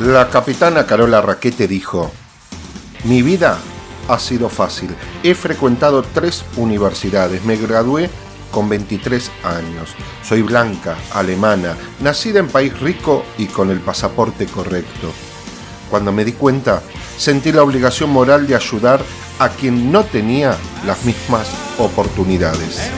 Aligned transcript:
La 0.00 0.30
capitana 0.30 0.86
Carola 0.86 1.20
Raquete 1.20 1.68
dijo, 1.68 2.10
mi 3.04 3.20
vida 3.20 3.58
ha 4.08 4.18
sido 4.18 4.48
fácil. 4.48 4.96
He 5.22 5.34
frecuentado 5.34 6.02
tres 6.02 6.42
universidades. 6.56 7.44
Me 7.44 7.58
gradué 7.58 8.08
con 8.50 8.70
23 8.70 9.30
años. 9.44 9.90
Soy 10.22 10.40
blanca, 10.40 10.96
alemana, 11.12 11.76
nacida 12.00 12.38
en 12.38 12.48
país 12.48 12.80
rico 12.80 13.26
y 13.36 13.44
con 13.44 13.70
el 13.70 13.80
pasaporte 13.80 14.46
correcto. 14.46 15.12
Cuando 15.90 16.12
me 16.12 16.24
di 16.24 16.32
cuenta, 16.32 16.80
sentí 17.18 17.52
la 17.52 17.62
obligación 17.62 18.08
moral 18.08 18.46
de 18.46 18.56
ayudar 18.56 19.02
a 19.38 19.50
quien 19.50 19.92
no 19.92 20.04
tenía 20.04 20.56
las 20.86 21.04
mismas 21.04 21.46
oportunidades. 21.76 22.90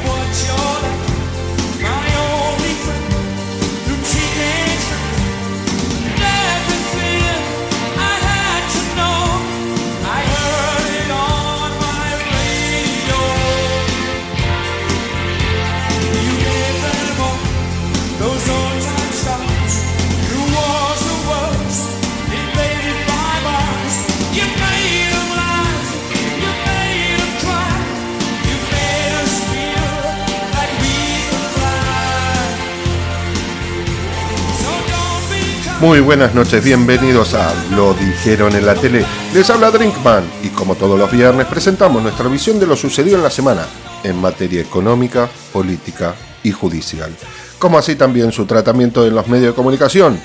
Muy 35.83 35.99
buenas 35.99 36.33
noches, 36.33 36.63
bienvenidos 36.63 37.35
a 37.35 37.53
Lo 37.73 37.93
dijeron 37.93 38.55
en 38.55 38.65
la 38.65 38.77
tele. 38.77 39.05
Les 39.35 39.51
habla 39.51 39.73
Drinkman 39.73 40.23
y 40.45 40.51
como 40.51 40.77
todos 40.77 40.97
los 40.97 41.11
viernes 41.11 41.49
presentamos 41.49 42.01
nuestra 42.01 42.29
visión 42.29 42.61
de 42.61 42.69
lo 42.69 42.77
sucedido 42.77 43.17
en 43.17 43.25
la 43.25 43.31
semana 43.31 43.67
en 44.05 44.17
materia 44.21 44.61
económica, 44.61 45.29
política 45.53 46.15
y 46.45 46.53
judicial. 46.53 47.11
Como 47.59 47.79
así 47.79 47.97
también 47.97 48.31
su 48.31 48.47
tratamiento 48.47 49.05
en 49.05 49.17
los 49.17 49.27
medios 49.27 49.49
de 49.49 49.57
comunicación. 49.57 50.21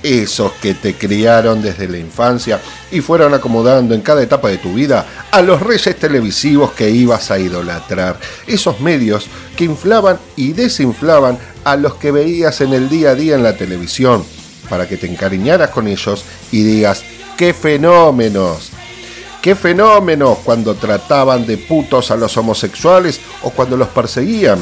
Esos 0.00 0.52
que 0.62 0.74
te 0.74 0.94
criaron 0.94 1.60
desde 1.60 1.88
la 1.88 1.98
infancia 1.98 2.60
y 2.92 3.00
fueron 3.00 3.34
acomodando 3.34 3.96
en 3.96 4.00
cada 4.00 4.22
etapa 4.22 4.48
de 4.48 4.58
tu 4.58 4.74
vida 4.74 5.06
a 5.32 5.42
los 5.42 5.60
reyes 5.60 5.98
televisivos 5.98 6.70
que 6.70 6.88
ibas 6.90 7.32
a 7.32 7.40
idolatrar. 7.40 8.20
Esos 8.46 8.78
medios 8.78 9.26
que 9.56 9.64
inflaban 9.64 10.20
y 10.36 10.52
desinflaban 10.52 11.36
a 11.64 11.74
los 11.74 11.94
que 11.94 12.12
veías 12.12 12.60
en 12.60 12.74
el 12.74 12.88
día 12.88 13.10
a 13.10 13.14
día 13.16 13.34
en 13.34 13.42
la 13.42 13.56
televisión 13.56 14.24
para 14.68 14.88
que 14.88 14.96
te 14.96 15.06
encariñaras 15.06 15.70
con 15.70 15.88
ellos 15.88 16.24
y 16.52 16.62
digas, 16.62 17.02
¡qué 17.36 17.52
fenómenos! 17.52 18.70
¡Qué 19.42 19.54
fenómenos 19.54 20.38
cuando 20.38 20.74
trataban 20.74 21.46
de 21.46 21.58
putos 21.58 22.10
a 22.10 22.16
los 22.16 22.34
homosexuales 22.36 23.20
o 23.42 23.50
cuando 23.50 23.76
los 23.76 23.88
perseguían! 23.88 24.58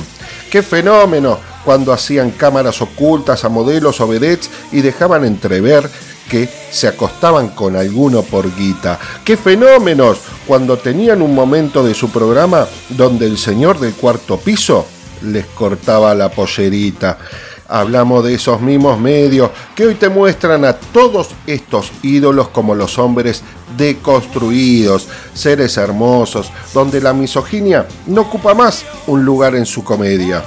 ¡Qué 0.51 0.63
fenómeno 0.63 1.39
cuando 1.65 1.93
hacían 1.93 2.33
cámaras 2.33 2.83
ocultas 2.83 3.45
a 3.45 3.49
modelos 3.49 4.01
o 4.01 4.09
vedettes 4.09 4.51
y 4.73 4.81
dejaban 4.81 5.25
entrever 5.25 5.89
que 6.29 6.49
se 6.71 6.89
acostaban 6.89 7.49
con 7.49 7.77
alguno 7.77 8.23
por 8.23 8.55
guita. 8.57 8.99
¡Qué 9.25 9.37
fenómenos 9.37 10.19
cuando 10.47 10.79
tenían 10.79 11.21
un 11.21 11.35
momento 11.35 11.85
de 11.85 11.95
su 11.95 12.11
programa 12.11 12.67
donde 12.89 13.27
el 13.27 13.37
señor 13.37 13.79
del 13.79 13.93
cuarto 13.93 14.39
piso 14.39 14.87
les 15.23 15.47
cortaba 15.47 16.15
la 16.15 16.31
pollerita! 16.31 17.19
Hablamos 17.69 18.25
de 18.25 18.35
esos 18.35 18.61
mismos 18.61 18.99
medios 18.99 19.51
que 19.75 19.87
hoy 19.87 19.95
te 19.95 20.09
muestran 20.09 20.65
a 20.65 20.75
todos 20.75 21.31
estos 21.47 21.91
ídolos 22.03 22.49
como 22.49 22.75
los 22.75 22.99
hombres 22.99 23.43
deconstruidos, 23.77 25.09
seres 25.33 25.77
hermosos, 25.77 26.51
donde 26.75 27.01
la 27.01 27.13
misoginia 27.13 27.87
no 28.07 28.23
ocupa 28.23 28.55
más 28.55 28.85
un 29.07 29.25
lugar 29.25 29.55
en 29.55 29.67
su 29.67 29.83
comedia. 29.85 30.43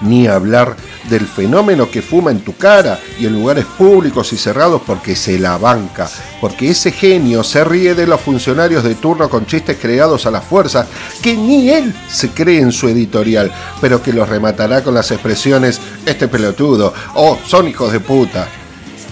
Ni 0.00 0.26
hablar 0.26 0.76
del 1.08 1.26
fenómeno 1.26 1.90
que 1.90 2.02
fuma 2.02 2.30
en 2.30 2.40
tu 2.40 2.56
cara 2.56 2.98
y 3.18 3.26
en 3.26 3.34
lugares 3.34 3.64
públicos 3.64 4.32
y 4.32 4.36
cerrados 4.36 4.82
porque 4.86 5.16
se 5.16 5.38
la 5.38 5.58
banca, 5.58 6.08
porque 6.40 6.70
ese 6.70 6.92
genio 6.92 7.42
se 7.42 7.64
ríe 7.64 7.94
de 7.94 8.06
los 8.06 8.20
funcionarios 8.20 8.84
de 8.84 8.94
turno 8.94 9.28
con 9.28 9.46
chistes 9.46 9.78
creados 9.80 10.26
a 10.26 10.30
la 10.30 10.40
fuerza, 10.40 10.86
que 11.22 11.36
ni 11.36 11.70
él 11.70 11.94
se 12.08 12.30
cree 12.30 12.60
en 12.60 12.72
su 12.72 12.88
editorial, 12.88 13.50
pero 13.80 14.02
que 14.02 14.12
los 14.12 14.28
rematará 14.28 14.82
con 14.82 14.94
las 14.94 15.10
expresiones 15.10 15.80
este 16.06 16.28
pelotudo 16.28 16.92
o 17.14 17.38
son 17.46 17.68
hijos 17.68 17.92
de 17.92 18.00
puta. 18.00 18.48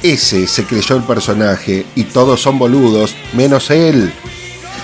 Ese 0.03 0.47
se 0.47 0.65
creyó 0.65 0.97
el 0.97 1.03
personaje 1.03 1.85
y 1.95 2.05
todos 2.05 2.41
son 2.41 2.59
boludos, 2.59 3.15
menos 3.35 3.71
él. 3.71 4.11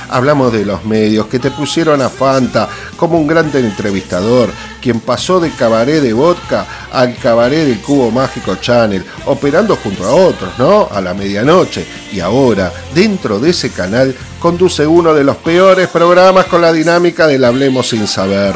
Hablamos 0.08 0.52
de 0.52 0.64
los 0.64 0.84
medios 0.84 1.26
que 1.26 1.38
te 1.38 1.50
pusieron 1.50 2.00
a 2.00 2.08
Fanta 2.08 2.68
como 2.96 3.18
un 3.18 3.26
gran 3.26 3.50
entrevistador, 3.54 4.50
quien 4.80 5.00
pasó 5.00 5.40
de 5.40 5.50
cabaret 5.50 6.00
de 6.00 6.12
vodka 6.12 6.66
al 6.92 7.16
cabaret 7.16 7.66
del 7.66 7.80
Cubo 7.80 8.10
Mágico 8.10 8.56
Channel, 8.56 9.04
operando 9.26 9.76
junto 9.76 10.04
a 10.04 10.14
otros, 10.14 10.58
¿no? 10.58 10.88
A 10.90 11.00
la 11.00 11.14
medianoche. 11.14 11.86
Y 12.12 12.20
ahora, 12.20 12.72
dentro 12.94 13.38
de 13.38 13.50
ese 13.50 13.70
canal, 13.70 14.14
conduce 14.38 14.86
uno 14.86 15.12
de 15.12 15.24
los 15.24 15.36
peores 15.36 15.88
programas 15.88 16.46
con 16.46 16.60
la 16.60 16.72
dinámica 16.72 17.26
del 17.26 17.44
Hablemos 17.44 17.88
sin 17.88 18.06
saber. 18.06 18.54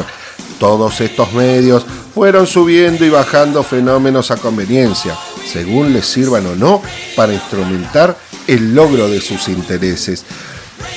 Todos 0.58 1.00
estos 1.00 1.32
medios 1.32 1.86
fueron 2.14 2.46
subiendo 2.46 3.04
y 3.04 3.08
bajando 3.08 3.62
fenómenos 3.62 4.30
a 4.30 4.36
conveniencia, 4.36 5.16
según 5.50 5.92
les 5.92 6.06
sirvan 6.06 6.46
o 6.46 6.54
no, 6.54 6.82
para 7.16 7.32
instrumentar 7.32 8.16
el 8.46 8.74
logro 8.74 9.08
de 9.08 9.20
sus 9.20 9.48
intereses. 9.48 10.24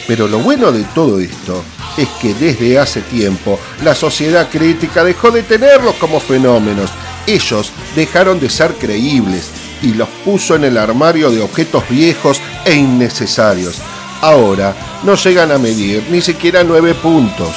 Pero 0.07 0.27
lo 0.27 0.39
bueno 0.39 0.71
de 0.71 0.83
todo 0.95 1.19
esto 1.19 1.63
es 1.97 2.07
que 2.21 2.33
desde 2.33 2.79
hace 2.79 3.01
tiempo 3.01 3.59
la 3.83 3.95
sociedad 3.95 4.49
crítica 4.49 5.03
dejó 5.03 5.31
de 5.31 5.43
tenerlos 5.43 5.95
como 5.95 6.19
fenómenos. 6.19 6.89
Ellos 7.25 7.71
dejaron 7.95 8.39
de 8.39 8.49
ser 8.49 8.73
creíbles 8.75 9.49
y 9.81 9.93
los 9.93 10.09
puso 10.25 10.55
en 10.55 10.63
el 10.63 10.77
armario 10.77 11.29
de 11.29 11.41
objetos 11.41 11.83
viejos 11.89 12.41
e 12.65 12.75
innecesarios. 12.75 13.81
Ahora 14.21 14.75
no 15.03 15.15
llegan 15.15 15.51
a 15.51 15.57
medir 15.57 16.05
ni 16.09 16.21
siquiera 16.21 16.63
nueve 16.63 16.93
puntos. 16.95 17.53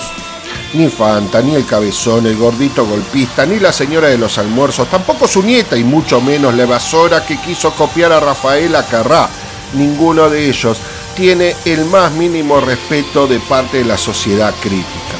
Ni 0.74 0.88
Fanta, 0.88 1.40
ni 1.40 1.54
el 1.54 1.64
cabezón, 1.64 2.26
el 2.26 2.36
gordito 2.36 2.84
golpista, 2.84 3.46
ni 3.46 3.60
la 3.60 3.72
señora 3.72 4.08
de 4.08 4.18
los 4.18 4.36
almuerzos, 4.36 4.90
tampoco 4.90 5.28
su 5.28 5.42
nieta 5.42 5.76
y 5.76 5.84
mucho 5.84 6.20
menos 6.20 6.54
la 6.54 6.64
evasora 6.64 7.24
que 7.24 7.40
quiso 7.40 7.72
copiar 7.72 8.12
a 8.12 8.20
Rafaela 8.20 8.84
Carrá. 8.84 9.28
Ninguno 9.74 10.28
de 10.28 10.48
ellos 10.48 10.78
tiene 11.16 11.56
el 11.64 11.86
más 11.86 12.12
mínimo 12.12 12.60
respeto 12.60 13.26
de 13.26 13.40
parte 13.40 13.78
de 13.78 13.84
la 13.84 13.96
sociedad 13.96 14.54
crítica. 14.60 15.16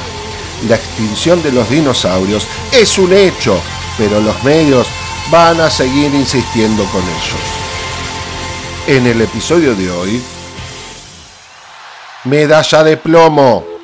La 0.69 0.77
extinción 0.77 1.43
de 1.43 1.51
los 1.51 1.69
dinosaurios 1.69 2.47
es 2.71 2.99
un 2.99 3.13
hecho, 3.13 3.59
pero 3.99 4.21
los 4.21 4.43
medios 4.45 4.87
van 5.31 5.61
a 5.61 5.71
seguir 5.71 6.15
insistiendo 6.15 6.85
con 6.85 7.03
ellos. 7.03 7.41
En 8.87 9.07
el 9.07 9.23
episodio 9.23 9.75
de 9.75 9.91
hoy, 9.91 10.23
medalla 12.25 12.85
de 12.85 12.97
plomo. 12.99 13.76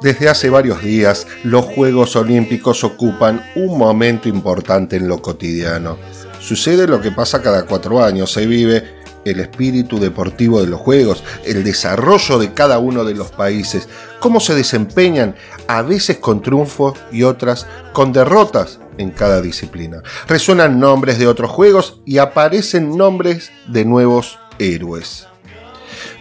Desde 0.00 0.28
hace 0.28 0.48
varios 0.48 0.80
días, 0.80 1.26
los 1.42 1.64
Juegos 1.64 2.14
Olímpicos 2.14 2.84
ocupan 2.84 3.44
un 3.56 3.76
momento 3.76 4.28
importante 4.28 4.94
en 4.94 5.08
lo 5.08 5.20
cotidiano. 5.20 5.98
Sucede 6.38 6.86
lo 6.86 7.00
que 7.00 7.10
pasa 7.10 7.42
cada 7.42 7.66
cuatro 7.66 8.04
años, 8.04 8.32
se 8.32 8.46
vive 8.46 8.98
el 9.24 9.40
espíritu 9.40 9.98
deportivo 9.98 10.60
de 10.60 10.68
los 10.68 10.80
Juegos, 10.80 11.24
el 11.44 11.64
desarrollo 11.64 12.38
de 12.38 12.52
cada 12.52 12.78
uno 12.78 13.04
de 13.04 13.14
los 13.14 13.32
países, 13.32 13.88
cómo 14.20 14.38
se 14.38 14.54
desempeñan, 14.54 15.34
a 15.66 15.82
veces 15.82 16.18
con 16.18 16.42
triunfos 16.42 16.96
y 17.10 17.24
otras 17.24 17.66
con 17.92 18.12
derrotas 18.12 18.78
en 18.98 19.10
cada 19.10 19.40
disciplina. 19.42 20.04
Resuenan 20.28 20.78
nombres 20.78 21.18
de 21.18 21.26
otros 21.26 21.50
Juegos 21.50 22.00
y 22.04 22.18
aparecen 22.18 22.96
nombres 22.96 23.50
de 23.66 23.84
nuevos 23.84 24.38
héroes. 24.60 25.26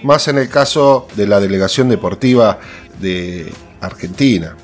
Más 0.02 0.28
en 0.28 0.40
el 0.40 0.50
caso 0.50 1.08
de 1.16 1.28
la 1.28 1.40
delegación 1.40 1.90
deportiva 1.90 2.60
de 3.00 3.54
Argentina. 3.82 4.56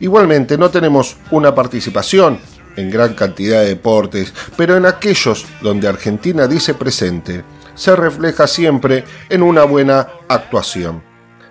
Igualmente 0.00 0.56
no 0.56 0.70
tenemos 0.70 1.16
una 1.30 1.54
participación 1.54 2.40
en 2.76 2.90
gran 2.90 3.14
cantidad 3.14 3.60
de 3.60 3.68
deportes, 3.68 4.32
pero 4.56 4.76
en 4.76 4.86
aquellos 4.86 5.46
donde 5.60 5.88
Argentina 5.88 6.46
dice 6.46 6.74
presente, 6.74 7.44
se 7.74 7.94
refleja 7.96 8.46
siempre 8.46 9.04
en 9.28 9.42
una 9.42 9.64
buena 9.64 10.06
actuación. 10.28 11.02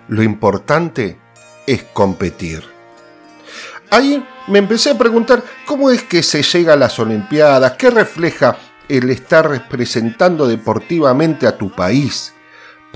Lo 0.08 0.22
importante 0.22 1.18
es 1.66 1.84
competir. 1.92 2.64
Ahí 3.90 4.26
me 4.48 4.58
empecé 4.58 4.90
a 4.90 4.98
preguntar 4.98 5.42
cómo 5.66 5.90
es 5.90 6.02
que 6.02 6.22
se 6.22 6.42
llega 6.42 6.74
a 6.74 6.76
las 6.76 6.98
Olimpiadas, 6.98 7.72
qué 7.72 7.90
refleja 7.90 8.56
el 8.88 9.10
estar 9.10 9.48
representando 9.48 10.46
deportivamente 10.46 11.46
a 11.46 11.56
tu 11.56 11.70
país. 11.70 12.34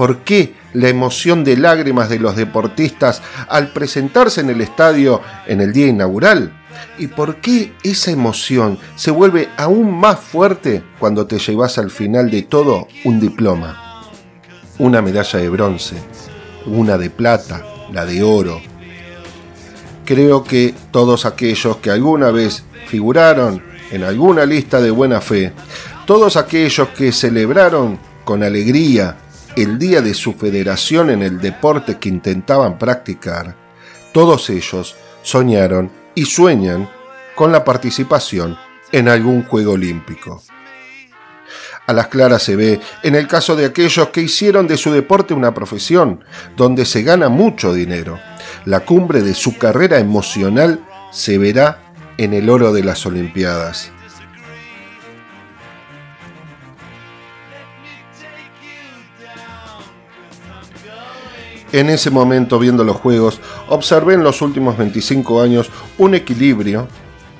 ¿Por 0.02 0.24
qué 0.24 0.52
la 0.72 0.88
emoción 0.88 1.44
de 1.44 1.56
lágrimas 1.56 2.08
de 2.08 2.18
los 2.18 2.34
deportistas 2.34 3.22
al 3.48 3.72
presentarse 3.72 4.40
en 4.40 4.50
el 4.50 4.60
estadio 4.60 5.20
en 5.46 5.60
el 5.60 5.72
día 5.72 5.86
inaugural? 5.86 6.60
¿Y 6.98 7.06
por 7.06 7.36
qué 7.36 7.72
esa 7.84 8.10
emoción 8.10 8.80
se 8.96 9.12
vuelve 9.12 9.48
aún 9.56 9.96
más 9.96 10.18
fuerte 10.18 10.82
cuando 10.98 11.28
te 11.28 11.38
llevas 11.38 11.78
al 11.78 11.92
final 11.92 12.32
de 12.32 12.42
todo 12.42 12.88
un 13.04 13.20
diploma? 13.20 14.10
Una 14.80 15.00
medalla 15.02 15.38
de 15.38 15.48
bronce, 15.48 15.94
una 16.66 16.98
de 16.98 17.08
plata, 17.08 17.64
la 17.92 18.04
de 18.04 18.24
oro. 18.24 18.60
Creo 20.04 20.42
que 20.42 20.74
todos 20.90 21.26
aquellos 21.26 21.76
que 21.76 21.92
alguna 21.92 22.32
vez 22.32 22.64
figuraron 22.88 23.62
en 23.92 24.02
alguna 24.02 24.46
lista 24.46 24.80
de 24.80 24.90
buena 24.90 25.20
fe, 25.20 25.52
todos 26.06 26.36
aquellos 26.36 26.88
que 26.88 27.12
celebraron 27.12 28.00
con 28.24 28.42
alegría 28.42 29.16
el 29.56 29.78
día 29.78 30.00
de 30.00 30.14
su 30.14 30.32
federación 30.32 31.10
en 31.10 31.22
el 31.22 31.40
deporte 31.40 31.98
que 31.98 32.08
intentaban 32.08 32.78
practicar, 32.78 33.56
todos 34.12 34.48
ellos 34.50 34.96
soñaron 35.22 35.90
y 36.14 36.24
sueñan 36.24 36.88
con 37.34 37.52
la 37.52 37.64
participación 37.64 38.56
en 38.92 39.08
algún 39.08 39.44
Juego 39.44 39.72
Olímpico. 39.72 40.42
A 41.86 41.92
las 41.92 42.06
claras 42.06 42.42
se 42.42 42.56
ve 42.56 42.80
en 43.02 43.14
el 43.14 43.26
caso 43.26 43.56
de 43.56 43.66
aquellos 43.66 44.08
que 44.08 44.22
hicieron 44.22 44.68
de 44.68 44.76
su 44.76 44.92
deporte 44.92 45.34
una 45.34 45.52
profesión, 45.52 46.24
donde 46.56 46.84
se 46.84 47.02
gana 47.02 47.28
mucho 47.28 47.74
dinero. 47.74 48.20
La 48.64 48.80
cumbre 48.80 49.22
de 49.22 49.34
su 49.34 49.58
carrera 49.58 49.98
emocional 49.98 50.84
se 51.10 51.38
verá 51.38 51.92
en 52.18 52.34
el 52.34 52.48
oro 52.48 52.72
de 52.72 52.84
las 52.84 53.04
Olimpiadas. 53.04 53.90
En 61.72 61.88
ese 61.88 62.10
momento, 62.10 62.58
viendo 62.58 62.84
los 62.84 62.96
juegos, 62.96 63.40
observé 63.68 64.14
en 64.14 64.22
los 64.22 64.42
últimos 64.42 64.76
25 64.76 65.40
años 65.40 65.70
un 65.96 66.14
equilibrio 66.14 66.86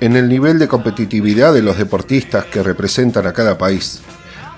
en 0.00 0.16
el 0.16 0.26
nivel 0.28 0.58
de 0.58 0.68
competitividad 0.68 1.52
de 1.52 1.60
los 1.60 1.76
deportistas 1.76 2.46
que 2.46 2.62
representan 2.62 3.26
a 3.26 3.34
cada 3.34 3.58
país. 3.58 4.00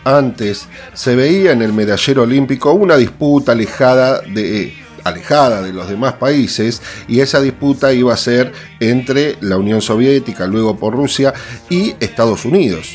Antes 0.05 0.69
se 0.93 1.17
veía 1.17 1.51
en 1.53 1.61
el 1.61 1.73
medallero 1.73 2.23
olímpico 2.23 2.73
una 2.73 2.97
disputa 2.97 3.53
alejada 3.53 4.21
de, 4.21 4.75
alejada 5.03 5.61
de 5.61 5.73
los 5.73 5.89
demás 5.89 6.15
países 6.15 6.81
y 7.09 7.19
esa 7.19 7.41
disputa 7.41 7.93
iba 7.93 8.15
a 8.15 8.17
ser 8.17 8.53
entre 8.79 9.37
la 9.41 9.57
Unión 9.57 9.83
Soviética, 9.83 10.47
luego 10.47 10.77
por 10.79 10.95
Rusia 10.95 11.35
y 11.69 11.97
Estados 11.99 12.45
Unidos. 12.45 12.93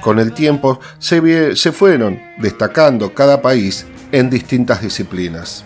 Con 0.00 0.20
el 0.20 0.32
tiempo 0.32 0.78
se, 0.98 1.56
se 1.56 1.72
fueron 1.72 2.20
destacando 2.38 3.12
cada 3.14 3.42
país 3.42 3.84
en 4.12 4.30
distintas 4.30 4.80
disciplinas. 4.80 5.64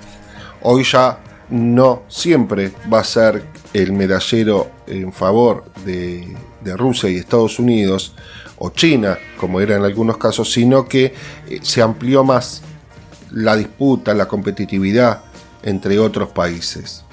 Hoy 0.65 0.85
ya 0.85 1.19
no 1.51 2.05
siempre 2.09 2.73
va 2.93 3.01
a 3.01 3.05
ser 3.05 3.45
el 3.73 3.93
medallero 3.93 4.71
en 4.87 5.13
favor 5.13 5.65
de, 5.85 6.37
Rusia 6.77 7.11
y 7.11 7.17
Estados 7.17 7.59
Unidos 7.59 8.15
o 8.59 8.71
China, 8.71 9.19
como 9.37 9.61
era 9.61 9.77
en 9.77 9.85
algunos 9.85 10.17
casos, 10.17 10.53
sino 10.53 10.87
que 10.87 11.07
eh, 11.49 11.59
se 11.63 11.83
amplió 11.83 12.23
más 12.23 12.63
la 13.33 13.57
disputa, 13.57 14.15
la 14.15 14.29
competitividad 14.29 15.23
entre 15.65 15.99
otros 15.99 16.29
países. 16.29 17.05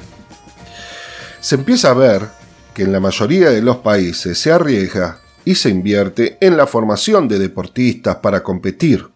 Se 1.40 1.56
empieza 1.56 1.90
a 1.90 1.96
ver 1.96 2.28
que 2.76 2.84
en 2.84 2.92
la 2.92 3.00
mayoría 3.00 3.50
de 3.50 3.62
los 3.64 3.78
países 3.78 4.38
se 4.38 4.52
arriesga 4.52 5.20
y 5.44 5.56
se 5.56 5.70
invierte 5.70 6.38
en 6.42 6.56
la 6.56 6.68
formación 6.68 7.28
de 7.28 7.40
deportistas 7.40 8.18
para 8.18 8.44
competir 8.44 9.08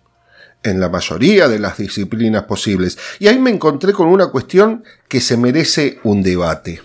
en 0.64 0.80
la 0.80 0.90
mayoría 0.90 1.48
de 1.48 1.60
las 1.60 1.78
disciplinas 1.78 2.44
posibles. 2.44 2.98
Y 3.20 3.28
ahí 3.28 3.38
me 3.38 3.52
encontré 3.52 3.94
con 3.94 4.08
una 4.08 4.28
cuestión 4.28 4.84
que 5.08 5.22
se 5.22 5.38
merece 5.38 6.00
un 6.04 6.24
debate. 6.24 6.82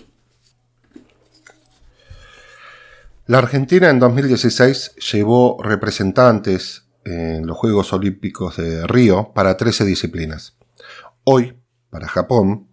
La 3.26 3.38
Argentina 3.38 3.90
en 3.90 3.98
2016 3.98 4.96
llevó 5.12 5.62
representantes 5.62 6.84
en 7.04 7.46
los 7.46 7.56
Juegos 7.56 7.92
Olímpicos 7.92 8.56
de 8.56 8.86
Río 8.86 9.32
para 9.34 9.56
13 9.56 9.84
disciplinas. 9.84 10.56
Hoy, 11.24 11.58
para 11.90 12.08
Japón, 12.08 12.68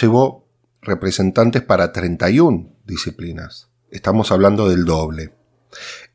llevó 0.00 0.46
representantes 0.82 1.62
para 1.62 1.92
31 1.92 2.72
disciplinas. 2.84 3.68
Estamos 3.90 4.32
hablando 4.32 4.68
del 4.68 4.84
doble. 4.84 5.32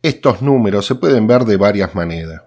Estos 0.02 0.42
números 0.42 0.86
se 0.86 0.96
pueden 0.96 1.26
ver 1.28 1.46
de 1.46 1.58
varias 1.58 1.96
maneras 1.96 2.42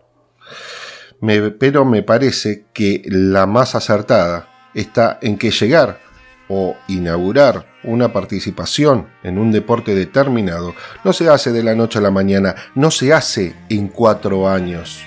pero 1.21 1.85
me 1.85 2.03
parece 2.03 2.67
que 2.73 3.03
la 3.07 3.47
más 3.47 3.75
acertada 3.75 4.49
está 4.75 5.19
en 5.21 5.37
que 5.37 5.51
llegar 5.51 6.01
o 6.49 6.77
inaugurar 6.89 7.67
una 7.85 8.13
participación 8.13 9.09
en 9.23 9.39
un 9.39 9.53
deporte 9.53 9.95
determinado 9.95 10.75
no 11.05 11.13
se 11.13 11.29
hace 11.29 11.53
de 11.53 11.63
la 11.63 11.75
noche 11.75 11.99
a 11.99 12.03
la 12.03 12.11
mañana, 12.11 12.55
no 12.75 12.91
se 12.91 13.13
hace 13.13 13.55
en 13.69 13.89
cuatro 13.89 14.49
años. 14.49 15.01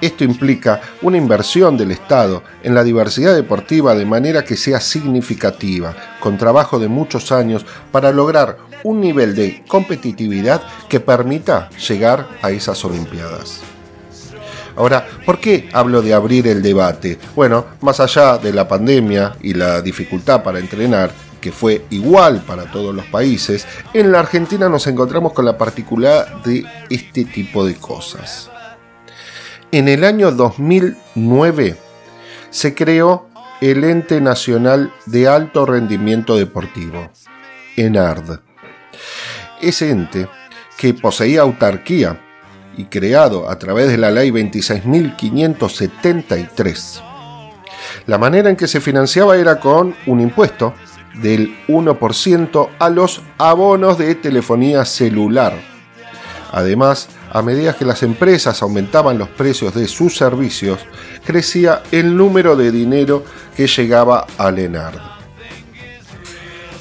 Esto 0.00 0.24
implica 0.24 0.80
una 1.00 1.16
inversión 1.16 1.76
del 1.76 1.92
Estado 1.92 2.42
en 2.64 2.74
la 2.74 2.82
diversidad 2.82 3.36
deportiva 3.36 3.94
de 3.94 4.04
manera 4.04 4.44
que 4.44 4.56
sea 4.56 4.80
significativa, 4.80 5.94
con 6.18 6.38
trabajo 6.38 6.80
de 6.80 6.88
muchos 6.88 7.30
años 7.30 7.64
para 7.92 8.10
lograr 8.10 8.58
un 8.82 9.00
nivel 9.00 9.36
de 9.36 9.62
competitividad 9.68 10.60
que 10.88 10.98
permita 10.98 11.70
llegar 11.70 12.26
a 12.42 12.50
esas 12.50 12.84
Olimpiadas. 12.84 13.71
Ahora, 14.76 15.06
¿por 15.26 15.38
qué 15.38 15.68
hablo 15.72 16.02
de 16.02 16.14
abrir 16.14 16.46
el 16.48 16.62
debate? 16.62 17.18
Bueno, 17.34 17.66
más 17.80 18.00
allá 18.00 18.38
de 18.38 18.52
la 18.52 18.66
pandemia 18.66 19.36
y 19.42 19.54
la 19.54 19.82
dificultad 19.82 20.42
para 20.42 20.58
entrenar, 20.58 21.12
que 21.40 21.52
fue 21.52 21.84
igual 21.90 22.42
para 22.46 22.70
todos 22.70 22.94
los 22.94 23.04
países, 23.06 23.66
en 23.92 24.12
la 24.12 24.20
Argentina 24.20 24.68
nos 24.68 24.86
encontramos 24.86 25.32
con 25.32 25.44
la 25.44 25.58
particularidad 25.58 26.42
de 26.44 26.64
este 26.88 27.24
tipo 27.24 27.66
de 27.66 27.74
cosas. 27.74 28.50
En 29.70 29.88
el 29.88 30.04
año 30.04 30.30
2009 30.30 31.76
se 32.50 32.74
creó 32.74 33.28
el 33.60 33.84
Ente 33.84 34.20
Nacional 34.20 34.92
de 35.06 35.28
Alto 35.28 35.66
Rendimiento 35.66 36.36
Deportivo, 36.36 37.10
ENARD. 37.76 38.40
Ese 39.60 39.90
ente, 39.90 40.28
que 40.76 40.94
poseía 40.94 41.42
autarquía 41.42 42.20
y 42.76 42.84
creado 42.84 43.50
a 43.50 43.58
través 43.58 43.88
de 43.88 43.98
la 43.98 44.10
Ley 44.10 44.30
26.573. 44.30 47.02
La 48.06 48.18
manera 48.18 48.50
en 48.50 48.56
que 48.56 48.68
se 48.68 48.80
financiaba 48.80 49.36
era 49.36 49.60
con 49.60 49.94
un 50.06 50.20
impuesto 50.20 50.74
del 51.20 51.54
1% 51.68 52.68
a 52.78 52.90
los 52.90 53.22
abonos 53.38 53.98
de 53.98 54.14
telefonía 54.14 54.84
celular. 54.84 55.54
Además, 56.50 57.08
a 57.30 57.42
medida 57.42 57.74
que 57.74 57.84
las 57.84 58.02
empresas 58.02 58.62
aumentaban 58.62 59.18
los 59.18 59.28
precios 59.28 59.74
de 59.74 59.88
sus 59.88 60.16
servicios, 60.16 60.80
crecía 61.24 61.82
el 61.90 62.16
número 62.16 62.56
de 62.56 62.70
dinero 62.70 63.24
que 63.56 63.66
llegaba 63.66 64.26
al 64.36 64.58
ENARD. 64.58 65.00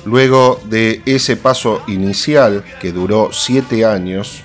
Luego 0.03 0.59
de 0.65 1.01
ese 1.05 1.37
paso 1.37 1.83
inicial, 1.87 2.65
que 2.81 2.91
duró 2.91 3.29
siete 3.31 3.85
años, 3.85 4.43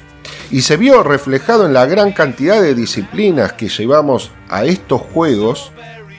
y 0.50 0.62
se 0.62 0.76
vio 0.76 1.03
reflejado 1.03 1.67
en 1.67 1.73
la 1.73 1.87
gran 1.87 2.12
cantidad 2.12 2.62
de 2.62 2.75
disciplinas 2.75 3.53
que 3.53 3.69
llevamos 3.69 4.31
a 4.49 4.65
estos 4.65 5.00
Juegos 5.00 5.73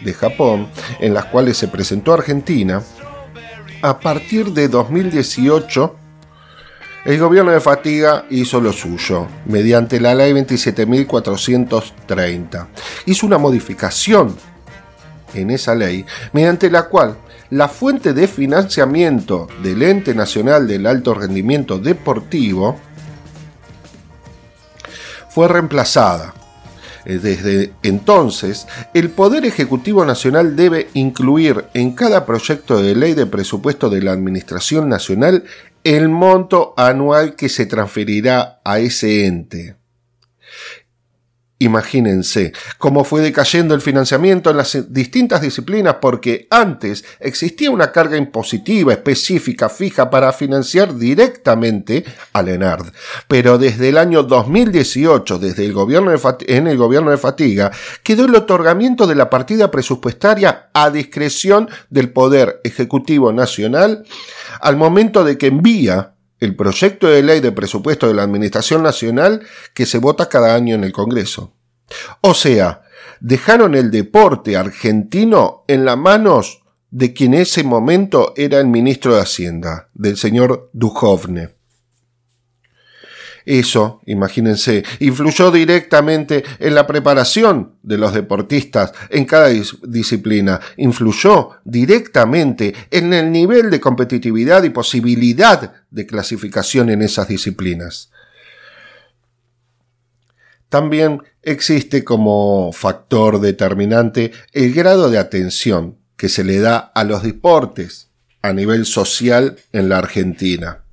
de 0.04 0.14
Japón, 0.14 0.68
en 1.00 1.14
las 1.14 1.26
cuales 1.26 1.58
se 1.58 1.68
presentó 1.68 2.14
Argentina, 2.14 2.82
a 3.82 4.00
partir 4.00 4.54
de 4.54 4.68
2018 4.68 5.96
el 7.06 7.20
gobierno 7.20 7.52
de 7.52 7.62
Fatiga 7.62 8.26
hizo 8.30 8.60
lo 8.60 8.74
suyo, 8.74 9.28
mediante 9.46 10.02
la 10.02 10.14
ley 10.14 10.34
27.430. 10.34 12.68
Hizo 13.06 13.26
una 13.26 13.38
modificación 13.38 14.36
en 15.34 15.52
esa 15.52 15.74
ley, 15.74 16.06
mediante 16.34 16.70
la 16.70 16.90
cual 16.90 17.16
la 17.50 17.70
fuente 17.70 18.12
de 18.12 18.28
financiamiento 18.28 19.48
del 19.64 19.84
Ente 19.84 20.14
Nacional 20.14 20.68
del 20.68 20.86
Alto 20.86 21.14
Rendimiento 21.14 21.80
Deportivo 21.80 22.78
fue 25.38 25.48
reemplazada. 25.48 26.34
Eh, 27.06 27.20
desde 27.20 27.72
entonces, 27.84 28.66
el 28.96 29.12
Poder 29.12 29.46
Ejecutivo 29.46 30.04
Nacional 30.04 30.56
debe 30.56 30.88
incluir 30.96 31.66
en 31.76 31.92
cada 31.92 32.26
proyecto 32.26 32.82
de 32.82 32.96
ley 32.96 33.14
de 33.14 33.28
presupuesto 33.28 33.92
de 33.92 34.02
la 34.02 34.14
Administración 34.14 34.90
Nacional 34.90 35.44
el 35.84 36.10
monto 36.10 36.74
anual 36.76 37.36
que 37.36 37.50
se 37.50 37.68
transferirá 37.68 38.62
a 38.66 38.80
ese 38.80 39.28
ente. 39.28 39.76
Imagínense 41.60 42.54
cómo 42.78 43.04
fue 43.04 43.22
decayendo 43.22 43.74
el 43.74 43.82
financiamiento 43.82 44.52
en 44.52 44.58
las 44.58 44.94
distintas 44.94 45.42
disciplinas 45.42 45.96
porque 46.00 46.48
antes 46.52 47.04
existía 47.20 47.72
una 47.72 47.92
carga 47.92 48.16
impositiva 48.16 48.94
específica 48.94 49.68
fija 49.68 50.12
para 50.12 50.32
financiar 50.34 50.96
directamente 50.96 52.06
al 52.34 52.50
ENARD. 52.50 52.94
Pero 53.28 53.58
desde 53.58 53.90
el 53.90 53.98
año 53.98 54.22
2018, 54.22 55.40
desde 55.40 55.66
el 55.66 55.74
gobierno 55.74 56.12
en 56.48 56.68
el 56.68 56.78
gobierno 56.78 57.10
de 57.10 57.18
Fatiga, 57.18 57.72
quedó 58.04 58.26
el 58.26 58.36
otorgamiento 58.36 59.08
de 59.08 59.16
la 59.16 59.32
partida 59.32 59.72
presupuestaria 59.72 60.70
a 60.74 60.92
discreción 60.92 61.70
del 61.90 62.12
Poder 62.12 62.62
Ejecutivo 62.64 63.34
Nacional 63.34 64.06
al 64.62 64.78
momento 64.78 65.24
de 65.24 65.40
que 65.40 65.48
envía 65.48 66.14
el 66.40 66.56
proyecto 66.56 67.08
de 67.08 67.24
ley 67.24 67.40
de 67.40 67.52
presupuesto 67.52 68.08
de 68.08 68.14
la 68.14 68.24
Administración 68.24 68.84
Nacional 68.84 69.42
que 69.74 69.86
se 69.86 69.98
vota 69.98 70.30
cada 70.30 70.56
año 70.56 70.76
en 70.76 70.84
el 70.84 70.92
Congreso. 70.92 71.54
O 72.22 72.34
sea, 72.34 72.84
dejaron 73.20 73.76
el 73.76 73.92
deporte 73.92 74.56
argentino 74.56 75.64
en 75.68 75.86
las 75.86 75.98
manos 75.98 76.64
de 76.90 77.14
quien 77.14 77.34
en 77.34 77.42
ese 77.42 77.64
momento 77.64 78.34
era 78.38 78.60
el 78.60 78.68
ministro 78.68 79.16
de 79.16 79.22
Hacienda, 79.22 79.90
del 79.94 80.18
señor 80.18 80.70
Duhovne. 80.74 81.57
Eso, 83.48 84.02
imagínense, 84.06 84.84
influyó 85.00 85.52
directamente 85.52 86.44
en 86.60 86.76
la 86.76 86.86
preparación 86.86 87.76
de 87.82 87.98
los 87.98 88.14
deportistas 88.14 88.92
en 89.10 89.24
cada 89.24 89.48
disciplina, 89.48 90.60
influyó 90.76 91.52
directamente 91.64 92.76
en 92.92 93.14
el 93.14 93.32
nivel 93.32 93.70
de 93.70 93.80
competitividad 93.80 94.66
y 94.66 94.70
posibilidad 94.70 95.76
de 95.90 96.06
clasificación 96.06 96.90
en 96.90 97.02
esas 97.02 97.30
disciplinas. 97.30 98.12
También 100.68 101.24
existe 101.42 102.04
como 102.04 102.74
factor 102.74 103.40
determinante 103.40 104.34
el 104.52 104.74
grado 104.74 105.10
de 105.10 105.20
atención 105.20 105.96
que 106.18 106.28
se 106.28 106.44
le 106.44 106.60
da 106.60 106.80
a 106.80 107.06
los 107.06 107.24
deportes 107.24 108.10
a 108.42 108.52
nivel 108.52 108.86
social 108.86 109.58
en 109.72 109.88
la 109.88 110.00
Argentina. 110.00 110.84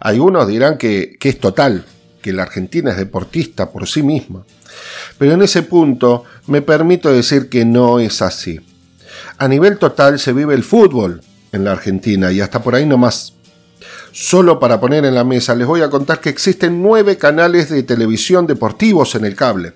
Algunos 0.00 0.48
dirán 0.48 0.78
que, 0.78 1.18
es 1.20 1.38
total, 1.38 1.84
que 2.20 2.32
la 2.32 2.42
Argentina 2.42 2.90
es 2.90 2.96
deportista 2.96 3.70
por 3.70 3.86
sí 3.86 4.02
misma. 4.02 4.44
Pero 5.18 5.32
en 5.32 5.42
ese 5.42 5.62
punto 5.62 6.24
me 6.46 6.62
permito 6.62 7.12
decir 7.12 7.48
que 7.48 7.64
no 7.64 8.00
es 8.00 8.22
así. 8.22 8.60
A 9.38 9.48
nivel 9.48 9.78
total 9.78 10.18
se 10.18 10.32
vive 10.32 10.54
el 10.54 10.64
fútbol 10.64 11.20
en 11.52 11.64
la 11.64 11.72
Argentina 11.72 12.32
y 12.32 12.40
hasta 12.40 12.62
por 12.62 12.74
ahí 12.74 12.86
no 12.86 12.98
más. 12.98 13.34
Solo 14.12 14.58
para 14.60 14.80
poner 14.80 15.04
en 15.04 15.14
la 15.14 15.24
mesa 15.24 15.54
les 15.54 15.66
voy 15.66 15.80
a 15.82 15.90
contar 15.90 16.20
que 16.20 16.28
existen 16.28 16.82
nueve 16.82 17.16
canales 17.16 17.70
de 17.70 17.82
televisión 17.82 18.46
deportivos 18.46 19.14
en 19.14 19.24
el 19.24 19.34
cable. 19.34 19.72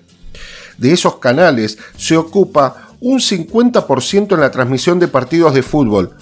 De 0.77 0.91
esos 0.91 1.17
canales 1.17 1.77
se 1.97 2.17
ocupa 2.17 2.87
un 2.99 3.19
50% 3.19 4.33
en 4.33 4.39
la 4.39 4.51
transmisión 4.51 4.99
de 4.99 5.07
partidos 5.07 5.53
de 5.53 5.63
fútbol, 5.63 6.13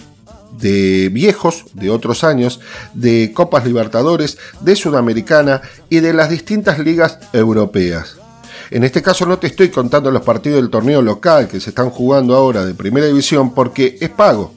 de 0.58 1.10
viejos, 1.10 1.66
de 1.74 1.90
otros 1.90 2.24
años, 2.24 2.60
de 2.94 3.32
Copas 3.34 3.66
Libertadores, 3.66 4.38
de 4.62 4.76
Sudamericana 4.76 5.62
y 5.90 6.00
de 6.00 6.14
las 6.14 6.30
distintas 6.30 6.80
ligas 6.80 7.20
europeas. 7.34 8.18
En 8.72 8.84
este 8.84 9.02
caso 9.02 9.26
no 9.26 9.38
te 9.38 9.48
estoy 9.48 9.70
contando 9.70 10.10
los 10.12 10.24
partidos 10.24 10.62
del 10.62 10.70
torneo 10.70 11.02
local 11.02 11.48
que 11.48 11.60
se 11.60 11.70
están 11.70 11.90
jugando 11.90 12.36
ahora 12.36 12.66
de 12.66 12.74
primera 12.74 13.06
división 13.06 13.54
porque 13.54 13.98
es 14.02 14.10
pago, 14.10 14.54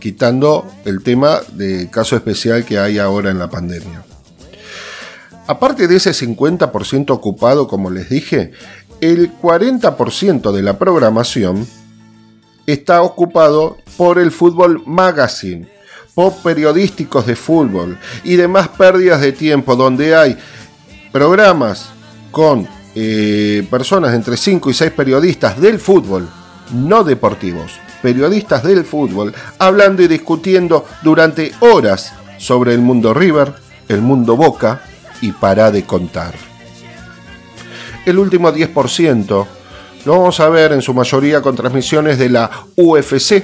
quitando 0.00 0.66
el 0.84 1.02
tema 1.02 1.40
de 1.52 1.90
caso 1.90 2.16
especial 2.16 2.64
que 2.64 2.78
hay 2.78 2.98
ahora 2.98 3.30
en 3.30 3.38
la 3.38 3.50
pandemia. 3.50 4.04
Aparte 5.46 5.86
de 5.86 5.96
ese 5.96 6.10
50% 6.10 7.10
ocupado, 7.10 7.68
como 7.68 7.90
les 7.90 8.08
dije, 8.08 8.52
el 9.00 9.32
40% 9.38 10.52
de 10.52 10.62
la 10.62 10.78
programación 10.78 11.66
está 12.66 13.02
ocupado 13.02 13.76
por 13.96 14.18
el 14.18 14.30
Fútbol 14.32 14.82
Magazine, 14.86 15.68
por 16.14 16.34
periodísticos 16.42 17.26
de 17.26 17.36
fútbol 17.36 17.98
y 18.24 18.36
demás 18.36 18.68
pérdidas 18.68 19.20
de 19.20 19.32
tiempo 19.32 19.76
donde 19.76 20.16
hay 20.16 20.36
programas 21.12 21.90
con 22.30 22.66
eh, 22.94 23.66
personas 23.70 24.14
entre 24.14 24.36
5 24.36 24.70
y 24.70 24.74
6 24.74 24.90
periodistas 24.92 25.60
del 25.60 25.78
fútbol, 25.78 26.28
no 26.72 27.04
deportivos, 27.04 27.72
periodistas 28.02 28.62
del 28.62 28.84
fútbol, 28.84 29.34
hablando 29.58 30.02
y 30.02 30.08
discutiendo 30.08 30.86
durante 31.02 31.52
horas 31.60 32.12
sobre 32.38 32.74
el 32.74 32.80
mundo 32.80 33.14
River, 33.14 33.52
el 33.88 34.00
mundo 34.00 34.36
Boca 34.36 34.80
y 35.20 35.32
para 35.32 35.70
de 35.70 35.84
contar. 35.84 36.34
El 38.06 38.18
último 38.18 38.52
10% 38.52 39.46
lo 40.06 40.12
vamos 40.12 40.38
a 40.38 40.48
ver 40.48 40.70
en 40.72 40.82
su 40.82 40.94
mayoría 40.94 41.42
con 41.42 41.56
transmisiones 41.56 42.16
de 42.16 42.28
la 42.28 42.48
UFC, 42.76 43.42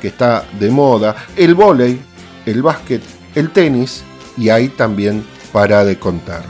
que 0.00 0.06
está 0.06 0.44
de 0.58 0.70
moda, 0.70 1.16
el 1.36 1.56
vóley, 1.56 2.00
el 2.46 2.62
básquet, 2.62 3.02
el 3.34 3.50
tenis 3.50 4.04
y 4.36 4.50
ahí 4.50 4.68
también 4.68 5.26
para 5.52 5.84
de 5.84 5.98
contar. 5.98 6.44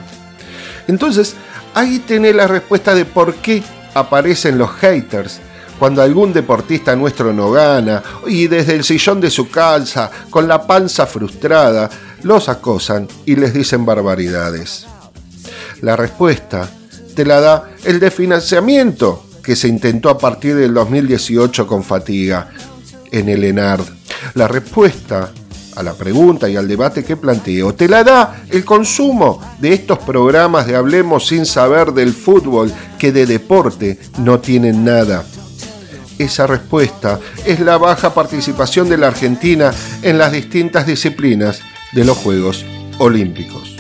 Entonces, 0.88 1.35
ahí 1.73 2.00
tiene 2.00 2.35
la 2.35 2.47
respuesta 2.47 2.94
de 2.94 3.06
por 3.06 3.35
qué 3.37 3.62
aparecen 3.94 4.59
los 4.59 4.73
haters 4.73 5.40
cuando 5.78 6.02
algún 6.02 6.35
deportista 6.35 6.94
nuestro 6.94 7.32
no 7.32 7.50
gana 7.50 8.02
y 8.26 8.47
desde 8.47 8.75
el 8.75 8.85
sillón 8.85 9.23
de 9.23 9.30
su 9.30 9.49
calza, 9.49 10.11
con 10.28 10.47
la 10.47 10.66
panza 10.66 11.06
frustrada, 11.06 11.88
los 12.25 12.50
acosan 12.50 13.09
y 13.25 13.37
les 13.37 13.54
dicen 13.54 13.87
barbaridades. 13.87 14.87
La 15.80 15.97
respuesta 15.97 16.68
te 17.16 17.25
la 17.25 17.40
da 17.40 17.70
el 17.85 17.99
desfinanciamiento 17.99 19.29
que 19.42 19.56
se 19.56 19.68
intentó 19.68 20.11
a 20.11 20.18
partir 20.18 20.54
del 20.54 20.75
2018 20.75 21.66
con 21.66 21.82
fatiga 21.85 22.50
en 23.11 23.28
el 23.28 23.44
ENARD. 23.44 23.85
La 24.35 24.49
respuesta 24.49 25.32
a 25.76 25.82
la 25.82 25.94
pregunta 25.94 26.49
y 26.49 26.56
al 26.56 26.68
debate 26.68 27.04
que 27.04 27.16
planteo 27.16 27.75
te 27.75 27.88
la 27.88 28.04
da 28.04 28.44
el 28.50 28.64
consumo 28.64 29.40
de 29.61 29.73
estos 29.73 29.99
programas 29.99 30.66
de 30.66 30.76
Hablemos 30.76 31.28
sin 31.28 31.47
saber 31.47 31.92
del 31.92 32.12
fútbol 32.12 32.73
que 32.99 33.12
de 33.12 33.26
deporte 33.26 33.99
no 34.18 34.40
tienen 34.40 34.85
nada 34.85 35.25
esa 36.20 36.47
respuesta 36.47 37.18
es 37.47 37.61
la 37.61 37.78
baja 37.78 38.12
participación 38.12 38.88
de 38.88 38.99
la 38.99 39.09
Argentina 39.09 39.73
en 40.02 40.18
las 40.18 40.32
distintas 40.32 40.87
disciplinas 40.87 41.61
de 41.92 42.04
los 42.04 42.18
Juegos 42.18 42.64
Olímpicos. 42.99 43.76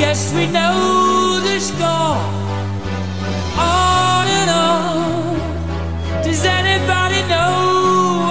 Guess 0.00 0.32
we 0.34 0.46
know 0.56 1.40
the 1.46 1.60
score. 1.60 2.20
On 3.56 4.26
and 4.40 4.50
on. 4.50 6.22
Does 6.24 6.42
anybody 6.44 7.20
know 7.32 7.52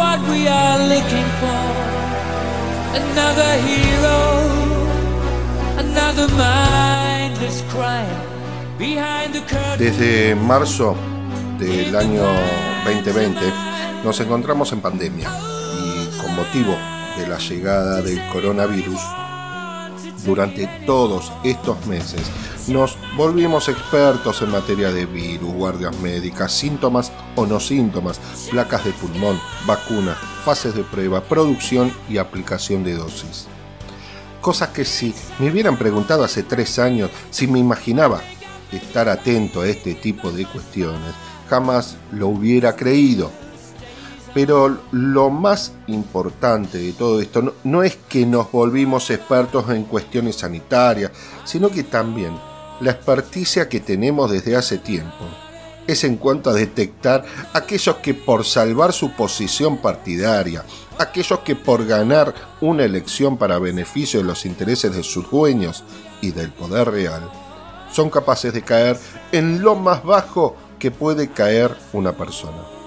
what 0.02 0.20
we 0.32 0.48
are 0.48 0.80
looking 0.94 1.30
for? 1.42 1.64
Another 3.02 3.52
hero, 3.70 4.20
another 5.78 6.28
mindless 6.36 7.62
crime 7.70 8.30
Desde 9.78 10.36
marzo 10.36 10.96
del 11.60 11.94
año 11.94 12.24
2020 12.86 13.42
nos 14.06 14.20
encontramos 14.22 14.72
en 14.72 14.80
pandemia 14.80 15.30
y 15.30 16.18
con 16.22 16.34
motivo 16.34 16.78
de 17.18 17.28
la 17.28 17.38
llegada 17.40 18.02
del 18.02 18.26
coronavirus, 18.32 19.02
durante 20.26 20.68
todos 20.86 21.32
estos 21.44 21.86
meses 21.86 22.22
nos 22.68 22.98
volvimos 23.18 23.68
expertos 23.68 24.42
en 24.42 24.52
materia 24.52 24.92
de 24.92 25.06
virus, 25.06 25.52
guardias 25.54 25.98
médicas, 26.00 26.52
síntomas 26.52 27.12
o 27.36 27.46
no 27.46 27.60
síntomas, 27.60 28.20
placas 28.52 28.86
de 28.86 28.92
pulmón, 28.92 29.40
vacunas, 29.66 30.18
fases 30.46 30.76
de 30.76 30.84
prueba, 30.84 31.22
producción 31.22 31.92
y 32.08 32.18
aplicación 32.18 32.84
de 32.84 32.96
dosis. 32.96 33.48
Cosas 34.42 34.70
que 34.70 34.86
si 34.86 35.14
me 35.40 35.50
hubieran 35.50 35.78
preguntado 35.78 36.24
hace 36.24 36.44
tres 36.44 36.80
años 36.80 37.10
si 37.30 37.48
me 37.48 37.60
imaginaba 37.60 38.22
estar 38.72 39.10
atento 39.10 39.62
a 39.62 39.68
este 39.68 39.96
tipo 39.96 40.32
de 40.32 40.46
cuestiones, 40.46 41.14
jamás 41.50 41.98
lo 42.12 42.28
hubiera 42.28 42.76
creído. 42.76 43.32
Pero 44.34 44.78
lo 44.92 45.30
más 45.30 45.74
importante 45.88 46.78
de 46.78 46.94
todo 46.94 47.20
esto 47.20 47.56
no, 47.64 47.84
es 47.84 47.98
que 48.08 48.26
nos 48.26 48.52
volvimos 48.52 49.10
expertos 49.10 49.70
en 49.70 49.84
cuestiones 49.84 50.38
sanitarias, 50.38 51.12
sino 51.46 51.70
que 51.70 51.84
también 51.84 52.38
la 52.80 52.92
experticia 52.92 53.68
que 53.68 53.80
tenemos 53.80 54.32
desde 54.32 54.56
hace 54.56 54.78
tiempo 54.78 55.26
es 55.88 56.04
en 56.04 56.18
cuanto 56.18 56.52
a 56.52 56.54
detectar 56.54 57.26
aquellos 57.54 57.96
que 57.98 58.14
por 58.14 58.46
salvar 58.46 58.94
su 58.94 59.12
posición 59.14 59.78
partidaria, 59.78 60.64
aquellos 61.00 61.40
que 61.40 61.56
por 61.56 61.86
ganar 61.88 62.34
una 62.62 62.84
elección 62.84 63.38
para 63.38 63.58
beneficio 63.58 64.20
de 64.20 64.28
los 64.28 64.46
intereses 64.46 64.96
de 64.96 65.02
sus 65.02 65.30
dueños 65.32 65.84
y 66.22 66.32
del 66.32 66.52
poder 66.52 66.92
real, 66.92 67.28
son 67.92 68.12
capaces 68.12 68.54
de 68.54 68.62
caer 68.62 69.00
en 69.32 69.64
lo 69.64 69.76
más 69.76 70.04
bajo 70.04 70.56
que 70.78 70.92
puede 70.92 71.30
caer 71.30 71.76
una 71.92 72.14
persona. 72.14 72.79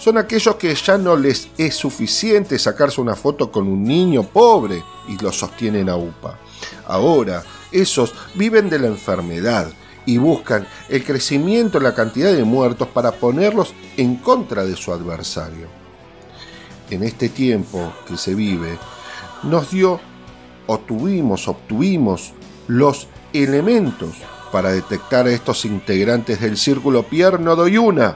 Son 0.00 0.16
aquellos 0.16 0.56
que 0.56 0.74
ya 0.74 0.96
no 0.96 1.14
les 1.14 1.48
es 1.58 1.74
suficiente 1.74 2.58
sacarse 2.58 3.02
una 3.02 3.14
foto 3.14 3.52
con 3.52 3.68
un 3.68 3.84
niño 3.84 4.22
pobre 4.22 4.82
y 5.06 5.18
lo 5.22 5.30
sostienen 5.30 5.90
a 5.90 5.96
UPA. 5.96 6.38
Ahora, 6.86 7.42
esos 7.70 8.14
viven 8.34 8.70
de 8.70 8.78
la 8.78 8.86
enfermedad 8.86 9.70
y 10.06 10.16
buscan 10.16 10.66
el 10.88 11.04
crecimiento 11.04 11.76
en 11.76 11.84
la 11.84 11.94
cantidad 11.94 12.32
de 12.32 12.44
muertos 12.44 12.88
para 12.88 13.12
ponerlos 13.12 13.74
en 13.98 14.16
contra 14.16 14.64
de 14.64 14.74
su 14.74 14.90
adversario. 14.90 15.66
En 16.88 17.02
este 17.02 17.28
tiempo 17.28 17.92
que 18.08 18.16
se 18.16 18.34
vive, 18.34 18.78
nos 19.42 19.70
dio 19.70 20.00
o 20.66 20.78
tuvimos, 20.78 21.46
obtuvimos 21.46 22.32
los 22.68 23.06
elementos 23.34 24.14
para 24.50 24.72
detectar 24.72 25.26
a 25.26 25.30
estos 25.30 25.66
integrantes 25.66 26.40
del 26.40 26.56
círculo 26.56 27.02
Pierno 27.02 27.54
Doyuna 27.54 28.14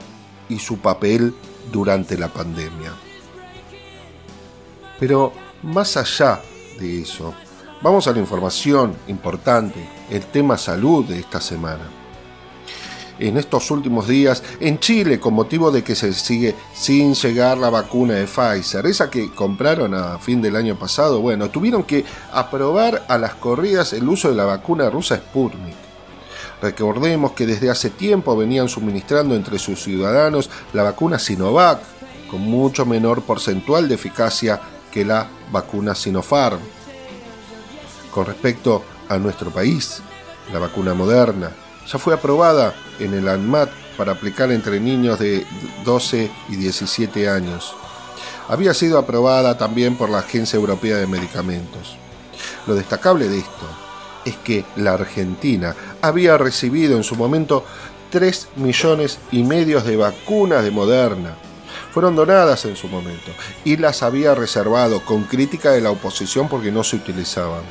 y 0.49 0.57
su 0.57 0.79
papel 0.79 1.35
durante 1.75 2.17
la 2.17 2.29
pandemia. 2.29 2.93
Pero 4.97 5.33
más 5.63 5.97
allá 5.97 6.41
de 6.79 7.01
eso, 7.01 7.33
vamos 7.81 8.07
a 8.07 8.13
la 8.13 8.19
información 8.19 8.95
importante, 9.07 9.85
el 10.09 10.25
tema 10.27 10.57
salud 10.57 11.03
de 11.03 11.19
esta 11.19 11.41
semana. 11.41 11.83
En 13.19 13.35
estos 13.35 13.69
últimos 13.71 14.07
días, 14.07 14.41
en 14.61 14.79
Chile, 14.79 15.19
con 15.19 15.33
motivo 15.33 15.69
de 15.69 15.83
que 15.83 15.95
se 15.95 16.13
sigue 16.13 16.55
sin 16.73 17.13
llegar 17.13 17.57
la 17.57 17.69
vacuna 17.69 18.13
de 18.13 18.25
Pfizer, 18.25 18.85
esa 18.85 19.09
que 19.09 19.31
compraron 19.31 19.93
a 19.93 20.17
fin 20.17 20.41
del 20.41 20.55
año 20.55 20.79
pasado, 20.79 21.19
bueno, 21.19 21.49
tuvieron 21.49 21.83
que 21.83 22.05
aprobar 22.31 23.05
a 23.09 23.17
las 23.17 23.35
corridas 23.35 23.91
el 23.91 24.07
uso 24.07 24.29
de 24.29 24.35
la 24.35 24.45
vacuna 24.45 24.89
rusa 24.89 25.17
Sputnik. 25.17 25.94
Recordemos 26.65 27.33
que 27.33 27.45
desde 27.45 27.69
hace 27.69 27.91
tiempo 27.91 28.35
venían 28.35 28.67
suministrando 28.67 29.35
entre 29.35 29.59
sus 29.59 29.83
ciudadanos 29.83 30.49
la 30.73 30.81
vacuna 30.81 31.19
Sinovac, 31.19 31.79
con 32.27 32.41
mucho 32.41 32.87
menor 32.87 33.21
porcentual 33.21 33.87
de 33.87 33.93
eficacia 33.93 34.59
que 34.91 35.05
la 35.05 35.27
vacuna 35.51 35.93
Sinopharm. 35.93 36.57
Con 38.09 38.25
respecto 38.25 38.83
a 39.07 39.19
nuestro 39.19 39.51
país, 39.51 40.01
la 40.51 40.57
vacuna 40.57 40.95
moderna 40.95 41.51
ya 41.85 41.99
fue 41.99 42.15
aprobada 42.15 42.73
en 42.97 43.13
el 43.13 43.27
ANMAT 43.27 43.69
para 43.95 44.13
aplicar 44.13 44.51
entre 44.51 44.79
niños 44.79 45.19
de 45.19 45.45
12 45.83 46.31
y 46.49 46.55
17 46.55 47.29
años. 47.29 47.75
Había 48.49 48.73
sido 48.73 48.97
aprobada 48.97 49.55
también 49.55 49.97
por 49.97 50.09
la 50.09 50.17
Agencia 50.17 50.57
Europea 50.57 50.97
de 50.97 51.05
Medicamentos. 51.05 51.95
Lo 52.65 52.73
destacable 52.73 53.29
de 53.29 53.37
esto 53.37 53.85
es 54.25 54.35
que 54.37 54.65
la 54.75 54.93
Argentina 54.93 55.75
había 56.07 56.37
recibido 56.37 56.97
en 56.97 57.03
su 57.03 57.15
momento 57.15 57.65
3 58.11 58.49
millones 58.57 59.19
y 59.31 59.43
medio 59.43 59.81
de 59.81 59.97
vacunas 59.97 60.63
de 60.63 60.71
Moderna. 60.71 61.35
Fueron 61.91 62.15
donadas 62.15 62.65
en 62.65 62.75
su 62.75 62.87
momento 62.87 63.31
y 63.63 63.77
las 63.77 64.03
había 64.03 64.35
reservado 64.35 65.01
con 65.03 65.23
crítica 65.23 65.71
de 65.71 65.81
la 65.81 65.91
oposición 65.91 66.47
porque 66.47 66.71
no 66.71 66.83
se 66.83 66.97
utilizaban. 66.97 67.63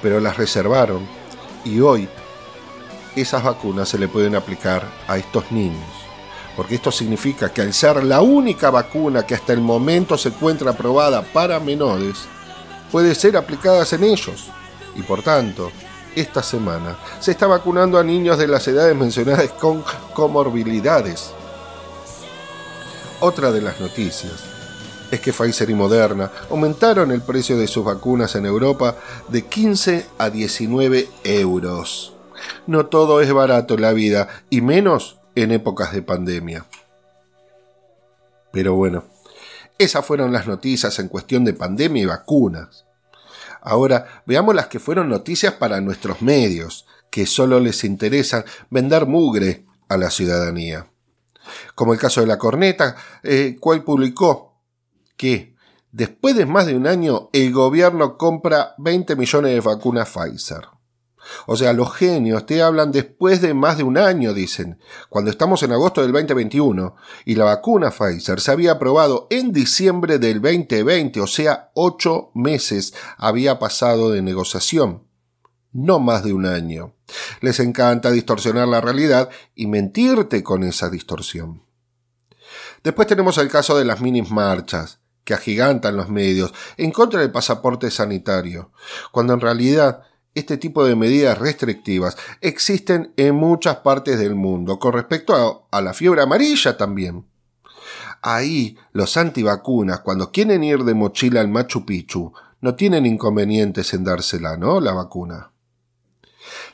Pero 0.00 0.20
las 0.20 0.36
reservaron 0.36 1.06
y 1.64 1.80
hoy 1.80 2.08
esas 3.14 3.42
vacunas 3.42 3.88
se 3.88 3.98
le 3.98 4.08
pueden 4.08 4.34
aplicar 4.34 4.88
a 5.06 5.18
estos 5.18 5.50
niños. 5.52 5.84
Porque 6.56 6.74
esto 6.74 6.92
significa 6.92 7.52
que 7.52 7.62
al 7.62 7.72
ser 7.72 8.04
la 8.04 8.20
única 8.20 8.70
vacuna 8.70 9.26
que 9.26 9.34
hasta 9.34 9.52
el 9.52 9.60
momento 9.60 10.18
se 10.18 10.28
encuentra 10.28 10.70
aprobada 10.70 11.22
para 11.22 11.60
menores, 11.60 12.16
puede 12.90 13.14
ser 13.14 13.36
aplicada 13.36 13.86
en 13.90 14.04
ellos 14.04 14.50
y 14.94 15.02
por 15.02 15.22
tanto, 15.22 15.70
esta 16.16 16.42
semana 16.42 16.96
se 17.20 17.32
está 17.32 17.46
vacunando 17.46 17.98
a 17.98 18.04
niños 18.04 18.38
de 18.38 18.48
las 18.48 18.66
edades 18.68 18.96
mencionadas 18.96 19.50
con 19.52 19.84
comorbilidades. 20.14 21.32
Otra 23.20 23.52
de 23.52 23.62
las 23.62 23.80
noticias 23.80 24.32
es 25.12 25.20
que 25.20 25.32
Pfizer 25.32 25.68
y 25.68 25.74
Moderna 25.74 26.30
aumentaron 26.50 27.12
el 27.12 27.20
precio 27.20 27.58
de 27.58 27.68
sus 27.68 27.84
vacunas 27.84 28.34
en 28.34 28.46
Europa 28.46 28.96
de 29.28 29.42
15 29.42 30.06
a 30.18 30.30
19 30.30 31.08
euros. 31.24 32.14
No 32.66 32.86
todo 32.86 33.20
es 33.20 33.32
barato 33.32 33.74
en 33.74 33.82
la 33.82 33.92
vida, 33.92 34.28
y 34.48 34.62
menos 34.62 35.18
en 35.34 35.52
épocas 35.52 35.92
de 35.92 36.02
pandemia. 36.02 36.64
Pero 38.52 38.74
bueno, 38.74 39.04
esas 39.78 40.04
fueron 40.04 40.32
las 40.32 40.46
noticias 40.46 40.98
en 40.98 41.08
cuestión 41.08 41.44
de 41.44 41.54
pandemia 41.54 42.02
y 42.02 42.06
vacunas. 42.06 42.84
Ahora 43.62 44.22
veamos 44.26 44.54
las 44.54 44.66
que 44.66 44.80
fueron 44.80 45.08
noticias 45.08 45.54
para 45.54 45.80
nuestros 45.80 46.20
medios, 46.20 46.86
que 47.10 47.26
solo 47.26 47.60
les 47.60 47.84
interesan 47.84 48.44
vender 48.70 49.06
mugre 49.06 49.66
a 49.88 49.96
la 49.96 50.10
ciudadanía. 50.10 50.90
Como 51.74 51.92
el 51.92 51.98
caso 51.98 52.20
de 52.20 52.26
la 52.26 52.38
corneta, 52.38 52.96
eh, 53.22 53.56
cual 53.60 53.84
publicó 53.84 54.58
que 55.16 55.54
después 55.92 56.36
de 56.36 56.46
más 56.46 56.66
de 56.66 56.74
un 56.74 56.86
año 56.86 57.30
el 57.32 57.52
gobierno 57.52 58.18
compra 58.18 58.74
20 58.78 59.14
millones 59.14 59.52
de 59.52 59.60
vacunas 59.60 60.08
Pfizer. 60.08 60.71
O 61.46 61.56
sea, 61.56 61.72
los 61.72 61.92
genios 61.92 62.46
te 62.46 62.62
hablan 62.62 62.92
después 62.92 63.40
de 63.40 63.54
más 63.54 63.76
de 63.76 63.84
un 63.84 63.98
año, 63.98 64.34
dicen, 64.34 64.78
cuando 65.08 65.30
estamos 65.30 65.62
en 65.62 65.72
agosto 65.72 66.02
del 66.02 66.12
2021 66.12 66.96
y 67.24 67.34
la 67.34 67.44
vacuna 67.44 67.90
Pfizer 67.90 68.40
se 68.40 68.50
había 68.50 68.72
aprobado 68.72 69.26
en 69.30 69.52
diciembre 69.52 70.18
del 70.18 70.40
2020, 70.40 71.20
o 71.20 71.26
sea, 71.26 71.70
ocho 71.74 72.30
meses 72.34 72.94
había 73.16 73.58
pasado 73.58 74.10
de 74.10 74.22
negociación. 74.22 75.04
No 75.72 76.00
más 76.00 76.22
de 76.22 76.34
un 76.34 76.44
año. 76.44 76.94
Les 77.40 77.58
encanta 77.60 78.10
distorsionar 78.10 78.68
la 78.68 78.80
realidad 78.80 79.30
y 79.54 79.66
mentirte 79.66 80.42
con 80.42 80.64
esa 80.64 80.90
distorsión. 80.90 81.62
Después 82.84 83.08
tenemos 83.08 83.38
el 83.38 83.48
caso 83.48 83.78
de 83.78 83.84
las 83.84 84.00
minis 84.00 84.30
marchas, 84.30 85.00
que 85.24 85.34
agigantan 85.34 85.96
los 85.96 86.08
medios 86.08 86.52
en 86.76 86.90
contra 86.90 87.20
del 87.20 87.30
pasaporte 87.30 87.90
sanitario, 87.90 88.72
cuando 89.12 89.34
en 89.34 89.40
realidad 89.40 90.02
este 90.34 90.56
tipo 90.56 90.84
de 90.84 90.96
medidas 90.96 91.38
restrictivas 91.38 92.16
existen 92.40 93.12
en 93.16 93.34
muchas 93.34 93.76
partes 93.76 94.18
del 94.18 94.34
mundo, 94.34 94.78
con 94.78 94.92
respecto 94.92 95.66
a, 95.70 95.82
la 95.82 95.92
fiebre 95.92 96.22
amarilla 96.22 96.76
también. 96.76 97.26
Ahí 98.22 98.78
los 98.92 99.16
antivacunas, 99.16 100.00
cuando 100.00 100.30
quieren 100.30 100.64
ir 100.64 100.84
de 100.84 100.94
mochila 100.94 101.40
al 101.40 101.48
Machu 101.48 101.84
Picchu, 101.84 102.32
no 102.60 102.74
tienen 102.76 103.04
inconvenientes 103.04 103.92
en 103.92 104.04
dársela, 104.04 104.56
¿no? 104.56 104.80
La 104.80 104.92
vacuna. 104.92 105.50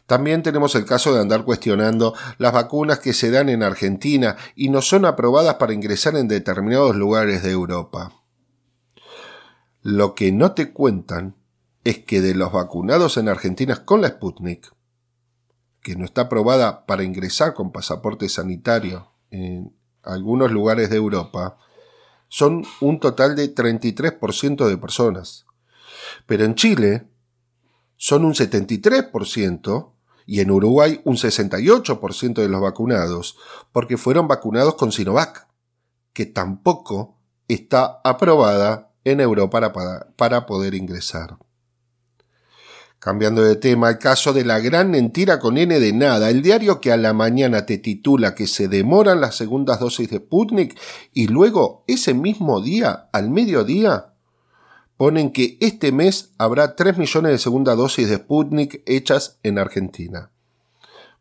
También 0.07 0.43
tenemos 0.43 0.75
el 0.75 0.85
caso 0.85 1.13
de 1.13 1.21
andar 1.21 1.45
cuestionando 1.45 2.15
las 2.39 2.53
vacunas 2.53 2.99
que 2.99 3.13
se 3.13 3.31
dan 3.31 3.49
en 3.49 3.63
Argentina 3.63 4.37
y 4.55 4.69
no 4.69 4.83
son 4.83 5.05
aprobadas 5.05 5.55
para 5.55 5.75
ingresar 5.75 6.17
en 6.17 6.29
determinados 6.29 6.97
lugares 6.97 7.43
de 7.43 7.51
Europa. 7.51 8.13
Lo 9.83 10.15
que 10.15 10.33
no 10.33 10.53
te 10.53 10.73
cuentan 10.73 11.37
es 11.85 11.99
que 12.01 12.21
de 12.21 12.35
los 12.35 12.53
vacunados 12.53 13.17
en 13.17 13.29
Argentina 13.29 13.85
con 13.85 14.01
la 14.01 14.09
Sputnik, 14.09 14.73
que 15.81 15.97
no 15.97 16.05
está 16.05 16.23
aprobada 16.23 16.87
para 16.87 17.05
ingresar 17.05 17.55
con 17.55 17.73
pasaporte 17.73 18.29
sanitario 18.29 19.13
en 19.31 19.75
algunos 20.03 20.51
lugares 20.51 20.91
de 20.91 20.97
Europa, 20.97 21.59
son 22.29 22.65
un 22.81 23.01
total 23.01 23.37
de 23.37 23.55
33% 23.55 24.67
de 24.67 24.77
personas. 24.77 25.47
Pero 26.27 26.45
en 26.45 26.55
Chile 26.55 27.09
son 27.97 28.25
un 28.25 28.35
73% 28.35 29.93
y 30.27 30.41
en 30.41 30.51
Uruguay 30.51 31.01
un 31.05 31.17
68% 31.17 32.35
de 32.35 32.49
los 32.49 32.61
vacunados, 32.61 33.39
porque 33.73 33.97
fueron 33.97 34.29
vacunados 34.29 34.75
con 34.75 34.93
Sinovac, 34.93 35.49
que 36.13 36.27
tampoco 36.27 37.17
está 37.49 38.01
aprobada 38.05 38.93
en 39.05 39.21
Europa 39.21 39.73
para, 39.73 40.11
para 40.17 40.47
poder 40.47 40.75
ingresar. 40.75 41.39
Cambiando 42.99 43.43
de 43.43 43.55
tema, 43.55 43.91
el 43.91 43.99
caso 43.99 44.33
de 44.33 44.45
la 44.45 44.59
gran 44.59 44.91
mentira 44.91 45.39
con 45.39 45.57
N 45.57 45.79
de 45.79 45.93
nada, 45.93 46.31
el 46.31 46.43
diario 46.43 46.81
que 46.81 46.91
a 46.91 46.97
la 46.97 47.13
mañana 47.13 47.65
te 47.65 47.79
titula 47.79 48.35
que 48.35 48.49
se 48.49 48.67
demoran 48.67 49.21
las 49.21 49.37
segundas 49.37 49.79
dosis 49.79 50.11
de 50.11 50.17
Sputnik 50.17 50.77
y 51.13 51.29
luego 51.29 51.85
ese 51.87 52.13
mismo 52.13 52.61
día, 52.61 53.09
al 53.13 53.31
mediodía, 53.31 54.15
ponen 54.97 55.31
que 55.31 55.59
este 55.61 55.93
mes 55.93 56.33
habrá 56.39 56.75
3 56.75 56.99
millones 56.99 57.31
de 57.31 57.39
segundas 57.39 57.77
dosis 57.77 58.09
de 58.09 58.17
Sputnik 58.17 58.83
hechas 58.85 59.39
en 59.45 59.59
Argentina. 59.59 60.33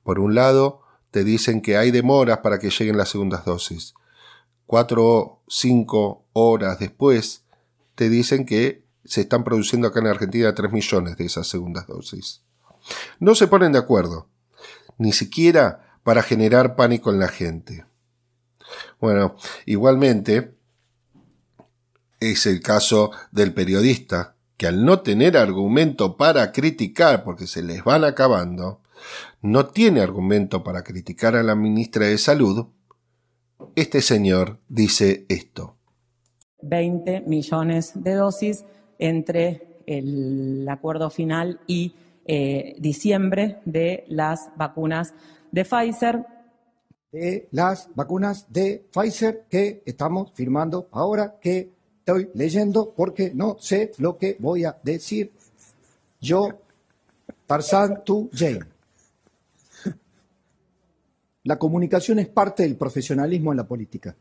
Por 0.01 0.19
un 0.19 0.33
lado, 0.33 0.81
te 1.11 1.23
dicen 1.23 1.61
que 1.61 1.77
hay 1.77 1.91
demoras 1.91 2.39
para 2.39 2.57
que 2.57 2.71
lleguen 2.71 2.97
las 2.97 3.09
segundas 3.09 3.45
dosis. 3.45 3.93
Cuatro 4.65 5.05
o 5.05 5.43
cinco 5.47 6.25
horas 6.33 6.79
después, 6.79 7.43
te 7.93 8.09
dicen 8.09 8.47
que 8.47 8.86
se 9.07 9.21
están 9.21 9.43
produciendo 9.43 9.87
acá 9.87 9.99
en 9.99 10.07
Argentina 10.07 10.53
3 10.53 10.71
millones 10.71 11.17
de 11.17 11.25
esas 11.25 11.47
segundas 11.47 11.87
dosis. 11.87 12.43
No 13.19 13.35
se 13.35 13.47
ponen 13.47 13.71
de 13.71 13.79
acuerdo, 13.79 14.29
ni 14.97 15.11
siquiera 15.11 15.99
para 16.03 16.23
generar 16.23 16.75
pánico 16.75 17.11
en 17.11 17.19
la 17.19 17.27
gente. 17.27 17.85
Bueno, 18.99 19.35
igualmente 19.65 20.55
es 22.19 22.45
el 22.45 22.61
caso 22.61 23.11
del 23.31 23.53
periodista 23.53 24.35
que 24.57 24.67
al 24.67 24.83
no 24.83 25.01
tener 25.01 25.37
argumento 25.37 26.17
para 26.17 26.51
criticar, 26.51 27.23
porque 27.23 27.45
se 27.45 27.61
les 27.61 27.83
van 27.83 28.03
acabando, 28.03 28.81
no 29.41 29.67
tiene 29.67 30.01
argumento 30.01 30.63
para 30.63 30.83
criticar 30.83 31.35
a 31.35 31.43
la 31.43 31.55
ministra 31.55 32.07
de 32.07 32.17
Salud, 32.17 32.67
este 33.75 34.01
señor 34.01 34.59
dice 34.67 35.25
esto. 35.29 35.75
20 36.63 37.21
millones 37.21 37.91
de 37.95 38.15
dosis 38.15 38.65
entre 38.99 39.81
el 39.85 40.67
acuerdo 40.69 41.09
final 41.09 41.59
y 41.67 41.93
eh, 42.25 42.75
diciembre 42.79 43.59
de 43.65 44.03
las 44.09 44.49
vacunas 44.57 45.13
de 45.51 45.63
Pfizer. 45.63 46.25
De 47.11 47.47
las 47.51 47.89
vacunas 47.95 48.45
de 48.51 48.83
Pfizer 48.91 49.45
que 49.49 49.81
estamos 49.85 50.31
firmando 50.33 50.89
ahora, 50.91 51.37
que 51.39 51.71
estoy 51.99 52.29
leyendo 52.33 52.93
porque 52.95 53.31
no 53.33 53.57
sé 53.59 53.91
lo 53.97 54.17
que 54.17 54.35
voy 54.39 54.65
a 54.65 54.77
decir. 54.83 55.31
Yo, 56.19 56.49
Tarzan, 57.45 58.03
tú, 58.03 58.29
Jane. 58.33 58.59
La 61.43 61.57
comunicación 61.57 62.19
es 62.19 62.27
parte 62.27 62.63
del 62.63 62.75
profesionalismo 62.75 63.53
en 63.53 63.57
la 63.57 63.65
política. 63.65 64.13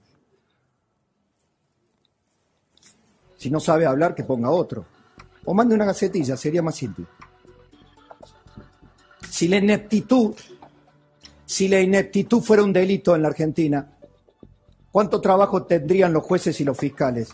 Si 3.46 3.52
no 3.52 3.60
sabe 3.60 3.86
hablar, 3.86 4.12
que 4.12 4.24
ponga 4.24 4.50
otro. 4.50 4.84
O 5.44 5.54
mande 5.54 5.76
una 5.76 5.84
gacetilla, 5.84 6.36
sería 6.36 6.62
más 6.62 6.74
simple. 6.74 7.04
Si 9.30 9.46
la 9.46 9.58
ineptitud, 9.58 10.34
si 11.44 11.68
la 11.68 11.80
ineptitud 11.80 12.42
fuera 12.42 12.64
un 12.64 12.72
delito 12.72 13.14
en 13.14 13.22
la 13.22 13.28
Argentina, 13.28 13.88
¿cuánto 14.90 15.20
trabajo 15.20 15.62
tendrían 15.62 16.12
los 16.12 16.24
jueces 16.24 16.60
y 16.60 16.64
los 16.64 16.76
fiscales? 16.76 17.32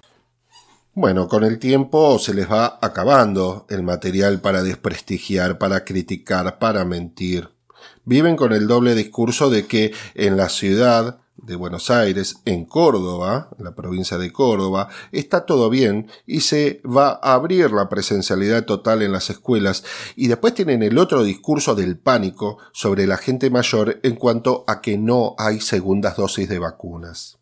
Bueno, 0.92 1.28
con 1.28 1.44
el 1.44 1.58
tiempo 1.58 2.18
se 2.18 2.34
les 2.34 2.52
va 2.52 2.78
acabando 2.82 3.64
el 3.70 3.82
material 3.82 4.42
para 4.42 4.62
desprestigiar, 4.62 5.56
para 5.56 5.82
criticar, 5.82 6.58
para 6.58 6.84
mentir. 6.84 7.48
Viven 8.04 8.36
con 8.36 8.52
el 8.52 8.66
doble 8.66 8.94
discurso 8.94 9.48
de 9.48 9.66
que 9.66 9.94
en 10.14 10.36
la 10.36 10.50
ciudad 10.50 11.21
de 11.36 11.56
Buenos 11.56 11.90
Aires, 11.90 12.36
en 12.44 12.64
Córdoba, 12.64 13.50
la 13.58 13.74
provincia 13.74 14.18
de 14.18 14.32
Córdoba, 14.32 14.88
está 15.10 15.44
todo 15.44 15.70
bien 15.70 16.10
y 16.26 16.40
se 16.40 16.80
va 16.84 17.18
a 17.22 17.34
abrir 17.34 17.72
la 17.72 17.88
presencialidad 17.88 18.64
total 18.64 19.02
en 19.02 19.12
las 19.12 19.30
escuelas 19.30 19.84
y 20.14 20.28
después 20.28 20.54
tienen 20.54 20.82
el 20.82 20.98
otro 20.98 21.24
discurso 21.24 21.74
del 21.74 21.98
pánico 21.98 22.58
sobre 22.72 23.06
la 23.06 23.16
gente 23.16 23.50
mayor 23.50 24.00
en 24.02 24.16
cuanto 24.16 24.64
a 24.68 24.80
que 24.80 24.98
no 24.98 25.34
hay 25.38 25.60
segundas 25.60 26.16
dosis 26.16 26.48
de 26.48 26.58
vacunas. 26.58 27.38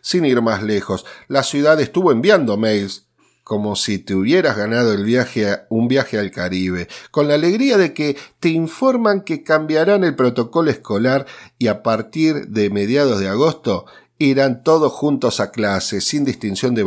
Sin 0.00 0.24
ir 0.24 0.40
más 0.40 0.62
lejos, 0.62 1.04
la 1.28 1.42
ciudad 1.42 1.78
estuvo 1.80 2.12
enviando 2.12 2.56
mails 2.56 3.07
como 3.48 3.76
si 3.76 3.98
te 3.98 4.14
hubieras 4.14 4.58
ganado 4.58 4.92
el 4.92 5.04
viaje 5.04 5.60
un 5.70 5.88
viaje 5.88 6.18
al 6.18 6.30
Caribe, 6.30 6.86
con 7.10 7.28
la 7.28 7.34
alegría 7.34 7.78
de 7.78 7.94
que 7.94 8.14
te 8.40 8.50
informan 8.50 9.22
que 9.22 9.42
cambiarán 9.42 10.04
el 10.04 10.14
protocolo 10.14 10.70
escolar 10.70 11.24
y 11.56 11.68
a 11.68 11.82
partir 11.82 12.48
de 12.48 12.68
mediados 12.68 13.20
de 13.20 13.28
agosto 13.28 13.86
irán 14.18 14.62
todos 14.62 14.92
juntos 14.92 15.40
a 15.40 15.50
clase, 15.50 16.02
sin 16.02 16.26
distinción 16.26 16.74
de, 16.74 16.84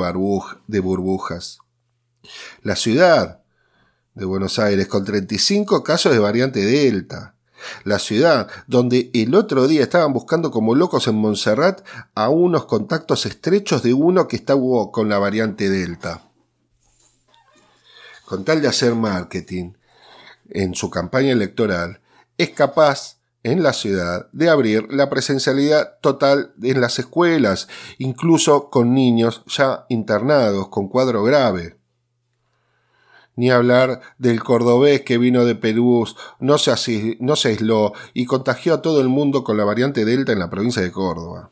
de 0.68 0.80
burbujas. 0.80 1.58
La 2.62 2.76
ciudad 2.76 3.42
de 4.14 4.26
Buenos 4.26 4.60
Aires, 4.60 4.86
con 4.86 5.04
35 5.04 5.84
casos 5.84 6.14
de 6.14 6.20
variante 6.20 6.64
Delta. 6.64 7.34
La 7.86 7.98
ciudad 7.98 8.48
donde 8.68 9.10
el 9.16 9.34
otro 9.34 9.68
día 9.68 9.82
estaban 9.82 10.14
buscando 10.14 10.52
como 10.52 10.76
locos 10.76 11.08
en 11.08 11.16
Montserrat 11.16 11.82
a 12.14 12.30
unos 12.30 12.66
contactos 12.66 13.26
estrechos 13.26 13.82
de 13.82 13.96
uno 13.96 14.28
que 14.28 14.36
estaba 14.36 14.92
con 14.92 15.10
la 15.10 15.18
variante 15.18 15.68
Delta 15.68 16.28
con 18.32 18.46
tal 18.46 18.62
de 18.62 18.70
hacer 18.70 18.96
marketing 18.96 19.74
en 20.52 20.74
su 20.74 20.90
campaña 20.90 21.34
electoral, 21.34 22.00
es 22.38 22.52
capaz 22.52 23.18
en 23.44 23.62
la 23.62 23.74
ciudad 23.74 24.30
de 24.32 24.50
abrir 24.50 24.88
la 24.90 25.10
presencialidad 25.10 26.00
total 26.00 26.54
en 26.64 26.80
las 26.80 26.98
escuelas, 26.98 27.68
incluso 27.98 28.70
con 28.70 28.94
niños 28.94 29.44
ya 29.48 29.86
internados 29.90 30.70
con 30.70 30.88
cuadro 30.88 31.24
grave. 31.24 31.76
Ni 33.36 33.52
hablar 33.52 34.00
del 34.18 34.42
cordobés 34.42 35.02
que 35.02 35.18
vino 35.18 35.44
de 35.44 35.56
Perú, 35.56 36.08
no 36.40 36.58
se, 36.58 37.18
no 37.20 37.36
se 37.36 37.50
aisló 37.50 37.92
y 38.14 38.24
contagió 38.24 38.76
a 38.76 38.82
todo 38.82 39.02
el 39.02 39.10
mundo 39.10 39.44
con 39.44 39.58
la 39.58 39.66
variante 39.66 40.06
Delta 40.06 40.32
en 40.32 40.40
la 40.40 40.50
provincia 40.50 40.82
de 40.82 40.94
Córdoba. 40.94 41.52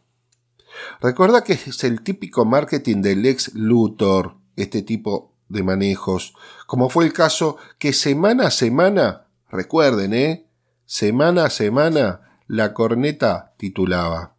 Recuerda 1.01 1.43
que 1.43 1.51
es 1.51 1.83
el 1.83 2.03
típico 2.03 2.45
marketing 2.45 3.01
del 3.01 3.25
ex 3.25 3.53
Luthor, 3.53 4.37
este 4.55 4.81
tipo 4.81 5.33
de 5.49 5.63
manejos, 5.63 6.33
como 6.67 6.89
fue 6.89 7.05
el 7.05 7.13
caso 7.13 7.57
que 7.77 7.91
semana 7.93 8.47
a 8.47 8.51
semana, 8.51 9.25
recuerden, 9.49 10.13
¿eh? 10.13 10.45
Semana 10.85 11.45
a 11.45 11.49
semana, 11.49 12.39
la 12.47 12.73
corneta 12.73 13.53
titulaba. 13.57 14.35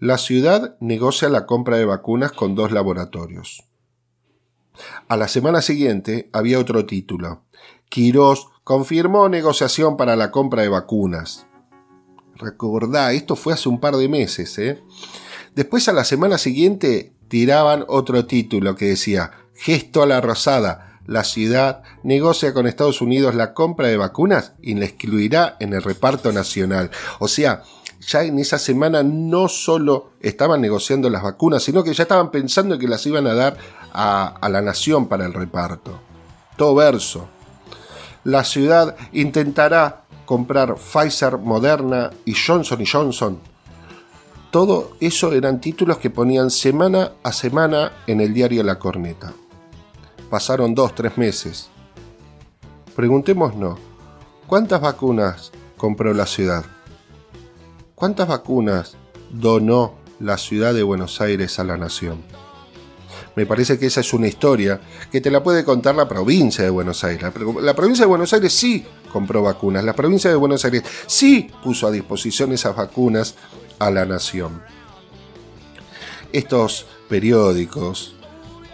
La 0.00 0.16
ciudad 0.18 0.76
negocia 0.80 1.28
la 1.28 1.44
compra 1.46 1.76
de 1.76 1.84
vacunas 1.84 2.32
con 2.32 2.54
dos 2.54 2.72
laboratorios. 2.72 3.64
A 5.08 5.16
la 5.16 5.26
semana 5.26 5.60
siguiente 5.60 6.30
había 6.32 6.58
otro 6.58 6.86
título. 6.86 7.42
Quirós 7.88 8.46
confirmó 8.62 9.28
negociación 9.28 9.96
para 9.96 10.14
la 10.14 10.30
compra 10.30 10.62
de 10.62 10.68
vacunas. 10.68 11.46
Recordá, 12.36 13.12
esto 13.12 13.34
fue 13.34 13.54
hace 13.54 13.68
un 13.68 13.80
par 13.80 13.96
de 13.96 14.08
meses, 14.08 14.56
¿eh? 14.58 14.80
Después 15.54 15.88
a 15.88 15.92
la 15.92 16.04
semana 16.04 16.38
siguiente 16.38 17.12
tiraban 17.26 17.84
otro 17.88 18.26
título 18.26 18.76
que 18.76 18.86
decía 18.86 19.32
Gesto 19.58 20.02
a 20.02 20.06
la 20.06 20.20
Rosada. 20.20 21.00
La 21.04 21.24
ciudad 21.24 21.82
negocia 22.04 22.54
con 22.54 22.68
Estados 22.68 23.00
Unidos 23.00 23.34
la 23.34 23.54
compra 23.54 23.88
de 23.88 23.96
vacunas 23.96 24.52
y 24.62 24.74
la 24.74 24.84
excluirá 24.84 25.56
en 25.58 25.72
el 25.72 25.82
reparto 25.82 26.30
nacional. 26.32 26.90
O 27.18 27.26
sea, 27.26 27.62
ya 28.00 28.22
en 28.22 28.38
esa 28.38 28.58
semana 28.58 29.02
no 29.02 29.48
solo 29.48 30.12
estaban 30.20 30.60
negociando 30.60 31.10
las 31.10 31.24
vacunas, 31.24 31.64
sino 31.64 31.82
que 31.82 31.92
ya 31.92 32.04
estaban 32.04 32.30
pensando 32.30 32.78
que 32.78 32.86
las 32.86 33.04
iban 33.06 33.26
a 33.26 33.34
dar 33.34 33.56
a, 33.92 34.28
a 34.40 34.48
la 34.48 34.62
nación 34.62 35.08
para 35.08 35.26
el 35.26 35.34
reparto. 35.34 35.98
Todo 36.56 36.76
verso. 36.76 37.28
La 38.22 38.44
ciudad 38.44 38.96
intentará 39.12 40.04
comprar 40.24 40.76
Pfizer, 40.76 41.38
Moderna 41.38 42.10
y 42.24 42.34
Johnson 42.34 42.84
Johnson. 42.84 43.40
Todo 44.52 44.92
eso 45.00 45.32
eran 45.32 45.60
títulos 45.60 45.98
que 45.98 46.10
ponían 46.10 46.50
semana 46.50 47.12
a 47.24 47.32
semana 47.32 47.92
en 48.06 48.20
el 48.20 48.32
diario 48.32 48.62
La 48.62 48.78
Corneta. 48.78 49.32
Pasaron 50.30 50.74
dos, 50.74 50.94
tres 50.94 51.16
meses. 51.16 51.70
Preguntémonos, 52.94 53.78
¿cuántas 54.46 54.80
vacunas 54.80 55.52
compró 55.76 56.12
la 56.12 56.26
ciudad? 56.26 56.64
¿Cuántas 57.94 58.28
vacunas 58.28 58.96
donó 59.30 59.94
la 60.20 60.36
ciudad 60.36 60.74
de 60.74 60.82
Buenos 60.82 61.20
Aires 61.20 61.58
a 61.58 61.64
la 61.64 61.76
nación? 61.76 62.22
Me 63.36 63.46
parece 63.46 63.78
que 63.78 63.86
esa 63.86 64.00
es 64.00 64.12
una 64.12 64.26
historia 64.26 64.80
que 65.10 65.20
te 65.20 65.30
la 65.30 65.42
puede 65.42 65.64
contar 65.64 65.94
la 65.94 66.08
provincia 66.08 66.62
de 66.62 66.70
Buenos 66.70 67.02
Aires. 67.04 67.22
La, 67.62 67.74
provincia 67.74 68.04
de 68.04 68.08
Buenos 68.08 68.32
Aires 68.32 68.52
sí 68.52 68.84
compró 69.12 69.42
vacunas. 69.42 69.84
La 69.84 69.94
provincia 69.94 70.28
de 70.28 70.36
Buenos 70.36 70.64
Aires 70.64 70.82
sí 71.06 71.50
puso 71.62 71.86
a 71.86 71.90
disposición 71.90 72.52
esas 72.52 72.76
vacunas 72.76 73.36
a 73.78 73.90
la 73.90 74.04
nación. 74.04 74.60
Estos 76.32 76.86
periódicos 77.08 78.17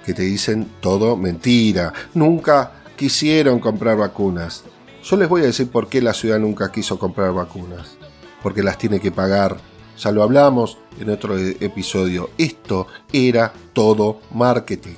que 0.04 0.14
te 0.14 0.22
dicen 0.22 0.68
todo 0.80 1.16
mentira. 1.16 1.92
Nunca 2.14 2.72
quisieron 2.96 3.58
comprar 3.58 3.96
vacunas. 3.96 4.64
Yo 5.02 5.16
les 5.16 5.28
voy 5.28 5.42
a 5.42 5.46
decir 5.46 5.68
por 5.70 5.88
qué 5.88 6.00
la 6.00 6.14
ciudad 6.14 6.38
nunca 6.38 6.70
quiso 6.70 6.98
comprar 6.98 7.32
vacunas. 7.32 7.96
Porque 8.42 8.62
las 8.62 8.78
tiene 8.78 9.00
que 9.00 9.10
pagar. 9.10 9.56
Ya 9.98 10.12
lo 10.12 10.22
hablamos 10.22 10.78
en 11.00 11.10
otro 11.10 11.38
e-, 11.38 11.56
episodio. 11.60 12.30
Esto 12.38 12.86
era 13.12 13.52
todo 13.72 14.20
marketing. 14.32 14.96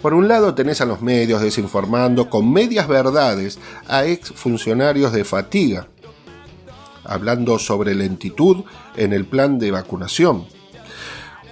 Por 0.00 0.14
un 0.14 0.26
lado 0.26 0.54
tenés 0.54 0.80
a 0.80 0.84
los 0.84 1.00
medios 1.00 1.40
desinformando 1.40 2.28
con 2.28 2.52
medias 2.52 2.88
verdades 2.88 3.60
a 3.86 4.04
ex 4.04 4.32
funcionarios 4.32 5.12
de 5.12 5.22
fatiga, 5.22 5.86
hablando 7.04 7.56
sobre 7.60 7.94
lentitud 7.94 8.64
en 8.96 9.12
el 9.12 9.24
plan 9.24 9.60
de 9.60 9.70
vacunación. 9.70 10.44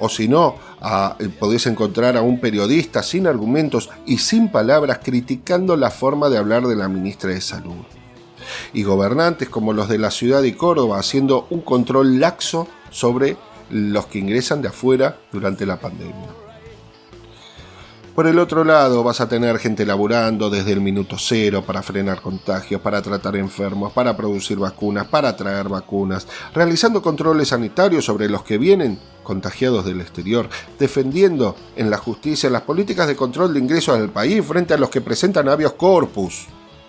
O 0.01 0.09
si 0.09 0.29
no, 0.29 0.57
eh, 0.83 1.29
podés 1.39 1.67
encontrar 1.67 2.17
a 2.17 2.23
un 2.23 2.41
periodista 2.41 3.03
sin 3.03 3.27
argumentos 3.27 3.91
y 4.07 4.19
sin 4.19 4.51
palabras 4.51 5.01
criticando 5.05 5.77
la 5.77 5.91
forma 5.91 6.29
de 6.29 6.39
hablar 6.39 6.67
de 6.67 6.77
la 6.77 6.89
ministra 6.89 7.31
de 7.31 7.41
Salud. 7.41 7.85
Y 8.73 8.83
gobernantes 8.83 9.49
como 9.49 9.73
los 9.73 9.89
de 9.89 9.99
la 9.99 10.11
ciudad 10.11 10.43
de 10.43 10.57
Córdoba 10.57 10.99
haciendo 10.99 11.47
un 11.51 11.61
control 11.61 12.19
laxo 12.19 12.67
sobre 12.91 13.37
los 13.71 14.07
que 14.07 14.19
ingresan 14.19 14.63
de 14.63 14.69
afuera 14.69 15.19
durante 15.31 15.67
la 15.67 15.79
pandemia. 15.79 16.40
Por 18.15 18.27
el 18.27 18.41
otro 18.41 18.65
lado, 18.65 19.05
vas 19.05 19.21
a 19.21 19.29
tener 19.29 19.59
gente 19.59 19.87
laburando 19.87 20.51
desde 20.51 20.73
el 20.73 20.81
minuto 20.81 21.17
cero 21.17 21.63
para 21.65 21.81
frenar 21.81 22.21
contagios, 22.21 22.81
para 22.81 23.01
tratar 23.01 23.37
enfermos, 23.37 23.93
para 23.93 24.17
producir 24.17 24.59
vacunas, 24.59 25.07
para 25.07 25.37
traer 25.37 25.69
vacunas, 25.69 26.27
realizando 26.53 27.03
controles 27.03 27.49
sanitarios 27.49 28.05
sobre 28.05 28.29
los 28.29 28.43
que 28.43 28.59
vienen 28.59 28.99
contagiados 29.23 29.85
del 29.85 30.01
exterior, 30.01 30.49
defendiendo 30.79 31.55
en 31.77 31.89
la 31.89 31.99
justicia 31.99 32.51
las 32.51 32.63
políticas 32.63 33.07
de 33.07 33.15
control 33.15 33.55
de 33.55 33.61
ingresos 33.61 33.97
al 33.97 34.11
país 34.11 34.45
frente 34.45 34.75
a 34.75 34.79
los 34.79 34.91
que 34.91 35.01
presentan 35.01 35.49
habeas 35.49 35.73
corpus 35.75 36.47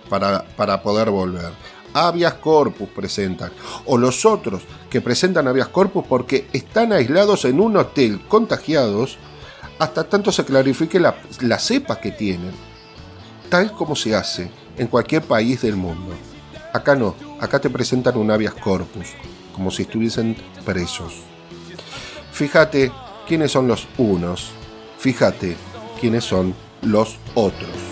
para, 0.10 0.43
para 0.57 0.81
poder 0.81 1.12
volver. 1.12 1.51
Habeas 1.93 2.34
corpus 2.36 2.89
presentan, 2.89 3.51
o 3.86 3.97
los 3.97 4.25
otros 4.25 4.63
que 4.89 5.01
presentan 5.01 5.47
habeas 5.47 5.67
corpus 5.67 6.03
porque 6.10 6.47
están 6.51 6.93
aislados 6.93 7.45
en 7.45 7.60
un 7.60 7.77
hotel 7.77 8.21
contagiados 8.27 9.19
hasta 9.82 10.04
tanto 10.04 10.32
se 10.32 10.46
clarifique 10.46 11.00
la, 11.00 11.15
cepa 11.58 12.00
que 12.00 12.12
tienen, 12.12 12.52
tal 13.50 13.72
como 13.72 13.96
se 13.96 14.15
hace 14.15 14.52
en 14.78 14.86
cualquier 14.86 15.24
país 15.24 15.63
del 15.63 15.76
mundo. 15.76 16.13
Acá 16.72 16.96
no, 16.96 17.15
acá 17.39 17.60
te 17.60 17.67
presentan 17.67 18.15
un 18.15 18.30
habeas 18.30 18.54
corpus, 18.54 19.08
como 19.56 19.72
si 19.72 19.82
estuviesen 19.82 20.38
presos. 20.63 21.24
Fíjate 22.32 22.91
quiénes 23.28 23.52
son 23.52 23.67
los 23.67 23.88
unos, 23.98 24.52
fíjate 25.00 25.58
quiénes 26.00 26.26
son 26.26 26.54
los 26.84 27.17
otros. 27.34 27.90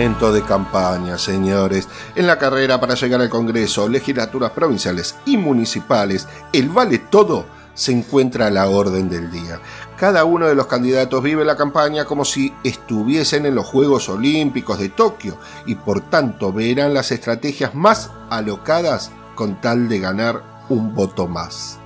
De 0.00 0.42
campaña, 0.42 1.18
señores. 1.18 1.86
En 2.14 2.26
la 2.26 2.38
carrera 2.38 2.80
para 2.80 2.94
llegar 2.94 3.20
al 3.20 3.28
Congreso, 3.28 3.86
legislaturas 3.86 4.50
provinciales 4.52 5.14
y 5.26 5.36
municipales, 5.36 6.26
el 6.54 6.70
vale 6.70 7.00
todo 7.00 7.44
se 7.74 7.92
encuentra 7.92 8.46
a 8.46 8.50
la 8.50 8.70
orden 8.70 9.10
del 9.10 9.30
día. 9.30 9.60
Cada 9.98 10.24
uno 10.24 10.46
de 10.46 10.54
los 10.54 10.68
candidatos 10.68 11.22
vive 11.22 11.44
la 11.44 11.54
campaña 11.54 12.06
como 12.06 12.24
si 12.24 12.50
estuviesen 12.64 13.44
en 13.44 13.54
los 13.54 13.66
Juegos 13.66 14.08
Olímpicos 14.08 14.78
de 14.78 14.88
Tokio 14.88 15.36
y 15.66 15.74
por 15.74 16.00
tanto 16.00 16.50
verán 16.50 16.94
las 16.94 17.12
estrategias 17.12 17.74
más 17.74 18.10
alocadas 18.30 19.10
con 19.34 19.60
tal 19.60 19.86
de 19.90 19.98
ganar 19.98 20.64
un 20.70 20.94
voto 20.94 21.28
más. 21.28 21.78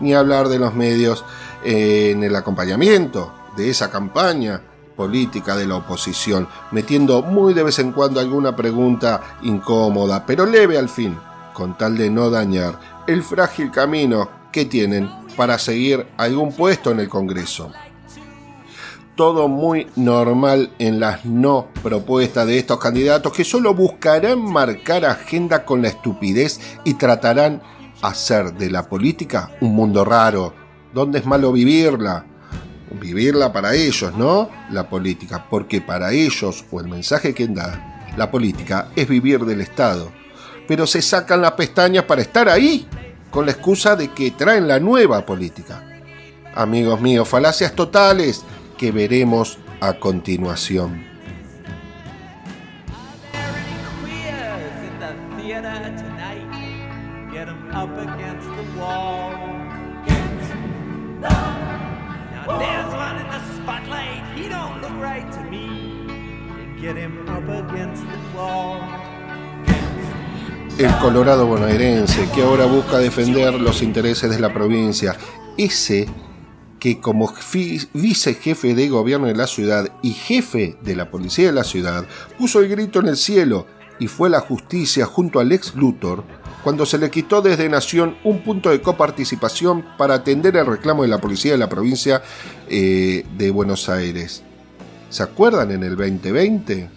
Ni 0.00 0.14
hablar 0.14 0.48
de 0.48 0.58
los 0.58 0.74
medios 0.74 1.22
en 1.62 2.24
el 2.24 2.34
acompañamiento 2.34 3.30
de 3.58 3.68
esa 3.68 3.90
campaña, 3.90 4.62
política 5.02 5.56
de 5.56 5.66
la 5.66 5.74
oposición, 5.74 6.46
metiendo 6.70 7.22
muy 7.22 7.54
de 7.54 7.64
vez 7.64 7.80
en 7.80 7.90
cuando 7.90 8.20
alguna 8.20 8.54
pregunta 8.54 9.38
incómoda, 9.42 10.24
pero 10.24 10.46
leve 10.46 10.78
al 10.78 10.88
fin, 10.88 11.18
con 11.52 11.76
tal 11.76 11.98
de 11.98 12.08
no 12.08 12.30
dañar 12.30 12.78
el 13.08 13.24
frágil 13.24 13.72
camino 13.72 14.28
que 14.52 14.64
tienen 14.64 15.10
para 15.36 15.58
seguir 15.58 16.06
algún 16.16 16.52
puesto 16.52 16.92
en 16.92 17.00
el 17.00 17.08
Congreso. 17.08 17.72
Todo 19.16 19.48
muy 19.48 19.88
normal 19.96 20.70
en 20.78 21.00
las 21.00 21.24
no 21.24 21.66
propuestas 21.82 22.46
de 22.46 22.58
estos 22.58 22.78
candidatos 22.78 23.32
que 23.32 23.42
solo 23.42 23.74
buscarán 23.74 24.40
marcar 24.40 25.04
agenda 25.04 25.64
con 25.64 25.82
la 25.82 25.88
estupidez 25.88 26.60
y 26.84 26.94
tratarán 26.94 27.60
hacer 28.02 28.54
de 28.54 28.70
la 28.70 28.88
política 28.88 29.50
un 29.60 29.74
mundo 29.74 30.04
raro, 30.04 30.54
donde 30.94 31.18
es 31.18 31.26
malo 31.26 31.50
vivirla, 31.50 32.24
vivirla 32.92 33.52
para 33.52 33.74
ellos, 33.74 34.14
¿no? 34.16 34.50
La 34.70 34.88
política, 34.88 35.46
porque 35.48 35.80
para 35.80 36.12
ellos, 36.12 36.64
o 36.70 36.80
el 36.80 36.88
mensaje 36.88 37.34
que 37.34 37.46
da, 37.48 38.10
la 38.16 38.30
política 38.30 38.88
es 38.96 39.08
vivir 39.08 39.40
del 39.40 39.60
Estado. 39.60 40.12
Pero 40.68 40.86
se 40.86 41.02
sacan 41.02 41.40
las 41.40 41.52
pestañas 41.52 42.04
para 42.04 42.22
estar 42.22 42.48
ahí, 42.48 42.86
con 43.30 43.46
la 43.46 43.52
excusa 43.52 43.96
de 43.96 44.08
que 44.08 44.30
traen 44.32 44.68
la 44.68 44.78
nueva 44.78 45.24
política. 45.24 45.82
Amigos 46.54 47.00
míos, 47.00 47.28
falacias 47.28 47.74
totales 47.74 48.42
que 48.76 48.92
veremos 48.92 49.58
a 49.80 49.94
continuación. 49.94 51.12
El 70.78 70.96
Colorado 70.96 71.46
bonaerense, 71.46 72.28
que 72.34 72.42
ahora 72.42 72.64
busca 72.64 72.98
defender 72.98 73.54
los 73.54 73.82
intereses 73.82 74.30
de 74.30 74.40
la 74.40 74.52
provincia. 74.52 75.16
Ese 75.56 76.08
que 76.80 76.98
como 76.98 77.32
vicejefe 77.94 78.74
de 78.74 78.88
gobierno 78.88 79.28
de 79.28 79.36
la 79.36 79.46
ciudad 79.46 79.88
y 80.02 80.14
jefe 80.14 80.76
de 80.82 80.96
la 80.96 81.10
policía 81.10 81.46
de 81.46 81.52
la 81.52 81.62
ciudad, 81.62 82.04
puso 82.36 82.58
el 82.58 82.68
grito 82.68 82.98
en 82.98 83.06
el 83.06 83.16
cielo 83.16 83.66
y 84.00 84.08
fue 84.08 84.28
la 84.28 84.40
justicia 84.40 85.06
junto 85.06 85.38
al 85.38 85.52
ex 85.52 85.76
Luthor 85.76 86.24
cuando 86.62 86.86
se 86.86 86.98
le 86.98 87.10
quitó 87.10 87.42
desde 87.42 87.68
Nación 87.68 88.16
un 88.24 88.42
punto 88.42 88.70
de 88.70 88.80
coparticipación 88.80 89.84
para 89.96 90.14
atender 90.14 90.56
el 90.56 90.66
reclamo 90.66 91.02
de 91.02 91.08
la 91.08 91.18
policía 91.18 91.52
de 91.52 91.58
la 91.58 91.68
provincia 91.68 92.22
eh, 92.68 93.26
de 93.36 93.50
Buenos 93.50 93.88
Aires. 93.88 94.42
¿Se 95.10 95.22
acuerdan 95.22 95.70
en 95.72 95.82
el 95.82 95.96
2020? 95.96 96.88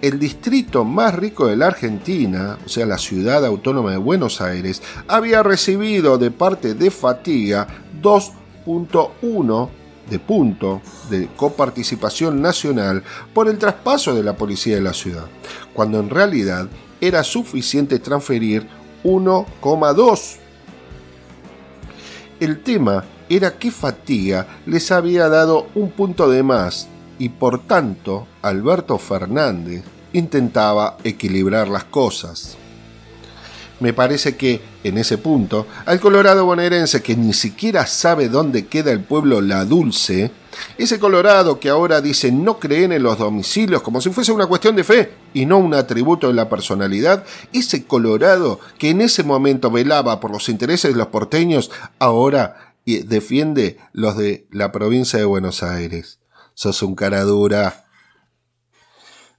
El 0.00 0.18
distrito 0.18 0.84
más 0.84 1.14
rico 1.14 1.46
de 1.46 1.56
la 1.56 1.66
Argentina, 1.66 2.58
o 2.64 2.68
sea, 2.68 2.86
la 2.86 2.98
ciudad 2.98 3.44
autónoma 3.44 3.90
de 3.90 3.96
Buenos 3.96 4.40
Aires, 4.40 4.82
había 5.08 5.42
recibido 5.42 6.18
de 6.18 6.30
parte 6.30 6.74
de 6.74 6.90
Fatiga 6.90 7.66
2.1 8.02 9.68
de 10.08 10.18
punto 10.20 10.80
de 11.10 11.28
coparticipación 11.36 12.40
nacional 12.40 13.02
por 13.34 13.48
el 13.48 13.58
traspaso 13.58 14.14
de 14.14 14.22
la 14.22 14.36
policía 14.36 14.76
de 14.76 14.82
la 14.82 14.92
ciudad, 14.92 15.26
cuando 15.74 15.98
en 15.98 16.10
realidad 16.10 16.68
era 17.00 17.24
suficiente 17.24 17.98
transferir 17.98 18.68
1,2. 19.06 20.36
El 22.40 22.60
tema 22.62 23.04
era 23.28 23.56
que 23.56 23.70
Fatiga 23.70 24.46
les 24.66 24.90
había 24.90 25.28
dado 25.28 25.68
un 25.74 25.90
punto 25.90 26.28
de 26.28 26.42
más 26.42 26.88
y 27.18 27.28
por 27.28 27.60
tanto 27.66 28.26
Alberto 28.42 28.98
Fernández 28.98 29.84
intentaba 30.12 30.98
equilibrar 31.04 31.68
las 31.68 31.84
cosas. 31.84 32.56
Me 33.78 33.92
parece 33.92 34.36
que, 34.36 34.60
en 34.84 34.98
ese 34.98 35.18
punto, 35.18 35.66
al 35.84 36.00
colorado 36.00 36.44
bonaerense 36.44 37.02
que 37.02 37.14
ni 37.14 37.32
siquiera 37.32 37.86
sabe 37.86 38.28
dónde 38.28 38.66
queda 38.66 38.90
el 38.90 39.00
pueblo 39.00 39.40
La 39.40 39.64
Dulce, 39.64 40.32
ese 40.78 40.98
colorado 40.98 41.58
que 41.60 41.68
ahora 41.68 42.00
dice 42.00 42.32
no 42.32 42.58
creen 42.58 42.92
en 42.92 43.02
los 43.02 43.18
domicilios 43.18 43.82
como 43.82 44.00
si 44.00 44.10
fuese 44.10 44.32
una 44.32 44.46
cuestión 44.46 44.76
de 44.76 44.84
fe 44.84 45.12
y 45.34 45.46
no 45.46 45.58
un 45.58 45.74
atributo 45.74 46.28
de 46.28 46.34
la 46.34 46.48
personalidad, 46.48 47.24
ese 47.52 47.84
colorado 47.84 48.60
que 48.78 48.90
en 48.90 49.00
ese 49.00 49.22
momento 49.22 49.70
velaba 49.70 50.20
por 50.20 50.30
los 50.30 50.48
intereses 50.48 50.92
de 50.92 50.98
los 50.98 51.08
porteños, 51.08 51.70
ahora 51.98 52.74
defiende 52.84 53.78
los 53.92 54.16
de 54.16 54.46
la 54.50 54.72
provincia 54.72 55.18
de 55.18 55.24
Buenos 55.24 55.62
Aires. 55.62 56.20
Sos 56.54 56.82
un 56.82 56.94
cara 56.94 57.22
dura. 57.22 57.84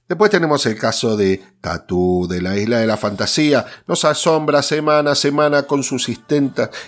Después 0.08 0.30
tenemos 0.30 0.64
el 0.66 0.78
caso 0.78 1.16
de 1.16 1.42
Tatú, 1.60 2.26
de 2.28 2.40
la 2.40 2.56
isla 2.56 2.78
de 2.78 2.86
la 2.86 2.96
fantasía. 2.96 3.66
Nos 3.86 4.04
asombra 4.04 4.62
semana 4.62 5.12
a 5.12 5.14
semana 5.14 5.64
con 5.64 5.82
sus 5.82 6.08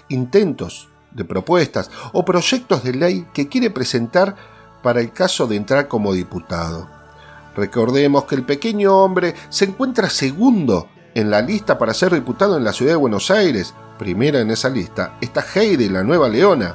intentos 0.09 0.89
de 1.13 1.25
propuestas 1.25 1.91
o 2.13 2.25
proyectos 2.25 2.83
de 2.85 2.95
ley 2.95 3.27
que 3.33 3.49
quiere 3.49 3.71
presentar 3.71 4.37
para 4.83 5.01
el 5.01 5.13
caso 5.13 5.47
de 5.47 5.57
entrar 5.57 5.89
como 5.89 6.13
diputado. 6.13 6.89
Recordemos 7.57 8.25
que 8.25 8.37
el 8.37 8.45
pequeño 8.45 8.97
hombre 8.97 9.35
se 9.49 9.67
encuentra 9.67 10.09
segundo 10.09 10.89
en 11.15 11.31
la 11.31 11.43
lista 11.43 11.77
para 11.79 11.95
ser 11.95 12.15
diputado 12.15 12.57
en 12.57 12.65
la 12.65 12.73
ciudad 12.73 12.93
de 12.93 12.97
Buenos 12.97 13.31
Aires. 13.31 13.75
Primera 13.99 14.41
en 14.41 14.51
esa 14.51 14.69
lista 14.69 15.17
está 15.21 15.45
Heidi, 15.55 15.89
la 15.89 16.03
nueva 16.03 16.29
leona. 16.29 16.75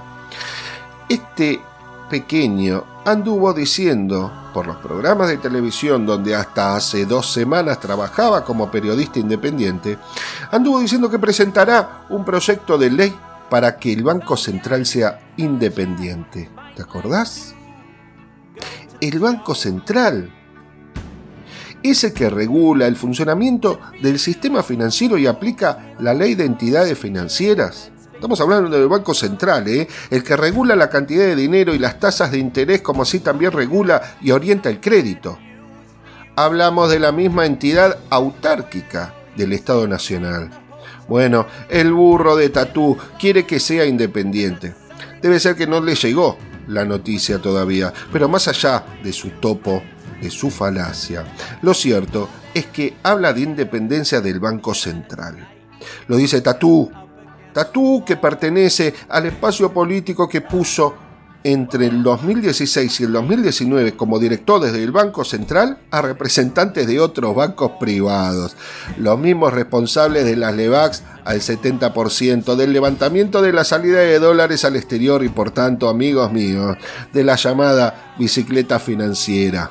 Este 1.08 1.62
pequeño 2.10 2.84
anduvo 3.06 3.54
diciendo 3.54 4.32
por 4.54 4.68
los 4.68 4.78
programas 4.78 5.28
de 5.28 5.38
televisión 5.38 6.06
donde 6.06 6.36
hasta 6.36 6.76
hace 6.76 7.06
dos 7.06 7.32
semanas 7.32 7.80
trabajaba 7.80 8.44
como 8.44 8.72
periodista 8.72 9.20
independiente, 9.20 9.98
anduvo 10.52 10.80
diciendo 10.80 11.10
que 11.10 11.20
presentará 11.20 12.06
un 12.10 12.24
proyecto 12.24 12.78
de 12.78 12.90
ley 12.90 13.16
para 13.50 13.78
que 13.78 13.94
el 13.94 14.04
Banco 14.04 14.38
Central 14.38 14.86
sea 14.86 15.20
independiente. 15.38 16.50
¿Te 16.76 16.82
acordás? 16.82 17.56
El 19.02 19.20
Banco 19.20 19.56
Central 19.56 20.32
es 21.84 22.04
el 22.04 22.14
que 22.14 22.30
regula 22.30 22.88
el 22.88 22.96
funcionamiento 22.96 23.80
del 24.02 24.18
sistema 24.18 24.64
financiero 24.64 25.18
y 25.18 25.28
aplica 25.28 25.96
la 26.00 26.14
ley 26.14 26.36
de 26.36 26.46
entidades 26.46 26.98
financieras. 26.98 27.92
Estamos 28.14 28.42
hablando 28.42 28.70
del 28.70 28.88
Banco 28.88 29.14
Central, 29.14 29.68
¿eh? 29.68 29.88
el 30.10 30.24
que 30.24 30.36
regula 30.36 30.76
la 30.76 30.90
cantidad 30.90 31.26
de 31.26 31.36
dinero 31.36 31.76
y 31.76 31.80
las 31.80 32.00
tasas 32.00 32.32
de 32.32 32.40
interés, 32.40 32.82
como 32.82 33.04
así 33.04 33.20
también 33.20 33.52
regula 33.52 34.16
y 34.22 34.32
orienta 34.32 34.70
el 34.70 34.80
crédito. 34.80 35.38
Hablamos 36.36 36.90
de 36.90 37.00
la 37.00 37.12
misma 37.12 37.46
entidad 37.46 38.00
autárquica 38.10 39.14
del 39.38 39.54
Estado 39.54 39.88
Nacional. 39.88 40.65
Bueno, 41.08 41.46
el 41.70 41.94
burro 41.94 42.36
de 42.36 42.50
Tatú 42.50 42.98
quiere 43.20 43.46
que 43.46 43.60
sea 43.60 43.86
independiente. 43.86 44.74
Debe 45.22 45.40
ser 45.40 45.56
que 45.56 45.68
no 45.68 45.82
le 45.82 45.96
llegó 45.96 46.38
la 46.68 46.86
noticia 46.86 47.40
todavía, 47.40 47.94
pero 48.12 48.28
más 48.28 48.48
allá 48.48 48.84
de 49.04 49.14
su 49.14 49.30
topo, 49.30 49.84
de 50.22 50.32
su 50.32 50.50
falacia, 50.50 51.26
lo 51.62 51.74
cierto 51.74 52.30
es 52.54 52.68
que 52.68 52.96
habla 53.04 53.34
de 53.34 53.42
independencia 53.42 54.22
del 54.22 54.40
Banco 54.40 54.74
Central. 54.74 55.48
Lo 56.08 56.16
dice 56.16 56.42
Tatú, 56.42 56.90
Tatú 57.54 58.04
que 58.06 58.18
pertenece 58.18 58.94
al 59.10 59.28
espacio 59.28 59.72
político 59.72 60.28
que 60.28 60.42
puso 60.42 60.96
entre 61.46 61.86
el 61.86 62.02
2016 62.02 63.02
y 63.02 63.04
el 63.04 63.12
2019 63.12 63.96
como 63.96 64.18
director 64.18 64.60
desde 64.60 64.84
el 64.84 64.92
Banco 64.92 65.24
Central 65.24 65.78
a 65.92 66.02
representantes 66.02 66.88
de 66.88 67.00
otros 67.00 67.36
bancos 67.36 67.74
privados, 67.80 68.58
los 68.98 69.20
mismos 69.20 69.54
responsables 69.54 70.26
de 70.26 70.38
las 70.38 70.56
LEVAX 70.56 71.04
al 71.24 71.42
70%, 71.42 72.56
del 72.56 72.74
levantamiento 72.74 73.44
de 73.44 73.54
la 73.54 73.64
salida 73.64 74.00
de 74.00 74.18
dólares 74.18 74.66
al 74.66 74.76
exterior 74.76 75.24
y 75.24 75.30
por 75.30 75.52
tanto, 75.52 75.88
amigos 75.88 76.32
míos, 76.34 76.78
de 77.14 77.24
la 77.24 77.36
llamada 77.36 78.16
bicicleta 78.18 78.80
financiera. 78.80 79.70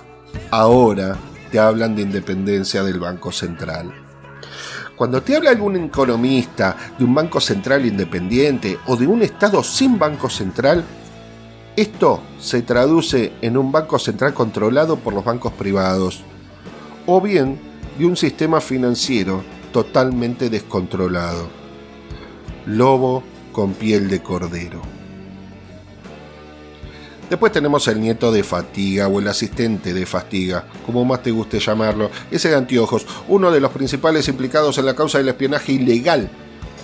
Ahora 0.53 1.17
te 1.51 1.59
hablan 1.59 1.97
de 1.97 2.03
independencia 2.03 2.85
del 2.85 3.01
Banco 3.01 3.33
Central. 3.33 3.93
Cuando 4.95 5.21
te 5.23 5.35
habla 5.35 5.51
algún 5.51 5.75
economista 5.75 6.77
de 6.97 7.05
un 7.05 7.17
banco 7.17 7.41
central 7.41 7.85
independiente 7.85 8.79
o 8.87 8.95
de 8.95 9.09
un 9.09 9.23
Estado 9.23 9.65
sin 9.65 9.99
banco 9.99 10.31
central, 10.31 10.85
esto 11.77 12.21
se 12.39 12.63
traduce 12.63 13.33
en 13.43 13.57
un 13.57 13.73
banco 13.73 13.99
central 13.99 14.33
controlado 14.33 14.97
por 14.97 15.13
los 15.13 15.25
bancos 15.25 15.53
privados 15.53 16.23
o 17.07 17.21
bien 17.21 17.59
de 17.99 18.07
un 18.07 18.17
sistema 18.17 18.61
financiero 18.61 19.43
totalmente 19.73 20.51
descontrolado. 20.51 21.49
Lobo 22.67 23.25
con 23.53 23.73
piel 23.75 24.09
de 24.09 24.23
cordero. 24.23 24.83
Después 27.29 27.51
tenemos 27.51 27.89
el 27.89 28.01
nieto 28.01 28.31
de 28.31 28.45
Fatiga 28.45 29.09
o 29.09 29.19
el 29.19 29.27
asistente 29.27 29.93
de 29.95 30.07
Fatiga, 30.07 30.67
como 30.87 31.05
más 31.05 31.23
te 31.23 31.31
guste 31.31 31.59
llamarlo, 31.59 32.11
ese 32.31 32.51
de 32.51 32.57
anteojos, 32.57 33.07
uno 33.29 33.51
de 33.51 33.61
los 33.61 33.73
principales 33.73 34.29
implicados 34.29 34.79
en 34.79 34.87
la 34.87 34.95
causa 34.95 35.19
del 35.19 35.29
espionaje 35.29 35.73
ilegal 35.73 36.31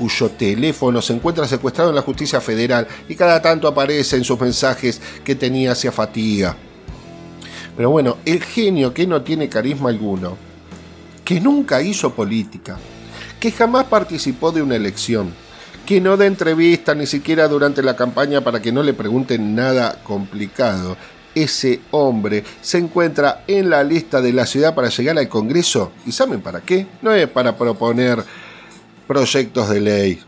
cuyo 0.01 0.31
teléfono 0.31 1.03
se 1.03 1.13
encuentra 1.13 1.47
secuestrado 1.47 1.91
en 1.91 1.97
la 1.97 2.01
justicia 2.01 2.41
federal 2.41 2.89
y 3.07 3.15
cada 3.15 3.43
tanto 3.43 3.69
aparece 3.69 4.17
en 4.17 4.25
sus 4.25 4.41
mensajes 4.41 4.99
que 5.23 5.35
tenía 5.35 5.73
hacia 5.73 5.93
fatiga. 5.93 6.57
Pero 7.77 7.91
bueno, 7.91 8.17
el 8.25 8.43
genio 8.43 8.95
que 8.95 9.07
no 9.07 9.21
tiene 9.21 9.51
carisma 9.51 9.91
alguno, 9.91 10.39
que 11.23 11.39
nunca 11.39 11.83
hizo 11.83 12.15
política, 12.15 12.79
que 13.39 13.53
jamás 13.53 13.85
participó 13.85 14.51
de 14.53 14.63
una 14.63 14.77
elección, 14.77 15.35
que 15.85 16.01
no 16.01 16.17
da 16.17 16.25
entrevista 16.25 16.95
ni 16.95 17.07
siquiera 17.07 17.47
durante 17.47 17.83
la 17.83 17.95
campaña 17.95 18.41
para 18.41 18.63
que 18.63 18.73
no 18.73 18.83
le 18.83 18.95
pregunten 18.95 19.55
nada 19.55 20.01
complicado, 20.03 20.97
ese 21.35 21.81
hombre 21.91 22.43
se 22.63 22.79
encuentra 22.79 23.45
en 23.47 23.69
la 23.69 23.85
lista 23.85 24.23
de 24.23 24.33
la 24.33 24.47
ciudad 24.47 24.75
para 24.75 24.89
llegar 24.89 25.19
al 25.19 25.29
Congreso. 25.29 25.93
¿Y 26.07 26.13
saben 26.13 26.41
para 26.41 26.63
qué? 26.63 26.87
No 27.03 27.13
es 27.13 27.29
para 27.29 27.57
proponer 27.57 28.25
proyectos 29.11 29.69
de 29.69 29.81
ley. 29.81 30.23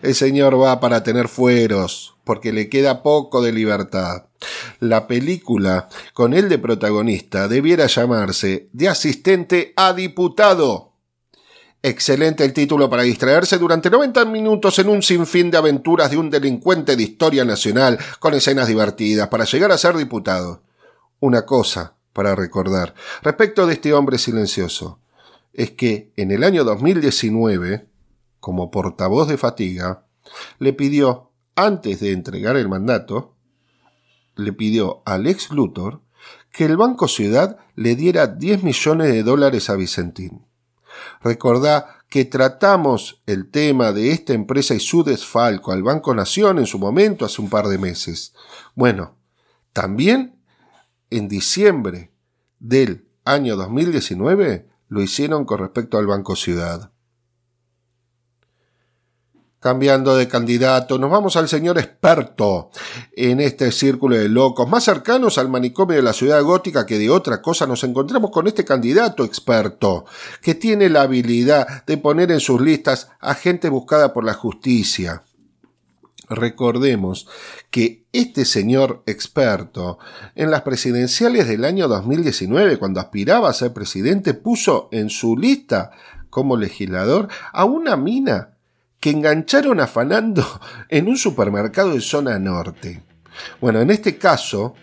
El 0.00 0.14
señor 0.14 0.58
va 0.58 0.80
para 0.80 1.02
tener 1.02 1.28
fueros, 1.28 2.16
porque 2.24 2.50
le 2.50 2.70
queda 2.70 3.02
poco 3.02 3.42
de 3.42 3.52
libertad. 3.52 4.28
La 4.80 5.06
película, 5.06 5.90
con 6.14 6.32
él 6.32 6.48
de 6.48 6.56
protagonista, 6.56 7.46
debiera 7.46 7.88
llamarse 7.88 8.70
De 8.72 8.88
asistente 8.88 9.74
a 9.76 9.92
diputado. 9.92 10.94
Excelente 11.82 12.42
el 12.42 12.54
título 12.54 12.88
para 12.88 13.02
distraerse 13.02 13.58
durante 13.58 13.90
90 13.90 14.24
minutos 14.24 14.78
en 14.78 14.88
un 14.88 15.02
sinfín 15.02 15.50
de 15.50 15.58
aventuras 15.58 16.10
de 16.10 16.16
un 16.16 16.30
delincuente 16.30 16.96
de 16.96 17.02
historia 17.02 17.44
nacional 17.44 17.98
con 18.18 18.32
escenas 18.32 18.66
divertidas 18.66 19.28
para 19.28 19.44
llegar 19.44 19.72
a 19.72 19.76
ser 19.76 19.94
diputado. 19.94 20.62
Una 21.20 21.44
cosa 21.44 21.96
para 22.14 22.34
recordar 22.34 22.94
respecto 23.20 23.66
de 23.66 23.74
este 23.74 23.92
hombre 23.92 24.16
silencioso 24.16 25.00
es 25.52 25.72
que 25.72 26.12
en 26.16 26.30
el 26.30 26.44
año 26.44 26.64
2019 26.64 27.88
como 28.46 28.70
portavoz 28.70 29.26
de 29.26 29.38
Fatiga, 29.38 30.06
le 30.60 30.72
pidió, 30.72 31.32
antes 31.56 31.98
de 31.98 32.12
entregar 32.12 32.54
el 32.54 32.68
mandato, 32.68 33.34
le 34.36 34.52
pidió 34.52 35.02
al 35.04 35.26
ex 35.26 35.50
Luthor 35.50 36.00
que 36.52 36.64
el 36.64 36.76
Banco 36.76 37.08
Ciudad 37.08 37.58
le 37.74 37.96
diera 37.96 38.28
10 38.28 38.62
millones 38.62 39.12
de 39.12 39.24
dólares 39.24 39.68
a 39.68 39.74
Vicentín. 39.74 40.46
Recordá 41.20 42.04
que 42.08 42.24
tratamos 42.24 43.20
el 43.26 43.50
tema 43.50 43.90
de 43.90 44.12
esta 44.12 44.32
empresa 44.32 44.76
y 44.76 44.78
su 44.78 45.02
desfalco 45.02 45.72
al 45.72 45.82
Banco 45.82 46.14
Nación 46.14 46.60
en 46.60 46.66
su 46.66 46.78
momento 46.78 47.24
hace 47.24 47.42
un 47.42 47.50
par 47.50 47.66
de 47.66 47.78
meses. 47.78 48.32
Bueno, 48.76 49.16
también 49.72 50.40
en 51.10 51.26
diciembre 51.26 52.12
del 52.60 53.08
año 53.24 53.56
2019 53.56 54.68
lo 54.86 55.02
hicieron 55.02 55.44
con 55.46 55.58
respecto 55.58 55.98
al 55.98 56.06
Banco 56.06 56.36
Ciudad. 56.36 56.92
Cambiando 59.66 60.16
de 60.16 60.28
candidato, 60.28 60.96
nos 60.96 61.10
vamos 61.10 61.34
al 61.34 61.48
señor 61.48 61.76
experto 61.76 62.70
en 63.16 63.40
este 63.40 63.72
círculo 63.72 64.14
de 64.14 64.28
locos, 64.28 64.68
más 64.68 64.84
cercanos 64.84 65.38
al 65.38 65.48
manicomio 65.48 65.96
de 65.96 66.04
la 66.04 66.12
ciudad 66.12 66.40
gótica 66.44 66.86
que 66.86 67.00
de 67.00 67.10
otra 67.10 67.42
cosa, 67.42 67.66
nos 67.66 67.82
encontramos 67.82 68.30
con 68.30 68.46
este 68.46 68.64
candidato 68.64 69.24
experto, 69.24 70.04
que 70.40 70.54
tiene 70.54 70.88
la 70.88 71.02
habilidad 71.02 71.84
de 71.84 71.96
poner 71.96 72.30
en 72.30 72.38
sus 72.38 72.60
listas 72.60 73.10
a 73.18 73.34
gente 73.34 73.68
buscada 73.68 74.12
por 74.12 74.24
la 74.24 74.34
justicia. 74.34 75.24
Recordemos 76.28 77.26
que 77.72 78.06
este 78.12 78.44
señor 78.44 79.02
experto 79.06 79.98
en 80.36 80.52
las 80.52 80.62
presidenciales 80.62 81.48
del 81.48 81.64
año 81.64 81.88
2019, 81.88 82.78
cuando 82.78 83.00
aspiraba 83.00 83.48
a 83.48 83.52
ser 83.52 83.72
presidente, 83.72 84.32
puso 84.32 84.88
en 84.92 85.10
su 85.10 85.36
lista 85.36 85.90
como 86.30 86.56
legislador 86.56 87.26
a 87.52 87.64
una 87.64 87.96
mina 87.96 88.55
que 89.00 89.10
engancharon 89.10 89.80
afanando 89.80 90.44
en 90.88 91.08
un 91.08 91.16
supermercado 91.16 91.94
de 91.94 92.00
zona 92.00 92.38
norte. 92.38 93.02
Bueno, 93.60 93.80
en 93.80 93.90
este 93.90 94.16
caso, 94.16 94.74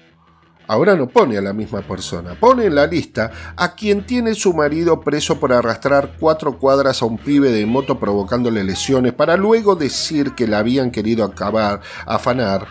ahora 0.67 0.95
no 0.95 1.07
pone 1.07 1.37
a 1.37 1.41
la 1.41 1.53
misma 1.53 1.81
persona, 1.81 2.35
pone 2.39 2.65
en 2.65 2.75
la 2.75 2.87
lista 2.87 3.31
a 3.55 3.75
quien 3.75 4.05
tiene 4.05 4.35
su 4.35 4.53
marido 4.53 5.01
preso 5.01 5.39
por 5.39 5.51
arrastrar 5.51 6.15
cuatro 6.19 6.57
cuadras 6.57 7.01
a 7.01 7.05
un 7.05 7.17
pibe 7.17 7.51
de 7.51 7.65
moto 7.65 7.99
provocándole 7.99 8.63
lesiones 8.63 9.13
para 9.13 9.37
luego 9.37 9.75
decir 9.75 10.33
que 10.35 10.47
la 10.47 10.59
habían 10.59 10.91
querido 10.91 11.25
acabar, 11.25 11.81
afanar, 12.05 12.67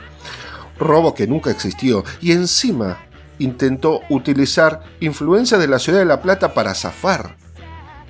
robo 0.78 1.14
que 1.14 1.26
nunca 1.26 1.50
existió, 1.50 2.04
y 2.20 2.32
encima 2.32 2.98
intentó 3.38 4.00
utilizar 4.08 4.82
influencia 5.00 5.58
de 5.58 5.68
la 5.68 5.78
ciudad 5.78 5.98
de 5.98 6.04
La 6.04 6.22
Plata 6.22 6.54
para 6.54 6.74
zafar 6.74 7.41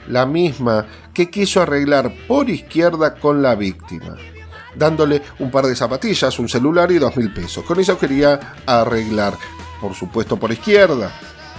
la 0.08 0.26
misma 0.26 0.86
que 1.12 1.30
quiso 1.30 1.62
arreglar 1.62 2.12
por 2.26 2.48
izquierda 2.50 3.14
con 3.14 3.42
la 3.42 3.54
víctima, 3.54 4.16
dándole 4.74 5.22
un 5.38 5.50
par 5.50 5.66
de 5.66 5.76
zapatillas, 5.76 6.38
un 6.38 6.48
celular 6.48 6.90
y 6.90 6.98
dos 6.98 7.16
mil 7.16 7.32
pesos. 7.32 7.64
Con 7.64 7.78
eso 7.80 7.98
quería 7.98 8.54
arreglar, 8.66 9.34
por 9.80 9.94
supuesto 9.94 10.36
por 10.36 10.52
izquierda, 10.52 11.12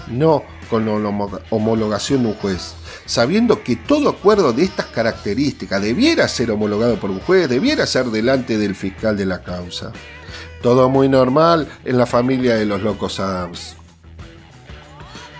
no 0.08 0.44
con 0.70 0.86
la 0.86 1.38
homologación 1.52 2.24
de 2.24 2.30
un 2.30 2.36
juez, 2.36 2.74
sabiendo 3.06 3.64
que 3.64 3.76
todo 3.76 4.10
acuerdo 4.10 4.54
de 4.54 4.64
estas 4.64 4.88
características 4.88 5.82
debiera 5.82 6.28
ser 6.28 6.50
homologado 6.52 7.00
por 7.00 7.12
un 7.12 7.20
juez, 7.20 7.48
debiera 7.48 7.86
ser 7.86 8.06
delante 8.06 8.58
del 8.58 8.74
fiscal 8.74 9.16
de 9.16 9.26
la 9.26 9.44
causa. 9.44 9.92
Todo 10.64 10.90
muy 10.90 11.10
normal 11.10 11.68
en 11.86 11.98
la 11.98 12.06
familia 12.06 12.56
de 12.56 12.66
los 12.66 12.82
locos 12.82 13.20
Adams. 13.20 13.76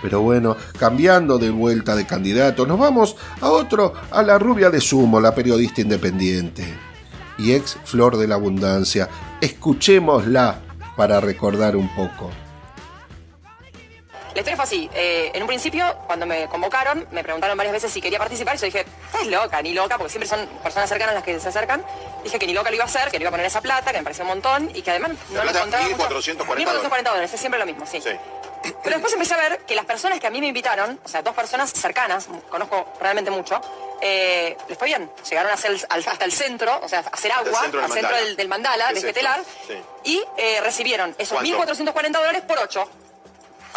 Pero 0.04 0.20
bueno, 0.20 0.54
cambiando 0.78 1.38
de 1.38 1.48
vuelta 1.48 1.96
de 1.96 2.06
candidato, 2.06 2.66
nos 2.66 2.78
vamos 2.78 3.16
a 3.40 3.48
otro, 3.48 3.94
a 4.10 4.22
la 4.22 4.38
rubia 4.38 4.68
de 4.68 4.78
Sumo, 4.78 5.18
la 5.18 5.34
periodista 5.34 5.80
independiente. 5.80 6.62
Y 7.38 7.54
ex 7.54 7.78
Flor 7.84 8.18
de 8.18 8.28
la 8.28 8.34
Abundancia. 8.34 9.08
Escuchémosla 9.40 10.60
para 10.94 11.20
recordar 11.20 11.74
un 11.74 11.88
poco. 11.96 12.30
La 14.34 14.40
historia 14.40 14.56
fue 14.56 14.64
así. 14.64 14.90
Eh, 14.92 15.30
en 15.32 15.40
un 15.40 15.48
principio, 15.48 15.96
cuando 16.06 16.26
me 16.26 16.48
convocaron, 16.48 17.06
me 17.10 17.22
preguntaron 17.22 17.56
varias 17.56 17.72
veces 17.72 17.90
si 17.90 18.02
quería 18.02 18.18
participar. 18.18 18.56
Y 18.56 18.58
yo 18.58 18.66
dije, 18.66 18.84
estás 19.06 19.26
loca, 19.26 19.62
ni 19.62 19.72
loca, 19.72 19.96
porque 19.96 20.10
siempre 20.10 20.28
son 20.28 20.46
personas 20.62 20.90
cercanas 20.90 21.14
las 21.14 21.24
que 21.24 21.40
se 21.40 21.48
acercan. 21.48 21.82
Dije 22.22 22.38
que 22.38 22.46
ni 22.46 22.52
loca 22.52 22.68
lo 22.68 22.76
iba 22.76 22.84
a 22.84 22.88
hacer, 22.88 23.10
que 23.10 23.18
le 23.18 23.22
iba 23.22 23.30
a 23.30 23.30
poner 23.30 23.46
esa 23.46 23.62
plata, 23.62 23.90
que 23.90 23.96
me 23.96 24.04
parecía 24.04 24.24
un 24.24 24.32
montón 24.32 24.70
y 24.74 24.82
que 24.82 24.90
además 24.90 25.12
no 25.30 25.42
la 25.42 25.50
le 25.50 25.58
contaba. 25.60 25.82
1440 25.86 26.44
1440 26.44 27.08
dólares, 27.08 27.32
es 27.32 27.40
siempre 27.40 27.58
lo 27.58 27.64
mismo, 27.64 27.86
sí. 27.86 28.02
Sí. 28.02 28.10
Pero 28.82 28.96
después 28.96 29.12
empecé 29.12 29.34
a 29.34 29.36
ver 29.36 29.58
que 29.66 29.74
las 29.74 29.84
personas 29.84 30.18
que 30.20 30.26
a 30.26 30.30
mí 30.30 30.40
me 30.40 30.46
invitaron, 30.48 30.98
o 31.04 31.08
sea, 31.08 31.22
dos 31.22 31.34
personas 31.34 31.70
cercanas, 31.72 32.26
conozco 32.50 32.92
realmente 33.00 33.30
mucho, 33.30 33.60
eh, 34.00 34.56
les 34.68 34.78
fue 34.78 34.88
bien. 34.88 35.10
Llegaron 35.28 35.50
a 35.50 35.54
hacer 35.54 35.72
el- 35.72 35.86
al- 35.88 36.04
hasta 36.06 36.24
el 36.24 36.32
centro, 36.32 36.80
o 36.82 36.88
sea, 36.88 36.98
a 37.00 37.02
hacer 37.08 37.32
agua, 37.32 37.60
centro 37.62 37.82
al 37.82 37.90
centro 37.92 38.16
del, 38.16 38.36
del 38.36 38.48
mandala, 38.48 38.88
¿Qué 38.88 38.94
de 38.94 38.98
es 39.00 39.04
esto? 39.06 39.14
telar, 39.20 39.42
Sí. 39.66 39.74
y 40.04 40.24
eh, 40.36 40.60
recibieron 40.62 41.14
esos 41.18 41.38
¿Cuánto? 41.38 41.48
1.440 41.74 42.18
dólares 42.18 42.42
por 42.42 42.58
8. 42.58 42.88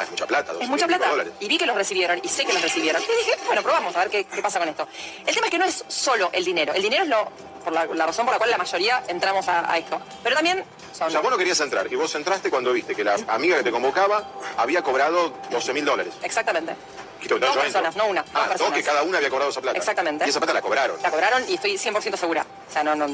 Es 0.04 0.10
mucha 0.12 0.26
plata, 0.28 0.54
Es 0.60 0.68
mucha 0.70 0.86
2.000 0.86 0.88
plata. 0.88 1.10
dólares. 1.10 1.34
Y 1.40 1.48
vi 1.48 1.58
que 1.58 1.66
los 1.66 1.76
recibieron, 1.76 2.20
y 2.24 2.28
sé 2.28 2.46
que 2.46 2.54
los 2.54 2.62
recibieron. 2.62 3.02
Y 3.02 3.06
dije, 3.06 3.38
bueno, 3.46 3.62
probamos 3.64 3.96
a 3.96 4.00
ver 4.00 4.10
qué, 4.10 4.26
qué 4.26 4.42
pasa 4.42 4.60
con 4.60 4.70
esto. 4.70 4.88
El 5.26 5.34
tema 5.34 5.48
es 5.48 5.52
que 5.52 5.58
no 5.60 5.66
es 5.66 5.84
solo 5.88 6.30
el 6.34 6.44
dinero. 6.46 6.74
El 6.74 6.82
dinero 6.84 7.04
es 7.04 7.10
lo, 7.10 7.30
por 7.64 7.74
la, 7.74 7.86
la 7.86 8.06
razón 8.06 8.26
por 8.26 8.34
la 8.34 8.38
cual 8.38 8.52
la 8.52 8.58
mayoría 8.58 9.04
entramos 9.08 9.48
a, 9.48 9.72
a 9.72 9.78
esto. 9.78 10.00
Pero 10.24 10.36
también 10.36 10.64
son... 10.94 11.08
O 11.08 11.12
sea, 11.12 11.20
vos 11.22 11.32
no 11.32 11.38
querías 11.38 11.60
entrar 11.60 11.92
y 11.92 11.96
vos 11.96 12.14
entraste 12.16 12.50
cuando 12.50 12.72
viste 12.74 12.96
que 12.96 13.04
la 13.04 13.16
amiga 13.28 13.58
que 13.58 13.64
te 13.64 13.72
convocaba 13.72 14.24
había 14.58 14.82
cobrado 14.84 15.34
12 15.52 15.74
mil 15.74 15.86
dólares. 15.86 16.14
Exactamente. 16.24 16.76
Entonces 17.22 17.40
Dos 17.42 17.50
entro. 17.50 17.62
personas, 17.64 17.96
no 17.96 18.06
una, 18.08 18.22
Ah, 18.34 18.42
dos 18.42 18.48
personas. 18.50 18.74
que 18.78 18.84
cada 18.84 19.02
una 19.04 19.18
había 19.18 19.30
cobrado 19.30 19.50
esa 19.52 19.60
plata. 19.62 19.78
Exactamente. 19.78 20.26
Y 20.26 20.30
esa 20.30 20.40
plata 20.40 20.54
la 20.54 20.62
cobraron. 20.62 20.98
La 21.02 21.10
cobraron 21.12 21.44
y 21.50 21.56
estoy 21.56 21.74
100% 21.78 22.16
segura. 22.16 22.46
O 22.70 22.72
sea, 22.72 22.84
no, 22.84 22.96
no... 22.96 23.08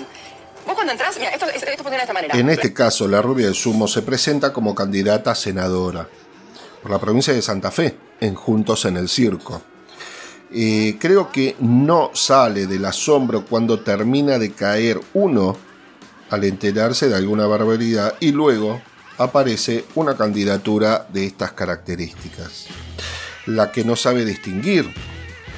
Vos 0.66 0.76
cuando 0.76 0.92
entras, 0.94 1.18
mira, 1.18 1.32
esto, 1.32 1.46
esto 1.48 1.66
funciona 1.78 1.98
de 1.98 2.02
esta 2.04 2.14
manera. 2.14 2.38
En 2.38 2.50
este 2.50 2.74
caso, 2.74 3.06
la 3.08 3.22
rubia 3.22 3.48
de 3.48 3.54
Sumo 3.54 3.86
se 3.88 4.02
presenta 4.02 4.54
como 4.54 4.74
candidata 4.76 5.32
a 5.32 5.36
senadora 5.36 6.08
por 6.84 6.92
la 6.92 7.00
provincia 7.00 7.34
de 7.34 7.42
Santa 7.42 7.72
Fe, 7.72 7.98
en 8.20 8.36
Juntos 8.36 8.84
en 8.84 8.98
el 8.98 9.08
Circo. 9.08 9.62
Eh, 10.52 10.98
creo 11.00 11.32
que 11.32 11.56
no 11.62 12.12
sale 12.14 12.68
del 12.68 12.86
asombro 12.86 13.46
cuando 13.46 13.80
termina 13.80 14.38
de 14.38 14.52
caer 14.52 15.00
uno 15.14 15.58
al 16.30 16.44
enterarse 16.44 17.08
de 17.08 17.16
alguna 17.16 17.48
barbaridad 17.48 18.16
y 18.20 18.34
luego 18.34 18.82
aparece 19.18 19.86
una 19.96 20.16
candidatura 20.18 21.08
de 21.12 21.26
estas 21.26 21.54
características. 21.54 22.66
La 23.46 23.72
que 23.72 23.84
no 23.86 23.96
sabe 23.96 24.26
distinguir 24.26 24.94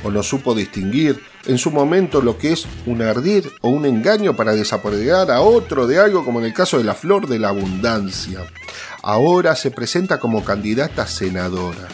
o 0.03 0.11
no 0.11 0.21
supo 0.21 0.53
distinguir 0.53 1.19
en 1.45 1.57
su 1.57 1.71
momento 1.71 2.21
lo 2.21 2.37
que 2.37 2.53
es 2.53 2.65
un 2.85 3.01
ardid 3.01 3.47
o 3.61 3.69
un 3.69 3.85
engaño 3.85 4.35
para 4.35 4.53
desapoderar 4.53 5.31
a 5.31 5.41
otro 5.41 5.87
de 5.87 5.99
algo 5.99 6.23
como 6.23 6.39
en 6.39 6.45
el 6.45 6.53
caso 6.53 6.77
de 6.77 6.83
la 6.83 6.93
flor 6.93 7.27
de 7.27 7.39
la 7.39 7.49
abundancia. 7.49 8.41
Ahora 9.07 9.55
se 9.55 9.69
presenta 9.69 10.19
como 10.19 10.43
candidata 10.43 11.05
senadora. 11.05 11.87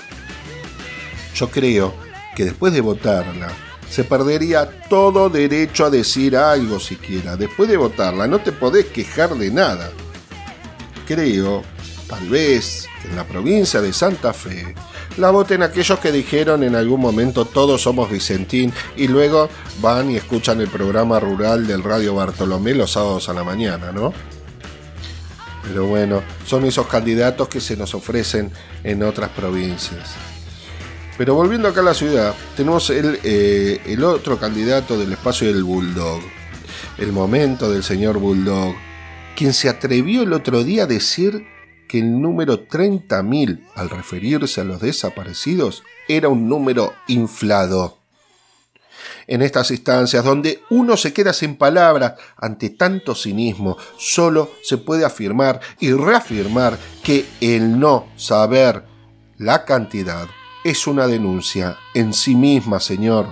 Yo 1.35 1.51
creo 1.51 1.93
que 2.37 2.45
después 2.45 2.71
de 2.71 2.79
votarla 2.79 3.49
se 3.89 4.05
perdería 4.05 4.79
todo 4.87 5.29
derecho 5.29 5.83
a 5.83 5.89
decir 5.89 6.37
algo 6.37 6.79
siquiera. 6.79 7.35
Después 7.35 7.67
de 7.67 7.75
votarla 7.75 8.27
no 8.27 8.39
te 8.39 8.53
podés 8.53 8.85
quejar 8.85 9.35
de 9.35 9.51
nada. 9.51 9.91
Creo, 11.05 11.63
tal 12.07 12.29
vez, 12.29 12.87
que 13.01 13.09
en 13.09 13.17
la 13.17 13.27
provincia 13.27 13.81
de 13.81 13.91
Santa 13.91 14.31
Fe 14.31 14.73
la 15.17 15.31
voten 15.31 15.63
aquellos 15.63 15.99
que 15.99 16.13
dijeron 16.13 16.63
en 16.63 16.75
algún 16.75 17.01
momento 17.01 17.43
todos 17.43 17.81
somos 17.81 18.09
Vicentín 18.09 18.71
y 18.95 19.09
luego 19.09 19.49
van 19.81 20.11
y 20.11 20.15
escuchan 20.15 20.61
el 20.61 20.69
programa 20.69 21.19
rural 21.19 21.67
del 21.67 21.83
Radio 21.83 22.15
Bartolomé 22.15 22.73
los 22.73 22.93
sábados 22.93 23.27
a 23.27 23.33
la 23.33 23.43
mañana, 23.43 23.91
¿no? 23.91 24.13
Pero 25.63 25.85
bueno, 25.85 26.21
son 26.45 26.65
esos 26.65 26.87
candidatos 26.87 27.47
que 27.47 27.61
se 27.61 27.77
nos 27.77 27.93
ofrecen 27.93 28.51
en 28.83 29.03
otras 29.03 29.29
provincias. 29.29 30.15
Pero 31.17 31.35
volviendo 31.35 31.67
acá 31.67 31.81
a 31.81 31.83
la 31.83 31.93
ciudad, 31.93 32.33
tenemos 32.55 32.89
el, 32.89 33.19
eh, 33.23 33.79
el 33.85 34.03
otro 34.03 34.39
candidato 34.39 34.97
del 34.97 35.11
espacio 35.11 35.47
del 35.47 35.63
Bulldog. 35.63 36.21
El 36.97 37.11
momento 37.11 37.71
del 37.71 37.83
señor 37.83 38.17
Bulldog, 38.17 38.73
quien 39.35 39.53
se 39.53 39.69
atrevió 39.69 40.23
el 40.23 40.33
otro 40.33 40.63
día 40.63 40.83
a 40.83 40.87
decir 40.87 41.45
que 41.87 41.99
el 41.99 42.21
número 42.21 42.67
30.000 42.67 43.59
al 43.75 43.89
referirse 43.89 44.61
a 44.61 44.63
los 44.63 44.81
desaparecidos 44.81 45.83
era 46.07 46.29
un 46.29 46.47
número 46.47 46.93
inflado. 47.07 48.00
En 49.27 49.41
estas 49.41 49.71
instancias 49.71 50.23
donde 50.23 50.61
uno 50.69 50.97
se 50.97 51.13
queda 51.13 51.33
sin 51.33 51.55
palabras 51.55 52.13
ante 52.37 52.71
tanto 52.71 53.15
cinismo, 53.15 53.77
solo 53.97 54.51
se 54.63 54.77
puede 54.77 55.05
afirmar 55.05 55.59
y 55.79 55.91
reafirmar 55.91 56.77
que 57.03 57.25
el 57.39 57.79
no 57.79 58.07
saber 58.15 58.83
la 59.37 59.65
cantidad 59.65 60.27
es 60.63 60.85
una 60.87 61.07
denuncia 61.07 61.77
en 61.93 62.13
sí 62.13 62.35
misma, 62.35 62.79
señor. 62.79 63.27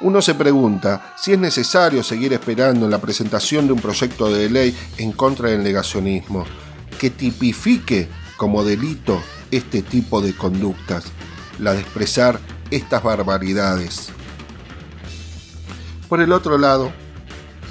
Uno 0.00 0.22
se 0.22 0.34
pregunta 0.34 1.14
si 1.16 1.32
es 1.32 1.38
necesario 1.38 2.02
seguir 2.02 2.32
esperando 2.32 2.84
en 2.84 2.90
la 2.90 3.00
presentación 3.00 3.66
de 3.66 3.72
un 3.72 3.80
proyecto 3.80 4.32
de 4.32 4.48
ley 4.48 4.76
en 4.96 5.12
contra 5.12 5.50
del 5.50 5.62
negacionismo 5.62 6.44
que 6.98 7.10
tipifique 7.10 8.08
como 8.36 8.64
delito 8.64 9.20
este 9.50 9.82
tipo 9.82 10.20
de 10.20 10.34
conductas, 10.34 11.04
la 11.58 11.72
de 11.72 11.80
expresar 11.80 12.38
estas 12.70 13.02
barbaridades. 13.02 14.12
Por 16.08 16.22
el 16.22 16.32
otro 16.32 16.56
lado, 16.56 16.90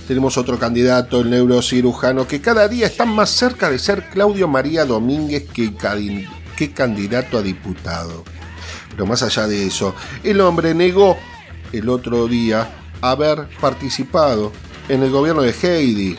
tenemos 0.07 0.37
otro 0.37 0.59
candidato, 0.59 1.21
el 1.21 1.29
neurocirujano, 1.31 2.27
que 2.27 2.39
cada 2.39 2.67
día 2.67 2.85
está 2.85 3.05
más 3.05 3.31
cerca 3.31 3.69
de 3.69 3.79
ser 3.79 4.09
Claudio 4.09 4.47
María 4.47 4.85
Domínguez 4.85 5.47
que, 5.51 5.73
candidato 6.71 7.39
a 7.39 7.41
diputado. 7.41 8.23
Pero 8.91 9.05
más 9.07 9.23
allá 9.23 9.47
de 9.47 9.65
eso, 9.65 9.95
el 10.23 10.39
hombre 10.41 10.75
negó 10.75 11.17
el 11.73 11.89
otro 11.89 12.27
día 12.27 12.69
haber 13.01 13.49
participado 13.59 14.51
en 14.87 15.01
el 15.01 15.09
gobierno 15.09 15.41
de 15.41 15.53
Heidi. 15.53 16.17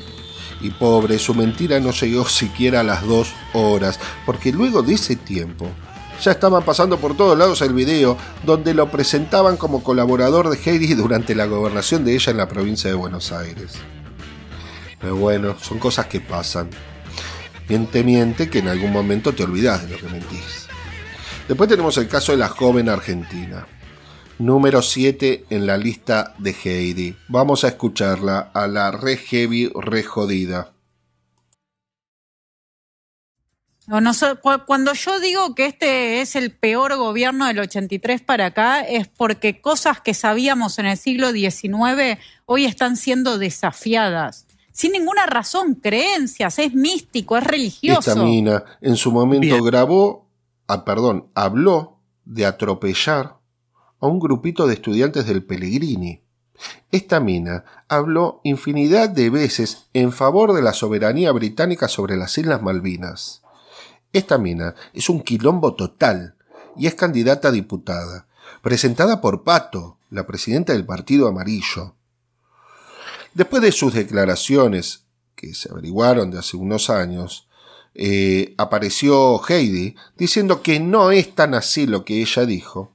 Y 0.61 0.71
pobre, 0.71 1.21
su 1.21 1.35
mentira 1.35 1.79
no 1.79 1.93
llegó 1.93 2.29
siquiera 2.29 2.81
a 2.81 2.85
las 2.85 3.07
dos 3.07 3.33
horas, 3.55 4.01
porque 4.27 4.53
luego 4.53 4.83
de 4.83 4.95
ese 4.95 5.15
tiempo 5.15 5.71
ya 6.23 6.33
estaban 6.33 6.65
pasando 6.65 6.99
por 6.99 7.17
todos 7.17 7.39
lados 7.39 7.63
el 7.63 7.73
video 7.73 8.17
donde 8.45 8.75
lo 8.75 8.91
presentaban 8.91 9.57
como 9.57 9.83
colaborador 9.83 10.51
de 10.51 10.59
Heidi 10.59 10.95
durante 10.95 11.35
la 11.35 11.47
gobernación 11.47 12.05
de 12.05 12.15
ella 12.15 12.31
en 12.31 12.39
la 12.39 12.49
provincia 12.49 12.91
de 12.91 12.97
Buenos 12.97 13.33
Aires. 13.33 13.75
Pero 15.01 15.17
bueno, 15.17 15.57
son 15.61 15.79
cosas 15.79 16.07
que 16.07 16.21
pasan. 16.21 16.71
Miente, 17.69 18.03
miente, 18.03 18.51
que 18.51 18.59
en 18.59 18.69
algún 18.69 18.93
momento 18.93 19.33
te 19.33 19.45
olvidas 19.45 19.83
de 19.83 19.95
lo 19.95 19.99
que 19.99 20.09
mentís. 20.09 20.67
Después 21.47 21.69
tenemos 21.69 21.97
el 21.99 22.09
caso 22.09 22.33
de 22.33 22.39
la 22.39 22.49
joven 22.49 22.89
argentina. 22.89 23.67
Número 24.39 24.83
7 24.83 25.47
en 25.51 25.67
la 25.67 25.77
lista 25.77 26.35
de 26.39 26.55
Heidi. 26.65 27.17
Vamos 27.29 27.65
a 27.65 27.69
escucharla 27.69 28.51
a 28.55 28.67
la 28.67 28.91
re 28.91 29.17
heavy, 29.17 29.71
re 29.75 30.03
jodida. 30.03 30.73
Cuando 34.67 34.93
yo 34.93 35.21
digo 35.21 35.55
que 35.55 35.67
este 35.67 36.21
es 36.21 36.37
el 36.37 36.51
peor 36.51 36.97
gobierno 36.97 37.47
del 37.47 37.61
83 37.61 38.21
para 38.21 38.47
acá, 38.47 38.83
es 38.83 39.09
porque 39.09 39.61
cosas 39.61 40.01
que 40.01 40.13
sabíamos 40.13 40.79
en 40.79 40.87
el 40.87 40.99
siglo 40.99 41.31
XIX 41.31 42.19
hoy 42.45 42.67
están 42.67 42.97
siendo 42.97 43.39
desafiadas. 43.39 44.47
Sin 44.73 44.93
ninguna 44.93 45.27
razón, 45.27 45.75
creencias, 45.75 46.59
es 46.59 46.75
místico, 46.75 47.37
es 47.37 47.45
religioso. 47.45 48.11
Esta 48.11 48.23
mina 48.23 48.65
en 48.81 48.97
su 48.97 49.11
momento 49.11 49.63
grabó, 49.63 50.29
ah, 50.69 50.85
perdón, 50.85 51.31
habló 51.35 51.99
de 52.25 52.47
atropellar 52.47 53.39
a 54.01 54.07
un 54.07 54.21
grupito 54.21 54.67
de 54.67 54.75
estudiantes 54.75 55.27
del 55.27 55.43
Pellegrini. 55.43 56.23
Esta 56.93 57.21
mina 57.21 57.65
habló 57.89 58.41
infinidad 58.45 59.09
de 59.09 59.31
veces 59.31 59.89
en 59.95 60.13
favor 60.13 60.53
de 60.53 60.63
la 60.63 60.75
soberanía 60.75 61.33
británica 61.33 61.89
sobre 61.89 62.17
las 62.17 62.37
Islas 62.37 62.63
Malvinas. 62.63 63.43
Esta 64.13 64.39
mina 64.39 64.75
es 64.93 65.09
un 65.09 65.23
quilombo 65.23 65.75
total 65.75 66.35
y 66.77 66.87
es 66.87 66.95
candidata 66.95 67.49
a 67.49 67.53
diputada, 67.53 68.27
presentada 68.63 69.21
por 69.21 69.45
Pato, 69.45 69.99
la 70.11 70.27
presidenta 70.27 70.73
del 70.73 70.87
Partido 70.87 71.29
Amarillo. 71.29 71.95
Después 73.35 73.63
de 73.63 73.73
sus 73.73 73.93
declaraciones, 73.93 75.05
que 75.35 75.55
se 75.55 75.71
averiguaron 75.71 76.31
de 76.31 76.39
hace 76.39 76.57
unos 76.57 76.89
años, 76.89 77.49
eh, 77.95 78.55
apareció 78.59 79.41
Heidi 79.47 79.95
diciendo 80.17 80.63
que 80.63 80.81
no 80.81 81.11
es 81.11 81.35
tan 81.35 81.55
así 81.55 81.87
lo 81.87 82.05
que 82.05 82.21
ella 82.21 82.47
dijo 82.47 82.93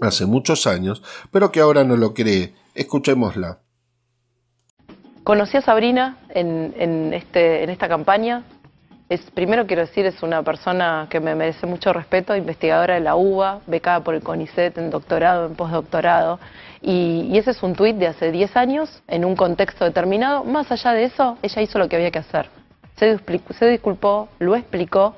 hace 0.00 0.26
muchos 0.26 0.66
años, 0.66 1.02
pero 1.30 1.50
que 1.50 1.60
ahora 1.60 1.84
no 1.84 1.96
lo 1.96 2.14
cree. 2.14 2.54
Escuchémosla. 2.74 3.60
Conocí 5.24 5.56
a 5.56 5.62
Sabrina 5.62 6.18
en, 6.28 6.74
en, 6.78 7.14
este, 7.14 7.64
en 7.64 7.70
esta 7.70 7.88
campaña 7.88 8.44
es, 9.08 9.20
primero 9.30 9.66
quiero 9.66 9.82
decir, 9.82 10.04
es 10.04 10.22
una 10.22 10.42
persona 10.42 11.06
que 11.08 11.20
me 11.20 11.34
merece 11.36 11.66
mucho 11.66 11.92
respeto, 11.92 12.34
investigadora 12.34 12.94
de 12.94 13.00
la 13.00 13.14
UBA, 13.14 13.60
becada 13.66 14.00
por 14.00 14.14
el 14.16 14.22
CONICET 14.22 14.78
en 14.78 14.90
doctorado, 14.90 15.46
en 15.46 15.54
postdoctorado. 15.54 16.40
Y, 16.82 17.36
ese 17.38 17.52
es 17.52 17.62
un 17.62 17.74
tuit 17.74 17.96
de 17.96 18.08
hace 18.08 18.32
10 18.32 18.56
años, 18.56 19.02
en 19.06 19.24
un 19.24 19.36
contexto 19.36 19.84
determinado. 19.84 20.42
Más 20.44 20.72
allá 20.72 20.92
de 20.92 21.04
eso, 21.04 21.38
ella 21.42 21.62
hizo 21.62 21.78
lo 21.78 21.88
que 21.88 21.96
había 21.96 22.10
que 22.10 22.18
hacer. 22.18 22.48
Se, 22.96 23.18
se 23.58 23.66
disculpó, 23.68 24.28
lo 24.40 24.56
explicó, 24.56 25.14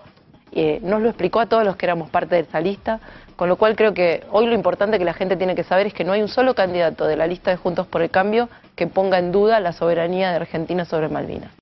eh, 0.52 0.80
nos 0.82 1.00
lo 1.00 1.08
explicó 1.08 1.40
a 1.40 1.46
todos 1.46 1.64
los 1.64 1.76
que 1.76 1.86
éramos 1.86 2.10
parte 2.10 2.34
de 2.34 2.42
esa 2.42 2.60
lista, 2.60 3.00
con 3.36 3.48
lo 3.48 3.56
cual 3.56 3.74
creo 3.74 3.94
que 3.94 4.24
hoy 4.30 4.46
lo 4.46 4.54
importante 4.54 4.98
que 4.98 5.04
la 5.04 5.14
gente 5.14 5.36
tiene 5.36 5.54
que 5.54 5.64
saber 5.64 5.86
es 5.86 5.94
que 5.94 6.04
no 6.04 6.12
hay 6.12 6.20
un 6.20 6.28
solo 6.28 6.54
candidato 6.54 7.06
de 7.06 7.16
la 7.16 7.26
lista 7.26 7.50
de 7.50 7.56
Juntos 7.56 7.86
por 7.86 8.02
el 8.02 8.10
Cambio 8.10 8.50
que 8.74 8.86
ponga 8.86 9.18
en 9.18 9.32
duda 9.32 9.60
la 9.60 9.72
soberanía 9.72 10.30
de 10.30 10.36
Argentina 10.36 10.84
sobre 10.84 11.08
Malvinas. 11.08 11.57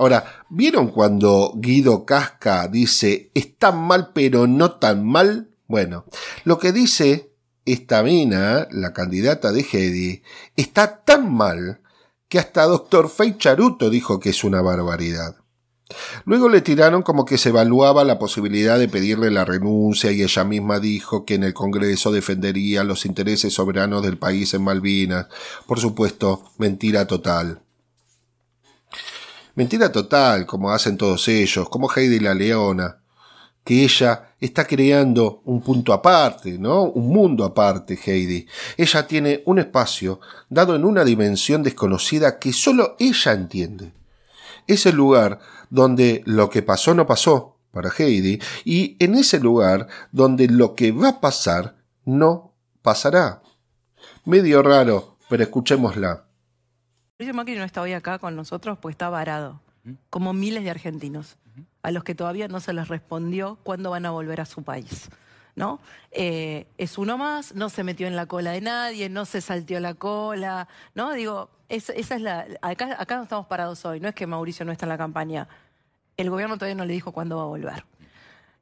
Ahora, 0.00 0.46
¿vieron 0.48 0.88
cuando 0.88 1.52
Guido 1.56 2.06
Casca 2.06 2.68
dice 2.68 3.30
está 3.34 3.70
mal 3.70 4.12
pero 4.14 4.46
no 4.46 4.70
tan 4.78 5.06
mal? 5.06 5.50
Bueno, 5.68 6.06
lo 6.44 6.58
que 6.58 6.72
dice 6.72 7.34
esta 7.66 8.02
mina, 8.02 8.66
la 8.70 8.94
candidata 8.94 9.52
de 9.52 9.60
Hedy, 9.60 10.22
está 10.56 11.04
tan 11.04 11.30
mal 11.30 11.82
que 12.30 12.38
hasta 12.38 12.64
Dr. 12.64 13.10
Fey 13.10 13.36
Charuto 13.36 13.90
dijo 13.90 14.20
que 14.20 14.30
es 14.30 14.42
una 14.42 14.62
barbaridad. 14.62 15.36
Luego 16.24 16.48
le 16.48 16.62
tiraron 16.62 17.02
como 17.02 17.26
que 17.26 17.36
se 17.36 17.50
evaluaba 17.50 18.02
la 18.02 18.18
posibilidad 18.18 18.78
de 18.78 18.88
pedirle 18.88 19.30
la 19.30 19.44
renuncia 19.44 20.12
y 20.12 20.22
ella 20.22 20.44
misma 20.44 20.80
dijo 20.80 21.26
que 21.26 21.34
en 21.34 21.44
el 21.44 21.52
Congreso 21.52 22.10
defendería 22.10 22.84
los 22.84 23.04
intereses 23.04 23.52
soberanos 23.52 24.02
del 24.02 24.16
país 24.16 24.54
en 24.54 24.64
Malvinas. 24.64 25.26
Por 25.66 25.78
supuesto, 25.78 26.42
mentira 26.56 27.06
total. 27.06 27.60
Mentira 29.60 29.92
total, 29.92 30.46
como 30.46 30.70
hacen 30.70 30.96
todos 30.96 31.28
ellos, 31.28 31.68
como 31.68 31.90
Heidi 31.94 32.18
la 32.18 32.32
Leona, 32.32 33.02
que 33.62 33.84
ella 33.84 34.32
está 34.40 34.66
creando 34.66 35.42
un 35.44 35.60
punto 35.60 35.92
aparte, 35.92 36.58
¿no? 36.58 36.84
Un 36.84 37.08
mundo 37.08 37.44
aparte, 37.44 37.98
Heidi. 38.02 38.46
Ella 38.78 39.06
tiene 39.06 39.42
un 39.44 39.58
espacio 39.58 40.18
dado 40.48 40.74
en 40.74 40.86
una 40.86 41.04
dimensión 41.04 41.62
desconocida 41.62 42.38
que 42.38 42.54
solo 42.54 42.96
ella 42.98 43.32
entiende. 43.32 43.92
Es 44.66 44.86
el 44.86 44.96
lugar 44.96 45.40
donde 45.68 46.22
lo 46.24 46.48
que 46.48 46.62
pasó 46.62 46.94
no 46.94 47.06
pasó 47.06 47.58
para 47.70 47.90
Heidi 47.90 48.40
y 48.64 48.96
en 48.98 49.14
ese 49.14 49.40
lugar 49.40 49.88
donde 50.10 50.48
lo 50.48 50.74
que 50.74 50.90
va 50.90 51.08
a 51.08 51.20
pasar 51.20 51.76
no 52.06 52.54
pasará. 52.80 53.42
Medio 54.24 54.62
raro, 54.62 55.18
pero 55.28 55.42
escuchémosla. 55.42 56.29
Mauricio 57.20 57.34
Macri 57.34 57.54
no 57.56 57.64
está 57.64 57.82
hoy 57.82 57.92
acá 57.92 58.18
con 58.18 58.34
nosotros 58.34 58.78
pues 58.80 58.94
está 58.94 59.10
varado, 59.10 59.60
como 60.08 60.32
miles 60.32 60.64
de 60.64 60.70
argentinos, 60.70 61.36
a 61.82 61.90
los 61.90 62.02
que 62.02 62.14
todavía 62.14 62.48
no 62.48 62.60
se 62.60 62.72
les 62.72 62.88
respondió 62.88 63.58
cuándo 63.62 63.90
van 63.90 64.06
a 64.06 64.10
volver 64.10 64.40
a 64.40 64.46
su 64.46 64.62
país. 64.62 65.10
¿no? 65.54 65.80
Eh, 66.12 66.66
es 66.78 66.96
uno 66.96 67.18
más, 67.18 67.54
no 67.54 67.68
se 67.68 67.84
metió 67.84 68.06
en 68.06 68.16
la 68.16 68.24
cola 68.24 68.52
de 68.52 68.62
nadie, 68.62 69.10
no 69.10 69.26
se 69.26 69.42
salteó 69.42 69.80
la 69.80 69.92
cola, 69.92 70.66
¿no? 70.94 71.12
Digo, 71.12 71.50
esa 71.68 71.92
es 71.92 72.22
la. 72.22 72.46
Acá, 72.62 72.96
acá 72.98 73.18
no 73.18 73.24
estamos 73.24 73.44
parados 73.48 73.84
hoy, 73.84 74.00
no 74.00 74.08
es 74.08 74.14
que 74.14 74.26
Mauricio 74.26 74.64
no 74.64 74.72
está 74.72 74.86
en 74.86 74.88
la 74.88 74.96
campaña. 74.96 75.46
El 76.16 76.30
gobierno 76.30 76.56
todavía 76.56 76.74
no 76.74 76.86
le 76.86 76.94
dijo 76.94 77.12
cuándo 77.12 77.36
va 77.36 77.42
a 77.42 77.46
volver. 77.48 77.84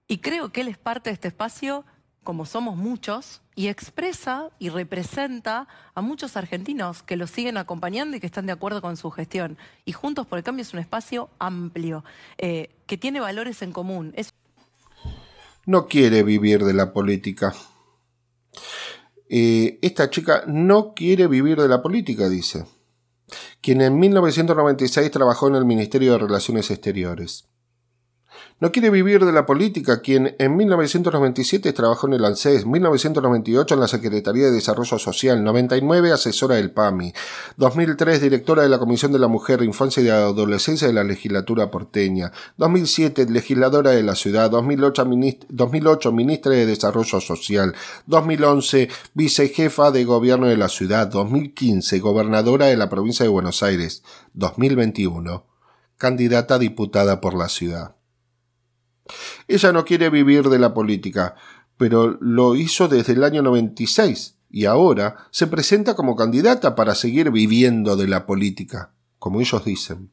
Y 0.08 0.18
creo 0.18 0.50
que 0.50 0.62
él 0.62 0.68
es 0.68 0.78
parte 0.78 1.10
de 1.10 1.14
este 1.14 1.28
espacio 1.28 1.84
como 2.28 2.44
somos 2.44 2.76
muchos, 2.76 3.40
y 3.54 3.68
expresa 3.68 4.50
y 4.58 4.68
representa 4.68 5.66
a 5.94 6.02
muchos 6.02 6.36
argentinos 6.36 7.02
que 7.02 7.16
lo 7.16 7.26
siguen 7.26 7.56
acompañando 7.56 8.18
y 8.18 8.20
que 8.20 8.26
están 8.26 8.44
de 8.44 8.52
acuerdo 8.52 8.82
con 8.82 8.98
su 8.98 9.10
gestión. 9.10 9.56
Y 9.86 9.92
Juntos 9.92 10.26
por 10.26 10.36
el 10.36 10.44
Cambio 10.44 10.60
es 10.60 10.74
un 10.74 10.78
espacio 10.78 11.30
amplio, 11.38 12.04
eh, 12.36 12.68
que 12.86 12.98
tiene 12.98 13.18
valores 13.20 13.62
en 13.62 13.72
común. 13.72 14.14
No 15.64 15.86
quiere 15.86 16.22
vivir 16.22 16.64
de 16.64 16.74
la 16.74 16.92
política. 16.92 17.54
Eh, 19.30 19.78
esta 19.80 20.10
chica 20.10 20.44
no 20.46 20.92
quiere 20.92 21.28
vivir 21.28 21.58
de 21.58 21.68
la 21.68 21.80
política, 21.80 22.28
dice. 22.28 22.66
Quien 23.62 23.80
en 23.80 23.98
1996 23.98 25.10
trabajó 25.10 25.48
en 25.48 25.54
el 25.54 25.64
Ministerio 25.64 26.12
de 26.12 26.18
Relaciones 26.18 26.70
Exteriores. 26.70 27.48
No 28.60 28.72
quiere 28.72 28.90
vivir 28.90 29.24
de 29.24 29.32
la 29.32 29.46
política, 29.46 30.00
quien 30.00 30.34
en 30.38 30.56
1997 30.56 31.72
trabajó 31.72 32.08
en 32.08 32.14
el 32.14 32.24
ANSES, 32.24 32.66
1998 32.66 33.74
en 33.74 33.80
la 33.80 33.86
Secretaría 33.86 34.46
de 34.46 34.50
Desarrollo 34.50 34.98
Social, 34.98 35.44
99 35.44 36.12
asesora 36.12 36.56
del 36.56 36.72
PAMI, 36.72 37.12
2003 37.56 38.20
directora 38.20 38.62
de 38.62 38.68
la 38.68 38.78
Comisión 38.78 39.12
de 39.12 39.20
la 39.20 39.28
Mujer, 39.28 39.62
Infancia 39.62 40.02
y 40.02 40.08
Adolescencia 40.08 40.88
de 40.88 40.92
la 40.92 41.04
Legislatura 41.04 41.70
porteña, 41.70 42.32
2007 42.56 43.26
legisladora 43.30 43.92
de 43.92 44.02
la 44.02 44.16
ciudad, 44.16 44.50
2008, 44.50 45.06
2008 45.48 46.12
ministra 46.12 46.52
de 46.52 46.66
Desarrollo 46.66 47.20
Social, 47.20 47.74
2011 48.06 48.88
vicejefa 49.14 49.92
de 49.92 50.04
gobierno 50.04 50.46
de 50.48 50.56
la 50.56 50.68
ciudad, 50.68 51.06
2015 51.06 52.00
gobernadora 52.00 52.66
de 52.66 52.76
la 52.76 52.88
provincia 52.88 53.22
de 53.22 53.30
Buenos 53.30 53.62
Aires, 53.62 54.02
2021 54.34 55.48
candidata 55.98 56.54
a 56.54 56.58
diputada 56.58 57.20
por 57.20 57.34
la 57.34 57.48
ciudad. 57.48 57.97
Ella 59.46 59.72
no 59.72 59.84
quiere 59.84 60.10
vivir 60.10 60.48
de 60.48 60.58
la 60.58 60.74
política, 60.74 61.34
pero 61.76 62.18
lo 62.20 62.54
hizo 62.54 62.88
desde 62.88 63.12
el 63.14 63.24
año 63.24 63.42
96 63.42 64.36
y 64.50 64.64
ahora 64.64 65.28
se 65.30 65.46
presenta 65.46 65.94
como 65.94 66.16
candidata 66.16 66.74
para 66.74 66.94
seguir 66.94 67.30
viviendo 67.30 67.96
de 67.96 68.08
la 68.08 68.26
política, 68.26 68.92
como 69.18 69.40
ellos 69.40 69.64
dicen. 69.64 70.10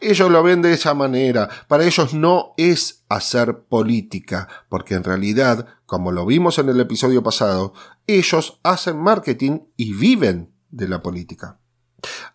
Ellos 0.00 0.30
lo 0.30 0.42
ven 0.42 0.62
de 0.62 0.72
esa 0.72 0.94
manera. 0.94 1.48
Para 1.68 1.84
ellos 1.84 2.14
no 2.14 2.54
es 2.56 3.04
hacer 3.08 3.60
política, 3.68 4.48
porque 4.68 4.94
en 4.94 5.04
realidad, 5.04 5.66
como 5.86 6.12
lo 6.12 6.26
vimos 6.26 6.58
en 6.58 6.68
el 6.68 6.80
episodio 6.80 7.22
pasado, 7.22 7.72
ellos 8.06 8.60
hacen 8.62 8.98
marketing 8.98 9.60
y 9.76 9.92
viven 9.92 10.52
de 10.70 10.88
la 10.88 11.02
política. 11.02 11.58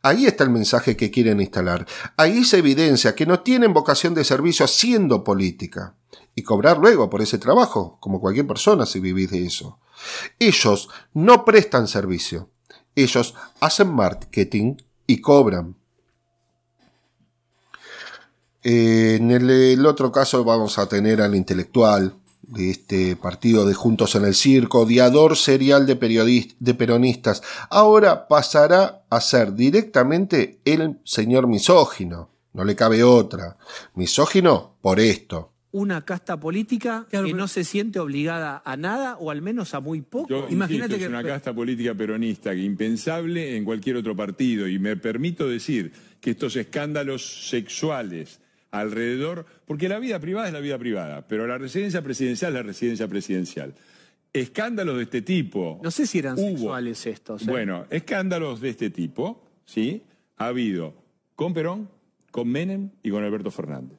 Ahí 0.02 0.26
está 0.26 0.44
el 0.44 0.50
mensaje 0.50 0.96
que 0.96 1.12
quieren 1.12 1.42
instalar. 1.42 1.86
Ahí 2.18 2.44
se 2.44 2.58
evidencia 2.60 3.16
que 3.16 3.26
no 3.26 3.42
tienen 3.42 3.74
vocación 3.74 4.14
de 4.14 4.24
servicio 4.24 4.66
haciendo 4.66 5.24
política. 5.24 5.96
Y 6.36 6.44
cobrar 6.44 6.78
luego 6.78 7.10
por 7.10 7.22
ese 7.22 7.38
trabajo, 7.38 7.98
como 8.00 8.22
cualquier 8.22 8.48
persona 8.48 8.86
si 8.86 9.00
vivís 9.00 9.32
de 9.32 9.46
eso. 9.46 9.80
Ellos 10.40 10.90
no 11.14 11.44
prestan 11.44 11.88
servicio. 11.88 12.50
Ellos 12.96 13.36
hacen 13.60 13.94
marketing 13.94 14.78
y 15.08 15.22
cobran. 15.22 15.76
En 18.64 19.32
el 19.32 19.86
otro 19.86 20.12
caso 20.12 20.44
vamos 20.44 20.78
a 20.78 20.88
tener 20.88 21.22
al 21.22 21.36
intelectual, 21.36 22.19
de 22.50 22.72
este 22.72 23.16
partido 23.16 23.66
de 23.66 23.74
Juntos 23.74 24.16
en 24.16 24.26
el 24.26 24.36
Circo, 24.36 24.82
odiador 24.82 25.38
serial 25.38 25.86
de, 25.86 25.96
de 26.60 26.74
peronistas, 26.74 27.44
ahora 27.70 28.28
pasará 28.28 29.04
a 29.10 29.22
ser 29.22 29.54
directamente 29.54 30.60
el 30.66 31.00
señor 31.04 31.48
misógino. 31.48 32.30
No 32.54 32.64
le 32.64 32.76
cabe 32.76 33.04
otra. 33.04 33.58
Misógino 33.94 34.76
por 34.82 35.00
esto. 35.00 35.54
Una 35.72 36.04
casta 36.04 36.40
política 36.40 37.06
que 37.12 37.22
no 37.34 37.48
se 37.48 37.64
siente 37.64 38.00
obligada 38.00 38.64
a 38.66 38.76
nada 38.76 39.18
o 39.18 39.30
al 39.30 39.44
menos 39.44 39.76
a 39.76 39.80
muy 39.80 40.02
poco. 40.02 40.48
Imagínate 40.50 40.98
que 40.98 41.04
es 41.04 41.10
una 41.10 41.24
casta 41.24 41.54
política 41.54 41.94
peronista 41.94 42.56
que 42.56 42.64
impensable 42.64 43.56
en 43.56 43.64
cualquier 43.64 43.98
otro 43.98 44.16
partido 44.16 44.68
y 44.68 44.80
me 44.80 44.98
permito 44.98 45.48
decir 45.48 45.92
que 46.20 46.32
estos 46.32 46.56
escándalos 46.56 47.48
sexuales 47.50 48.40
alrededor, 48.72 49.46
porque 49.66 49.90
la 49.90 50.00
vida 50.00 50.20
privada 50.20 50.48
es 50.48 50.54
la 50.54 50.60
vida 50.60 50.78
privada, 50.78 51.28
pero 51.28 51.48
la 51.48 51.58
residencia 51.58 52.02
presidencial 52.02 52.52
es 52.52 52.56
la 52.56 52.64
residencia 52.64 53.08
presidencial. 53.08 53.74
Escándalos 54.32 54.98
de 54.98 55.04
este 55.04 55.22
tipo. 55.22 55.80
No 55.84 55.90
sé 55.90 56.06
si 56.06 56.20
eran 56.20 56.38
sexuales 56.38 57.06
estos. 57.08 57.44
¿eh? 57.44 57.46
Bueno, 57.50 57.86
escándalos 57.90 58.62
de 58.62 58.70
este 58.70 58.90
tipo, 58.90 59.44
¿sí? 59.66 60.04
Ha 60.38 60.48
habido 60.48 60.94
con 61.36 61.54
Perón, 61.54 61.90
con 62.32 62.48
Menem 62.48 62.92
y 63.02 63.10
con 63.10 63.24
Alberto 63.24 63.50
Fernández. 63.50 63.98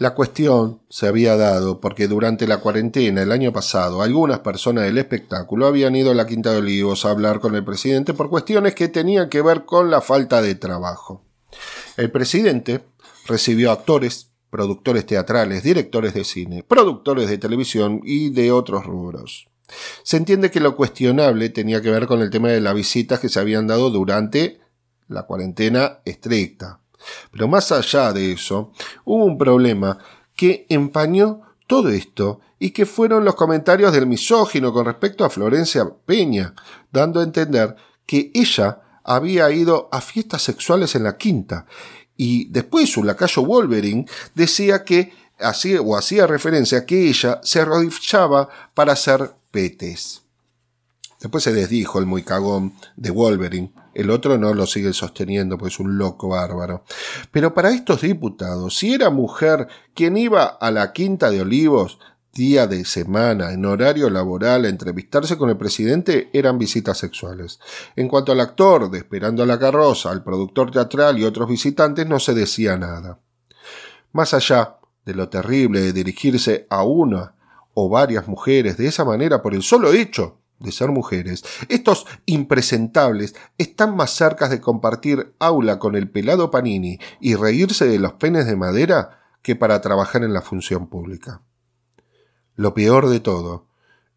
La 0.00 0.14
cuestión 0.14 0.80
se 0.88 1.06
había 1.06 1.36
dado 1.36 1.80
porque 1.80 2.08
durante 2.08 2.48
la 2.48 2.58
cuarentena 2.58 3.22
el 3.22 3.30
año 3.30 3.52
pasado 3.52 4.02
algunas 4.02 4.40
personas 4.40 4.84
del 4.84 4.98
espectáculo 4.98 5.68
habían 5.68 5.94
ido 5.94 6.10
a 6.10 6.14
la 6.14 6.26
Quinta 6.26 6.50
de 6.50 6.58
Olivos 6.58 7.04
a 7.04 7.10
hablar 7.10 7.38
con 7.38 7.54
el 7.54 7.64
presidente 7.64 8.12
por 8.12 8.28
cuestiones 8.28 8.74
que 8.74 8.88
tenían 8.88 9.28
que 9.28 9.40
ver 9.40 9.64
con 9.64 9.92
la 9.92 10.00
falta 10.00 10.42
de 10.42 10.56
trabajo. 10.56 11.22
El 11.96 12.10
presidente 12.10 12.84
recibió 13.26 13.70
actores, 13.70 14.32
productores 14.50 15.06
teatrales, 15.06 15.62
directores 15.62 16.12
de 16.12 16.24
cine, 16.24 16.64
productores 16.64 17.30
de 17.30 17.38
televisión 17.38 18.00
y 18.02 18.30
de 18.30 18.50
otros 18.50 18.84
rubros. 18.84 19.48
Se 20.02 20.16
entiende 20.16 20.50
que 20.50 20.58
lo 20.58 20.74
cuestionable 20.74 21.50
tenía 21.50 21.80
que 21.80 21.90
ver 21.90 22.08
con 22.08 22.20
el 22.20 22.30
tema 22.30 22.48
de 22.48 22.60
las 22.60 22.74
visitas 22.74 23.20
que 23.20 23.28
se 23.28 23.38
habían 23.38 23.68
dado 23.68 23.90
durante 23.90 24.58
la 25.06 25.22
cuarentena 25.22 26.00
estricta. 26.04 26.80
Pero 27.30 27.48
más 27.48 27.72
allá 27.72 28.12
de 28.12 28.32
eso, 28.32 28.72
hubo 29.04 29.24
un 29.24 29.38
problema 29.38 29.98
que 30.36 30.66
empañó 30.68 31.42
todo 31.66 31.88
esto 31.88 32.40
y 32.58 32.70
que 32.70 32.86
fueron 32.86 33.24
los 33.24 33.34
comentarios 33.34 33.92
del 33.92 34.06
misógino 34.06 34.72
con 34.72 34.86
respecto 34.86 35.24
a 35.24 35.30
Florencia 35.30 35.86
Peña, 36.06 36.54
dando 36.92 37.20
a 37.20 37.24
entender 37.24 37.76
que 38.06 38.30
ella 38.34 38.80
había 39.02 39.50
ido 39.50 39.88
a 39.92 40.00
fiestas 40.00 40.42
sexuales 40.42 40.94
en 40.94 41.04
la 41.04 41.16
quinta. 41.16 41.66
Y 42.16 42.46
después 42.46 42.90
su 42.90 43.02
lacayo 43.02 43.44
Wolverine 43.44 44.06
decía 44.34 44.84
que 44.84 45.12
hacía 45.38 45.80
o 45.80 45.96
hacía 45.96 46.26
referencia 46.26 46.78
a 46.78 46.86
que 46.86 47.08
ella 47.08 47.40
se 47.42 47.60
arrodillaba 47.60 48.48
para 48.72 48.92
hacer 48.92 49.32
petes. 49.50 50.22
Después 51.20 51.44
se 51.44 51.52
desdijo 51.52 51.98
el 51.98 52.06
muy 52.06 52.22
cagón 52.22 52.74
de 52.96 53.10
Wolverine. 53.10 53.72
El 53.94 54.10
otro 54.10 54.38
no 54.38 54.52
lo 54.54 54.66
sigue 54.66 54.92
sosteniendo, 54.92 55.56
pues 55.56 55.74
es 55.74 55.80
un 55.80 55.96
loco 55.96 56.28
bárbaro. 56.28 56.84
Pero 57.30 57.54
para 57.54 57.70
estos 57.70 58.02
diputados, 58.02 58.76
si 58.76 58.94
era 58.94 59.10
mujer 59.10 59.68
quien 59.94 60.16
iba 60.16 60.44
a 60.44 60.70
la 60.70 60.92
Quinta 60.92 61.30
de 61.30 61.40
Olivos, 61.40 61.98
día 62.34 62.66
de 62.66 62.84
semana, 62.84 63.52
en 63.52 63.64
horario 63.64 64.10
laboral, 64.10 64.64
a 64.64 64.68
entrevistarse 64.68 65.38
con 65.38 65.50
el 65.50 65.56
presidente, 65.56 66.30
eran 66.32 66.58
visitas 66.58 66.98
sexuales. 66.98 67.60
En 67.94 68.08
cuanto 68.08 68.32
al 68.32 68.40
actor 68.40 68.90
de 68.90 68.98
Esperando 68.98 69.42
a 69.42 69.46
la 69.46 69.58
carroza, 69.58 70.10
al 70.10 70.24
productor 70.24 70.70
teatral 70.70 71.18
y 71.18 71.24
otros 71.24 71.48
visitantes, 71.48 72.06
no 72.06 72.18
se 72.18 72.34
decía 72.34 72.76
nada. 72.76 73.20
Más 74.12 74.34
allá 74.34 74.78
de 75.04 75.14
lo 75.14 75.28
terrible 75.28 75.80
de 75.80 75.92
dirigirse 75.92 76.66
a 76.70 76.82
una 76.82 77.34
o 77.74 77.88
varias 77.88 78.26
mujeres 78.26 78.76
de 78.76 78.86
esa 78.86 79.04
manera 79.04 79.42
por 79.42 79.54
el 79.54 79.62
solo 79.62 79.92
hecho 79.92 80.38
de 80.64 80.72
ser 80.72 80.88
mujeres, 80.88 81.44
estos 81.68 82.06
impresentables 82.26 83.36
están 83.58 83.94
más 83.94 84.10
cerca 84.10 84.48
de 84.48 84.60
compartir 84.60 85.34
aula 85.38 85.78
con 85.78 85.94
el 85.94 86.10
pelado 86.10 86.50
Panini 86.50 86.98
y 87.20 87.36
reírse 87.36 87.86
de 87.86 88.00
los 88.00 88.14
penes 88.14 88.46
de 88.46 88.56
madera 88.56 89.20
que 89.42 89.54
para 89.54 89.80
trabajar 89.80 90.24
en 90.24 90.32
la 90.32 90.42
función 90.42 90.88
pública. 90.88 91.42
Lo 92.56 92.74
peor 92.74 93.08
de 93.08 93.20
todo 93.20 93.68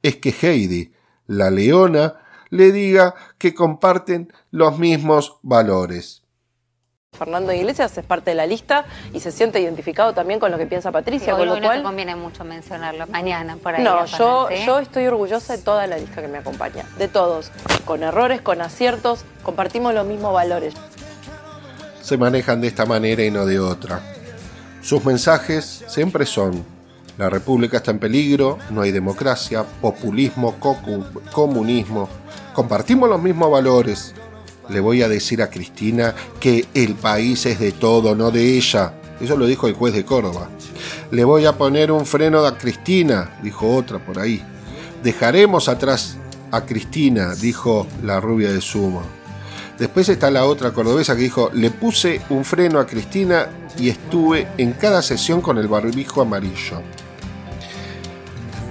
es 0.01 0.15
que 0.15 0.33
Heidi, 0.41 0.93
la 1.25 1.51
leona, 1.51 2.21
le 2.49 2.71
diga 2.71 3.13
que 3.37 3.53
comparten 3.53 4.31
los 4.51 4.79
mismos 4.79 5.37
valores. 5.41 6.23
Fernando 7.17 7.51
Iglesias 7.51 7.97
es 7.97 8.05
parte 8.05 8.31
de 8.31 8.35
la 8.35 8.45
lista 8.45 8.85
y 9.13 9.19
se 9.19 9.31
siente 9.31 9.59
identificado 9.59 10.13
también 10.13 10.39
con 10.39 10.51
lo 10.51 10.57
que 10.57 10.65
piensa 10.65 10.91
Patricia, 10.91 11.35
con 11.35 11.47
lo 11.47 11.59
cual... 11.59 11.79
No 11.79 11.89
conviene 11.89 12.15
mucho 12.15 12.43
mencionarlo 12.43 13.07
mañana 13.07 13.57
por 13.57 13.75
ahí. 13.75 13.83
No, 13.83 14.05
yo, 14.05 14.49
yo 14.65 14.79
estoy 14.79 15.07
orgullosa 15.07 15.57
de 15.57 15.63
toda 15.63 15.87
la 15.87 15.97
lista 15.97 16.21
que 16.21 16.27
me 16.27 16.37
acompaña, 16.37 16.85
de 16.97 17.07
todos, 17.07 17.51
con 17.85 18.03
errores, 18.03 18.41
con 18.41 18.61
aciertos, 18.61 19.25
compartimos 19.43 19.93
los 19.93 20.05
mismos 20.05 20.33
valores. 20.33 20.73
Se 22.01 22.17
manejan 22.17 22.61
de 22.61 22.67
esta 22.67 22.85
manera 22.85 23.23
y 23.23 23.31
no 23.31 23.45
de 23.45 23.59
otra. 23.59 23.99
Sus 24.81 25.03
mensajes 25.03 25.83
siempre 25.87 26.25
son, 26.25 26.63
la 27.17 27.29
República 27.29 27.77
está 27.77 27.91
en 27.91 27.99
peligro, 27.99 28.57
no 28.69 28.81
hay 28.81 28.91
democracia, 28.91 29.65
populismo, 29.81 30.55
comunismo, 31.33 32.07
compartimos 32.53 33.09
los 33.09 33.21
mismos 33.21 33.51
valores, 33.51 34.13
le 34.69 34.79
voy 34.79 35.01
a 35.01 35.09
decir 35.09 35.41
a 35.41 35.49
Cristina 35.49 36.13
que 36.39 36.65
el 36.73 36.95
país 36.95 37.45
es 37.45 37.59
de 37.59 37.71
todo, 37.71 38.15
no 38.15 38.31
de 38.31 38.57
ella. 38.57 38.93
Eso 39.19 39.35
lo 39.35 39.45
dijo 39.45 39.67
el 39.67 39.73
juez 39.73 39.93
de 39.93 40.05
Córdoba. 40.05 40.49
Le 41.11 41.23
voy 41.23 41.45
a 41.45 41.57
poner 41.57 41.91
un 41.91 42.05
freno 42.05 42.45
a 42.45 42.57
Cristina, 42.57 43.39
dijo 43.41 43.73
otra 43.75 43.99
por 43.99 44.19
ahí. 44.19 44.43
Dejaremos 45.03 45.69
atrás 45.69 46.17
a 46.51 46.65
Cristina, 46.65 47.33
dijo 47.35 47.87
la 48.03 48.19
rubia 48.19 48.51
de 48.51 48.61
Sumo. 48.61 49.03
Después 49.79 50.09
está 50.09 50.31
la 50.31 50.45
otra 50.45 50.71
cordobesa 50.71 51.15
que 51.15 51.21
dijo, 51.21 51.51
le 51.53 51.69
puse 51.69 52.21
un 52.29 52.43
freno 52.43 52.79
a 52.79 52.87
Cristina 52.87 53.47
y 53.77 53.89
estuve 53.89 54.47
en 54.57 54.73
cada 54.73 55.01
sesión 55.01 55.39
con 55.41 55.57
el 55.57 55.67
barbijo 55.67 56.21
amarillo. 56.21 56.81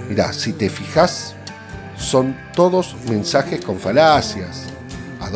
Mirá, 0.09 0.33
si 0.33 0.53
te 0.53 0.69
fijas, 0.69 1.35
son 1.97 2.35
todos 2.53 2.95
mensajes 3.09 3.63
con 3.63 3.79
falacias 3.79 4.67
ad 5.27 5.35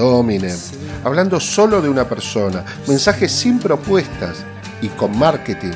hablando 1.04 1.39
solo 1.39 1.82
de 1.82 1.89
una 1.89 2.08
persona, 2.08 2.64
mensajes 2.88 3.32
sin 3.32 3.60
propuestas 3.60 4.38
y 4.82 4.88
con 4.89 5.18
marketing, 5.18 5.74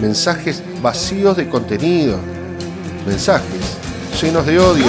mensajes 0.00 0.62
vacíos 0.82 1.36
de 1.36 1.48
contenido, 1.48 2.18
mensajes 3.06 3.76
llenos 4.20 4.46
de 4.46 4.58
odio. 4.58 4.86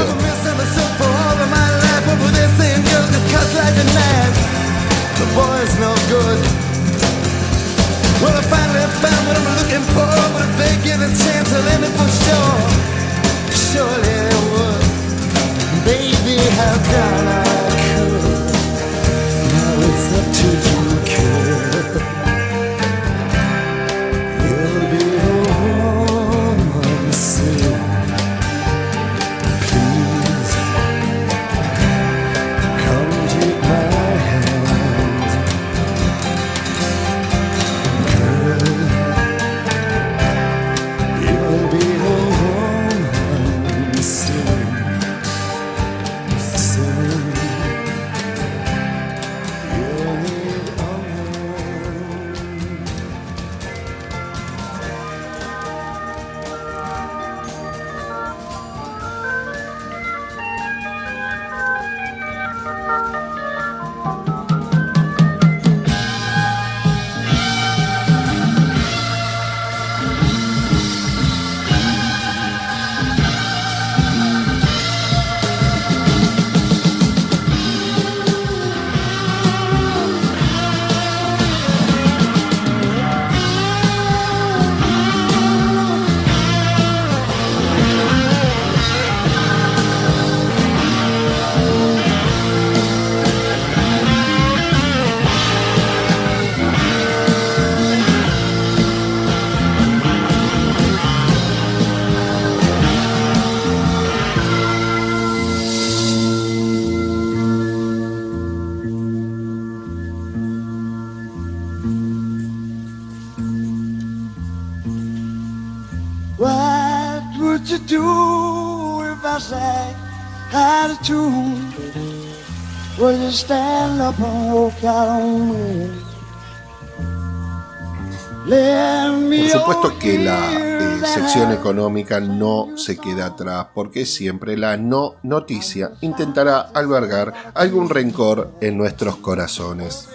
Por 128.48 129.50
supuesto 129.52 130.00
que 130.00 130.18
la 130.18 130.54
eh, 130.54 131.02
sección 131.06 131.52
económica 131.52 132.20
no 132.20 132.70
se 132.78 132.98
queda 132.98 133.28
atrás 133.28 133.68
porque 133.74 134.06
siempre 134.06 134.58
la 134.58 134.78
no 134.78 135.16
noticia 135.22 135.92
intentará 136.02 136.62
albergar 136.74 137.52
algún 137.54 137.90
rencor 137.90 138.54
en 138.62 138.78
nuestros 138.78 139.18
corazones. 139.18 140.08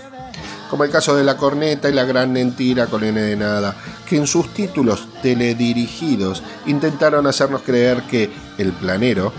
Como 0.71 0.85
el 0.85 0.91
caso 0.91 1.15
de 1.15 1.25
la 1.25 1.37
corneta 1.37 1.91
y 1.91 1.93
la 1.93 2.05
gran 2.05 2.33
mentira 2.33 2.87
con 2.87 3.05
N 3.05 3.21
de 3.21 3.37
nada, 3.37 3.77
que 4.09 4.17
en 4.17 4.27
sus 4.27 4.49
títulos 4.55 5.07
teledirigidos 5.21 6.43
intentaron 6.67 7.27
hacernos 7.27 7.61
creer 7.63 8.03
que 8.05 8.31
el 8.57 8.73
planero, 8.73 9.33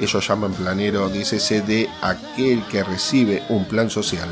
ellos 0.00 0.26
llaman 0.26 0.52
planero, 0.52 1.08
dícese 1.08 1.60
de 1.62 1.88
aquel 2.02 2.62
que 2.64 2.84
recibe 2.84 3.42
un 3.48 3.64
plan 3.66 3.90
social, 3.90 4.28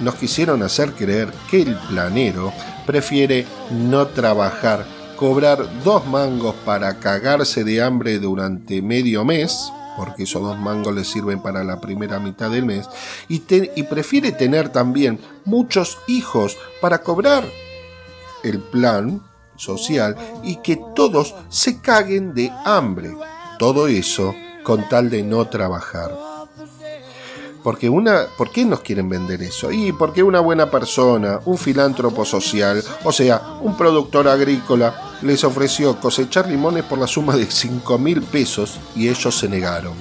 nos 0.00 0.14
quisieron 0.14 0.62
hacer 0.62 0.92
creer 0.92 1.32
que 1.50 1.62
el 1.62 1.76
planero 1.88 2.52
prefiere 2.86 3.46
no 3.70 4.06
trabajar, 4.08 4.86
cobrar 5.16 5.82
dos 5.84 6.06
mangos 6.06 6.54
para 6.64 6.98
cagarse 6.98 7.64
de 7.64 7.82
hambre 7.82 8.18
durante 8.18 8.80
medio 8.82 9.24
mes, 9.24 9.70
porque 9.96 10.22
esos 10.22 10.42
dos 10.42 10.58
mangos 10.58 10.94
le 10.94 11.04
sirven 11.04 11.42
para 11.42 11.62
la 11.62 11.80
primera 11.80 12.18
mitad 12.18 12.50
del 12.50 12.64
mes, 12.64 12.88
y, 13.28 13.42
y 13.76 13.82
prefiere 13.84 14.32
tener 14.32 14.70
también 14.70 15.20
muchos 15.44 15.98
hijos 16.08 16.56
para 16.80 17.02
cobrar 17.02 17.44
el 18.42 18.60
plan 18.60 19.22
social 19.56 20.16
y 20.42 20.56
que 20.56 20.80
todos 20.96 21.34
se 21.50 21.80
caguen 21.80 22.32
de 22.32 22.50
hambre. 22.64 23.14
Todo 23.58 23.88
eso 23.88 24.34
con 24.62 24.88
tal 24.88 25.10
de 25.10 25.22
no 25.22 25.46
trabajar. 25.48 26.16
Porque 27.62 27.90
una, 27.90 28.26
¿Por 28.38 28.50
qué 28.50 28.64
nos 28.64 28.80
quieren 28.80 29.08
vender 29.08 29.42
eso? 29.42 29.70
Y 29.70 29.92
porque 29.92 30.22
una 30.22 30.40
buena 30.40 30.70
persona, 30.70 31.40
un 31.44 31.58
filántropo 31.58 32.24
social, 32.24 32.82
o 33.04 33.12
sea, 33.12 33.42
un 33.60 33.76
productor 33.76 34.28
agrícola, 34.28 35.18
les 35.22 35.44
ofreció 35.44 36.00
cosechar 36.00 36.48
limones 36.48 36.84
por 36.84 36.98
la 36.98 37.06
suma 37.06 37.36
de 37.36 37.44
5 37.44 37.98
mil 37.98 38.22
pesos 38.22 38.78
y 38.96 39.08
ellos 39.08 39.38
se 39.38 39.48
negaron. 39.48 39.92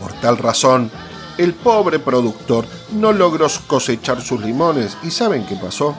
Por 0.00 0.12
tal 0.14 0.36
razón, 0.36 0.90
el 1.38 1.54
pobre 1.54 2.00
productor 2.00 2.66
no 2.92 3.12
logró 3.12 3.46
cosechar 3.68 4.20
sus 4.20 4.40
limones 4.40 4.96
y 5.04 5.12
¿saben 5.12 5.46
qué 5.46 5.54
pasó? 5.54 5.94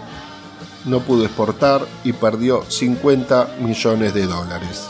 No 0.84 1.00
pudo 1.00 1.24
exportar 1.24 1.86
y 2.04 2.12
perdió 2.12 2.64
50 2.70 3.56
millones 3.62 4.14
de 4.14 4.28
dólares 4.28 4.90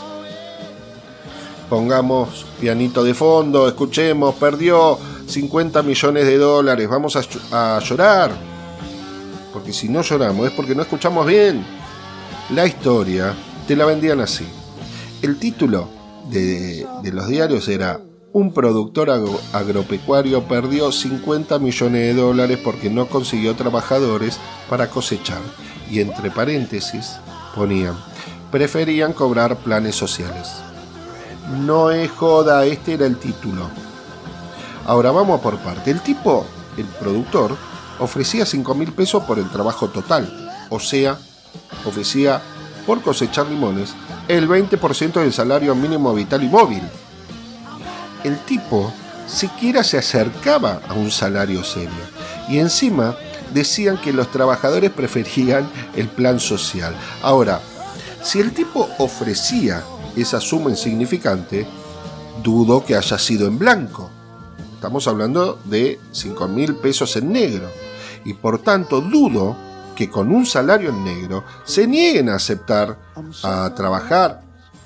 pongamos 1.68 2.46
pianito 2.60 3.02
de 3.04 3.14
fondo, 3.14 3.68
escuchemos, 3.68 4.34
perdió 4.36 4.98
50 5.26 5.82
millones 5.82 6.26
de 6.26 6.38
dólares, 6.38 6.88
vamos 6.88 7.16
a, 7.52 7.78
llorar. 7.80 8.32
Porque 9.52 9.72
si 9.72 9.88
no 9.88 10.02
lloramos 10.02 10.46
es 10.46 10.52
porque 10.52 10.74
no 10.74 10.82
escuchamos 10.82 11.26
bien. 11.26 11.64
La 12.50 12.66
historia 12.66 13.34
te 13.66 13.74
la 13.74 13.86
vendían 13.86 14.20
así. 14.20 14.46
El 15.22 15.38
título 15.38 15.88
de, 16.28 16.86
de 17.02 17.12
los 17.12 17.26
diarios 17.26 17.66
era 17.68 18.00
un 18.32 18.52
productor 18.52 19.08
agropecuario 19.54 20.44
perdió 20.44 20.92
50 20.92 21.58
millones 21.58 22.02
de 22.02 22.20
dólares 22.20 22.58
porque 22.62 22.90
no 22.90 23.08
consiguió 23.08 23.56
trabajadores 23.56 24.38
para 24.68 24.90
cosechar. 24.90 25.40
Y 25.90 26.00
entre 26.00 26.30
paréntesis 26.30 27.12
ponían, 27.54 27.96
preferían 28.50 29.14
cobrar 29.14 29.56
planes 29.56 29.94
sociales. 29.94 30.65
No 31.50 31.90
es 31.90 32.10
joda, 32.10 32.64
este 32.66 32.94
era 32.94 33.06
el 33.06 33.18
título. 33.18 33.68
Ahora 34.84 35.10
vamos 35.10 35.40
por 35.40 35.58
parte. 35.58 35.90
El 35.90 36.00
tipo, 36.00 36.44
el 36.76 36.86
productor, 36.86 37.56
ofrecía 37.98 38.44
5 38.44 38.74
mil 38.74 38.92
pesos 38.92 39.22
por 39.24 39.38
el 39.38 39.48
trabajo 39.50 39.88
total. 39.88 40.50
O 40.70 40.80
sea, 40.80 41.18
ofrecía 41.84 42.42
por 42.86 43.02
cosechar 43.02 43.46
limones 43.46 43.94
el 44.28 44.48
20% 44.48 45.20
del 45.20 45.32
salario 45.32 45.74
mínimo 45.74 46.12
vital 46.14 46.42
y 46.42 46.48
móvil. 46.48 46.82
El 48.24 48.38
tipo 48.38 48.92
siquiera 49.26 49.84
se 49.84 49.98
acercaba 49.98 50.80
a 50.88 50.94
un 50.94 51.10
salario 51.10 51.62
serio. 51.64 51.90
Y 52.48 52.58
encima 52.58 53.16
decían 53.52 53.98
que 53.98 54.12
los 54.12 54.30
trabajadores 54.30 54.90
preferían 54.96 55.68
el 55.94 56.08
plan 56.08 56.40
social. 56.40 56.94
Ahora, 57.22 57.60
si 58.22 58.40
el 58.40 58.52
tipo 58.52 58.88
ofrecía 58.98 59.84
esa 60.22 60.40
suma 60.40 60.70
insignificante, 60.70 61.66
dudo 62.42 62.84
que 62.84 62.96
haya 62.96 63.18
sido 63.18 63.46
en 63.46 63.58
blanco. 63.58 64.10
Estamos 64.74 65.06
hablando 65.08 65.58
de 65.64 65.98
5 66.12 66.48
mil 66.48 66.76
pesos 66.76 67.16
en 67.16 67.32
negro. 67.32 67.68
Y 68.24 68.34
por 68.34 68.60
tanto 68.60 69.00
dudo 69.00 69.56
que 69.94 70.10
con 70.10 70.32
un 70.32 70.44
salario 70.46 70.90
en 70.90 71.04
negro 71.04 71.44
se 71.64 71.86
nieguen 71.86 72.28
a 72.28 72.34
aceptar 72.34 72.98
a 73.42 73.72
trabajar 73.74 74.42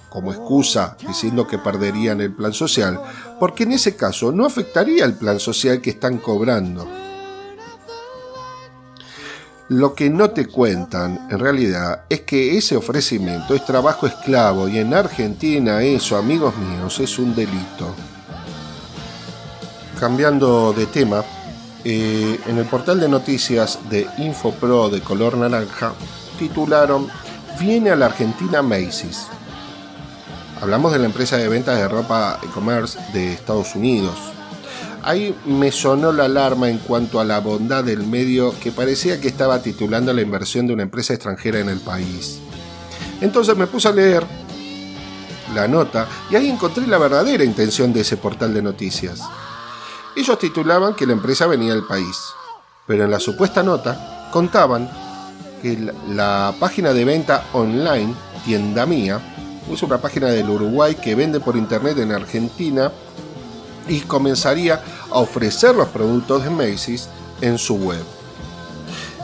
como 0.08 0.32
excusa 0.32 0.96
diciendo 1.06 1.46
que 1.46 1.58
perderían 1.58 2.20
el 2.20 2.32
plan 2.32 2.52
social, 2.52 3.00
porque 3.38 3.62
en 3.62 3.72
ese 3.72 3.96
caso 3.96 4.32
no 4.32 4.44
afectaría 4.44 5.04
el 5.04 5.14
plan 5.14 5.40
social 5.40 5.80
que 5.80 5.90
están 5.90 6.18
cobrando. 6.18 6.86
Lo 9.70 9.94
que 9.94 10.10
no 10.10 10.30
te 10.30 10.48
cuentan, 10.48 11.28
en 11.30 11.38
realidad, 11.38 12.02
es 12.08 12.22
que 12.22 12.58
ese 12.58 12.74
ofrecimiento 12.74 13.54
es 13.54 13.64
trabajo 13.64 14.04
esclavo 14.04 14.66
y 14.66 14.78
en 14.78 14.92
Argentina 14.92 15.80
eso, 15.80 16.16
amigos 16.16 16.56
míos, 16.56 16.98
es 16.98 17.20
un 17.20 17.36
delito. 17.36 17.94
Cambiando 20.00 20.72
de 20.72 20.86
tema, 20.86 21.22
eh, 21.84 22.40
en 22.48 22.58
el 22.58 22.64
portal 22.64 22.98
de 22.98 23.08
noticias 23.08 23.78
de 23.88 24.08
InfoPro 24.18 24.90
de 24.90 25.02
color 25.02 25.36
naranja 25.36 25.92
titularon 26.36 27.06
Viene 27.60 27.90
a 27.90 27.96
la 27.96 28.06
Argentina 28.06 28.62
Macy's. 28.62 29.28
Hablamos 30.60 30.90
de 30.92 30.98
la 30.98 31.06
empresa 31.06 31.36
de 31.36 31.48
ventas 31.48 31.78
de 31.78 31.86
ropa 31.86 32.40
e-commerce 32.42 32.98
de 33.12 33.34
Estados 33.34 33.76
Unidos 33.76 34.18
Ahí 35.02 35.34
me 35.46 35.72
sonó 35.72 36.12
la 36.12 36.26
alarma 36.26 36.68
en 36.68 36.78
cuanto 36.78 37.20
a 37.20 37.24
la 37.24 37.40
bondad 37.40 37.84
del 37.84 38.06
medio 38.06 38.54
que 38.60 38.70
parecía 38.70 39.20
que 39.20 39.28
estaba 39.28 39.62
titulando 39.62 40.12
la 40.12 40.20
inversión 40.20 40.66
de 40.66 40.74
una 40.74 40.82
empresa 40.82 41.14
extranjera 41.14 41.58
en 41.58 41.68
el 41.70 41.80
país. 41.80 42.38
Entonces 43.20 43.56
me 43.56 43.66
puse 43.66 43.88
a 43.88 43.92
leer 43.92 44.24
la 45.54 45.66
nota 45.68 46.06
y 46.30 46.36
ahí 46.36 46.48
encontré 46.48 46.86
la 46.86 46.98
verdadera 46.98 47.44
intención 47.44 47.92
de 47.92 48.00
ese 48.00 48.16
portal 48.16 48.52
de 48.52 48.62
noticias. 48.62 49.20
Ellos 50.16 50.38
titulaban 50.38 50.94
que 50.94 51.06
la 51.06 51.12
empresa 51.12 51.46
venía 51.46 51.72
del 51.72 51.86
país, 51.86 52.16
pero 52.86 53.04
en 53.04 53.10
la 53.10 53.20
supuesta 53.20 53.62
nota 53.62 54.28
contaban 54.32 54.90
que 55.62 55.92
la, 56.08 56.54
página 56.58 56.92
de 56.92 57.04
venta 57.04 57.44
online, 57.52 58.14
tienda 58.44 58.86
mía, 58.86 59.20
es 59.70 59.82
una 59.82 59.98
página 59.98 60.28
del 60.28 60.48
Uruguay 60.48 60.96
que 60.96 61.14
vende 61.14 61.40
por 61.40 61.56
internet 61.56 61.98
en 61.98 62.12
Argentina 62.12 62.90
y 63.90 64.00
comenzaría 64.02 64.80
a 65.10 65.18
ofrecer 65.18 65.74
los 65.74 65.88
productos 65.88 66.44
de 66.44 66.50
Macy's 66.50 67.08
en 67.40 67.58
su 67.58 67.74
web. 67.74 68.02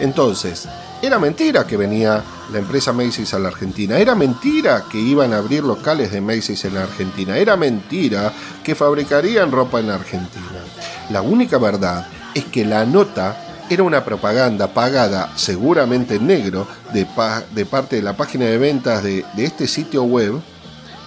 Entonces, 0.01 0.69
era 1.01 1.19
mentira 1.19 1.67
que 1.67 1.77
venía 1.77 2.23
la 2.53 2.59
empresa 2.59 2.93
Macy's 2.93 3.33
a 3.33 3.39
la 3.39 3.49
Argentina, 3.49 3.99
era 3.99 4.15
mentira 4.15 4.85
que 4.91 4.99
iban 4.99 5.33
a 5.33 5.39
abrir 5.39 5.63
locales 5.63 6.11
de 6.11 6.21
Macy's 6.21 6.65
en 6.65 6.75
la 6.75 6.83
Argentina, 6.83 7.39
era 7.39 7.57
mentira 7.57 8.33
que 8.65 8.75
fabricarían 8.75 9.53
ropa 9.53 9.79
en 9.79 9.89
la 9.89 9.95
Argentina. 9.95 10.65
La 11.11 11.23
única 11.23 11.59
verdad 11.59 12.09
es 12.35 12.45
que 12.47 12.65
la 12.65 12.85
nota 12.85 13.65
era 13.71 13.85
una 13.85 14.05
propaganda 14.05 14.69
pagada 14.69 15.33
seguramente 15.37 16.17
en 16.17 16.27
negro 16.27 16.67
de, 16.93 17.07
parte 17.07 17.97
de 17.97 18.03
la 18.03 18.17
página 18.17 18.47
de 18.47 18.59
ventas 18.59 19.03
de 19.03 19.25
este 19.37 19.67
sitio 19.69 20.03
web 20.03 20.41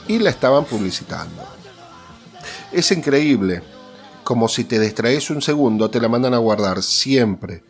y 0.08 0.20
la 0.20 0.30
estaban 0.30 0.66
publicitando. 0.66 1.59
Es 2.72 2.92
increíble. 2.92 3.64
Como 4.24 4.48
si 4.48 4.64
te 4.64 4.80
distraes 4.80 5.32
un 5.32 5.42
segundo, 5.42 5.90
te 5.90 6.00
la 6.00 6.08
mandan 6.08 6.36
a 6.36 6.38
guardar 6.38 6.84
siempre. 6.84 7.64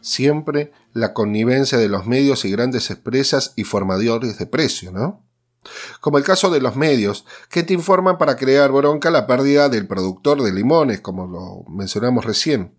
Siempre 0.00 0.72
la 0.94 1.12
connivencia 1.12 1.76
de 1.76 1.88
los 1.88 2.06
medios 2.06 2.46
y 2.46 2.50
grandes 2.50 2.90
empresas 2.90 3.52
y 3.56 3.64
formadores 3.64 4.38
de 4.38 4.46
precio, 4.46 4.90
¿no? 4.90 5.22
Como 6.00 6.16
el 6.16 6.24
caso 6.24 6.48
de 6.48 6.62
los 6.62 6.76
medios, 6.76 7.26
que 7.50 7.62
te 7.62 7.74
informan 7.74 8.16
para 8.16 8.36
crear 8.36 8.72
bronca 8.72 9.10
la 9.10 9.26
pérdida 9.26 9.68
del 9.68 9.86
productor 9.86 10.42
de 10.42 10.52
limones, 10.52 11.02
como 11.02 11.26
lo 11.26 11.70
mencionamos 11.70 12.24
recién. 12.24 12.74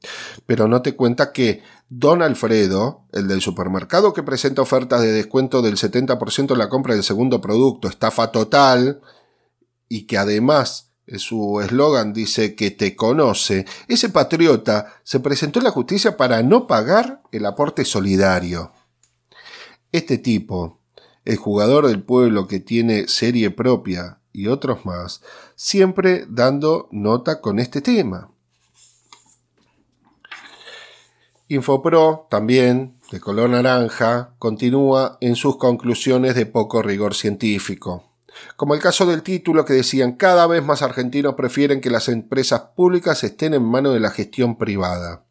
Pero 0.48 0.68
no 0.68 0.82
te 0.82 0.96
cuenta 0.96 1.32
que 1.32 1.62
Don 1.90 2.24
Alfredo, 2.24 3.04
el 3.12 3.28
del 3.28 3.42
supermercado 3.42 4.14
que 4.14 4.24
presenta 4.24 4.64
ofertas 4.64 5.02
de 5.02 5.12
descuento 5.12 5.62
del 5.62 5.76
70% 5.76 6.52
en 6.52 6.58
la 6.58 6.70
compra 6.70 6.96
del 6.96 7.04
segundo 7.04 7.42
producto, 7.42 7.90
estafa 7.90 8.32
total, 8.32 9.02
y 9.88 10.08
que 10.08 10.18
además 10.18 10.89
su 11.18 11.60
eslogan 11.62 12.14
dice 12.14 12.54
que 12.56 12.70
te 12.70 12.96
conoce, 12.96 13.66
ese 13.88 14.10
patriota 14.10 14.94
se 15.04 15.20
presentó 15.20 15.60
en 15.60 15.66
la 15.66 15.72
justicia 15.72 16.18
para 16.18 16.44
no 16.44 16.68
pagar 16.68 17.24
el 17.32 17.46
aporte 17.46 17.86
solidario. 17.86 18.72
Este 19.92 20.18
tipo 20.20 20.78
El 21.26 21.38
jugador 21.38 21.88
del 21.88 22.02
pueblo 22.02 22.48
que 22.48 22.60
tiene 22.60 23.08
serie 23.08 23.52
propia 23.52 24.20
y 24.32 24.48
otros 24.48 24.86
más, 24.86 25.22
siempre 25.56 26.26
dando 26.28 26.88
nota 26.92 27.42
con 27.42 27.60
este 27.60 27.82
tema. 27.82 28.32
Infopro 31.48 32.28
también, 32.30 33.00
de 33.12 33.20
color 33.20 33.50
naranja, 33.50 34.36
continúa 34.38 35.18
en 35.20 35.36
sus 35.36 35.58
conclusiones 35.58 36.36
de 36.36 36.46
poco 36.46 36.82
rigor 36.82 37.16
científico. 37.16 38.09
Como 38.56 38.74
el 38.74 38.82
caso 38.82 39.06
del 39.06 39.24
título 39.24 39.66
que 39.66 39.74
decían 39.74 40.14
cada 40.14 40.48
vez 40.48 40.64
más 40.64 40.82
argentinos 40.82 41.36
prefieren 41.36 41.82
que 41.82 41.90
las 41.90 42.10
empresas 42.10 42.62
públicas 42.76 43.24
estén 43.24 43.54
en 43.54 43.64
manos 43.64 43.94
de 43.94 44.00
la 44.00 44.12
gestión 44.12 44.58
privada. 44.58 45.24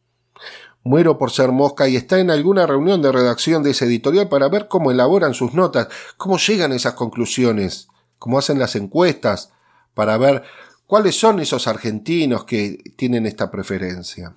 Muero 0.85 1.19
por 1.19 1.31
ser 1.31 1.53
mosca 1.53 1.89
y 1.89 1.97
está 1.97 2.19
en 2.19 2.31
alguna 2.31 2.67
reunión 2.67 3.03
de 3.03 3.13
redacción 3.13 3.63
de 3.63 3.73
ese 3.73 3.85
editorial 3.85 4.29
para 4.29 4.49
ver 4.49 4.69
cómo 4.69 4.91
elaboran 4.91 5.35
sus 5.35 5.53
notas, 5.53 5.89
cómo 6.17 6.39
llegan 6.39 6.73
a 6.73 6.77
esas 6.77 6.95
conclusiones, 6.95 7.89
cómo 8.19 8.39
hacen 8.39 8.59
las 8.59 8.75
encuestas, 8.77 9.53
para 9.95 10.17
ver 10.17 10.45
cuáles 10.87 11.19
son 11.19 11.41
esos 11.41 11.67
argentinos 11.67 12.45
que 12.45 12.79
tienen 12.97 13.27
esta 13.27 13.51
preferencia. 13.51 14.37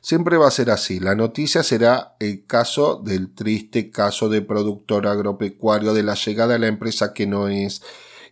Siempre 0.00 0.36
va 0.36 0.48
a 0.48 0.52
ser 0.52 0.70
así. 0.70 1.00
La 1.00 1.14
noticia 1.14 1.62
será 1.62 2.16
el 2.18 2.46
caso 2.46 3.00
del 3.04 3.34
triste 3.34 3.90
caso 3.90 4.28
de 4.28 4.42
productor 4.42 5.06
agropecuario 5.06 5.94
de 5.94 6.02
la 6.02 6.14
llegada 6.14 6.56
a 6.56 6.58
la 6.58 6.68
empresa 6.68 7.12
que 7.12 7.26
no 7.26 7.48
es 7.48 7.82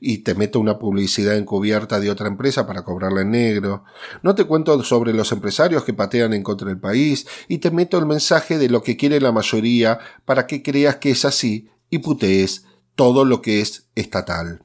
y 0.01 0.19
te 0.19 0.35
meto 0.35 0.59
una 0.59 0.79
publicidad 0.79 1.37
encubierta 1.37 2.01
de 2.01 2.11
otra 2.11 2.27
empresa 2.27 2.67
para 2.67 2.83
cobrarla 2.83 3.21
en 3.21 3.33
negro. 3.33 3.85
No 4.23 4.35
te 4.35 4.45
cuento 4.45 4.83
sobre 4.83 5.13
los 5.13 5.31
empresarios 5.31 5.85
que 5.85 5.93
patean 5.93 6.33
en 6.33 6.43
contra 6.43 6.69
del 6.69 6.81
país 6.81 7.27
y 7.49 7.59
te 7.59 7.71
meto 7.71 7.99
el 7.99 8.07
mensaje 8.07 8.59
de 8.59 8.71
lo 8.71 8.83
que 8.83 8.97
quiere 8.97 9.21
la 9.21 9.33
mayoría 9.33 9.99
para 10.25 10.47
que 10.47 10.63
creas 10.63 10.97
que 10.97 11.11
es 11.11 11.25
así 11.25 11.69
y 11.91 11.99
putees 11.99 12.65
todo 12.95 13.25
lo 13.25 13.43
que 13.43 13.61
es 13.61 13.89
estatal. 13.95 14.65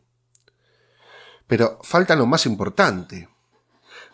Pero 1.47 1.79
falta 1.83 2.15
lo 2.15 2.25
más 2.25 2.45
importante. 2.45 3.29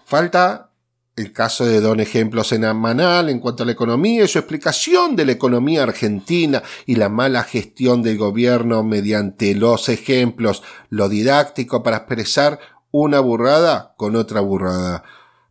Falta 0.04 0.71
el 1.16 1.32
caso 1.34 1.66
de 1.66 1.82
Don 1.82 2.00
Ejemplos 2.00 2.52
en 2.52 2.62
Manal 2.76 3.30
en 3.30 3.40
cuanto 3.40 3.64
a 3.64 3.66
la 3.66 3.74
economía 3.74 4.24
y 4.24 4.28
su 4.28 4.40
explicación 4.40 5.16
de 5.16 5.26
la 5.26 5.34
economía 5.34 5.84
argentina 5.84 6.64
y 6.86 6.96
la 6.96 7.10
mala 7.10 7.44
gestión 7.44 8.02
del 8.02 8.18
gobierno 8.18 8.84
mediante 8.84 9.54
los 9.56 9.90
ejemplos, 9.90 10.64
lo 10.90 11.10
didáctico 11.10 11.84
para 11.84 11.98
expresar 11.98 12.60
una 12.92 13.20
burrada 13.20 13.94
con 13.98 14.16
otra 14.16 14.42
burrada. 14.42 15.04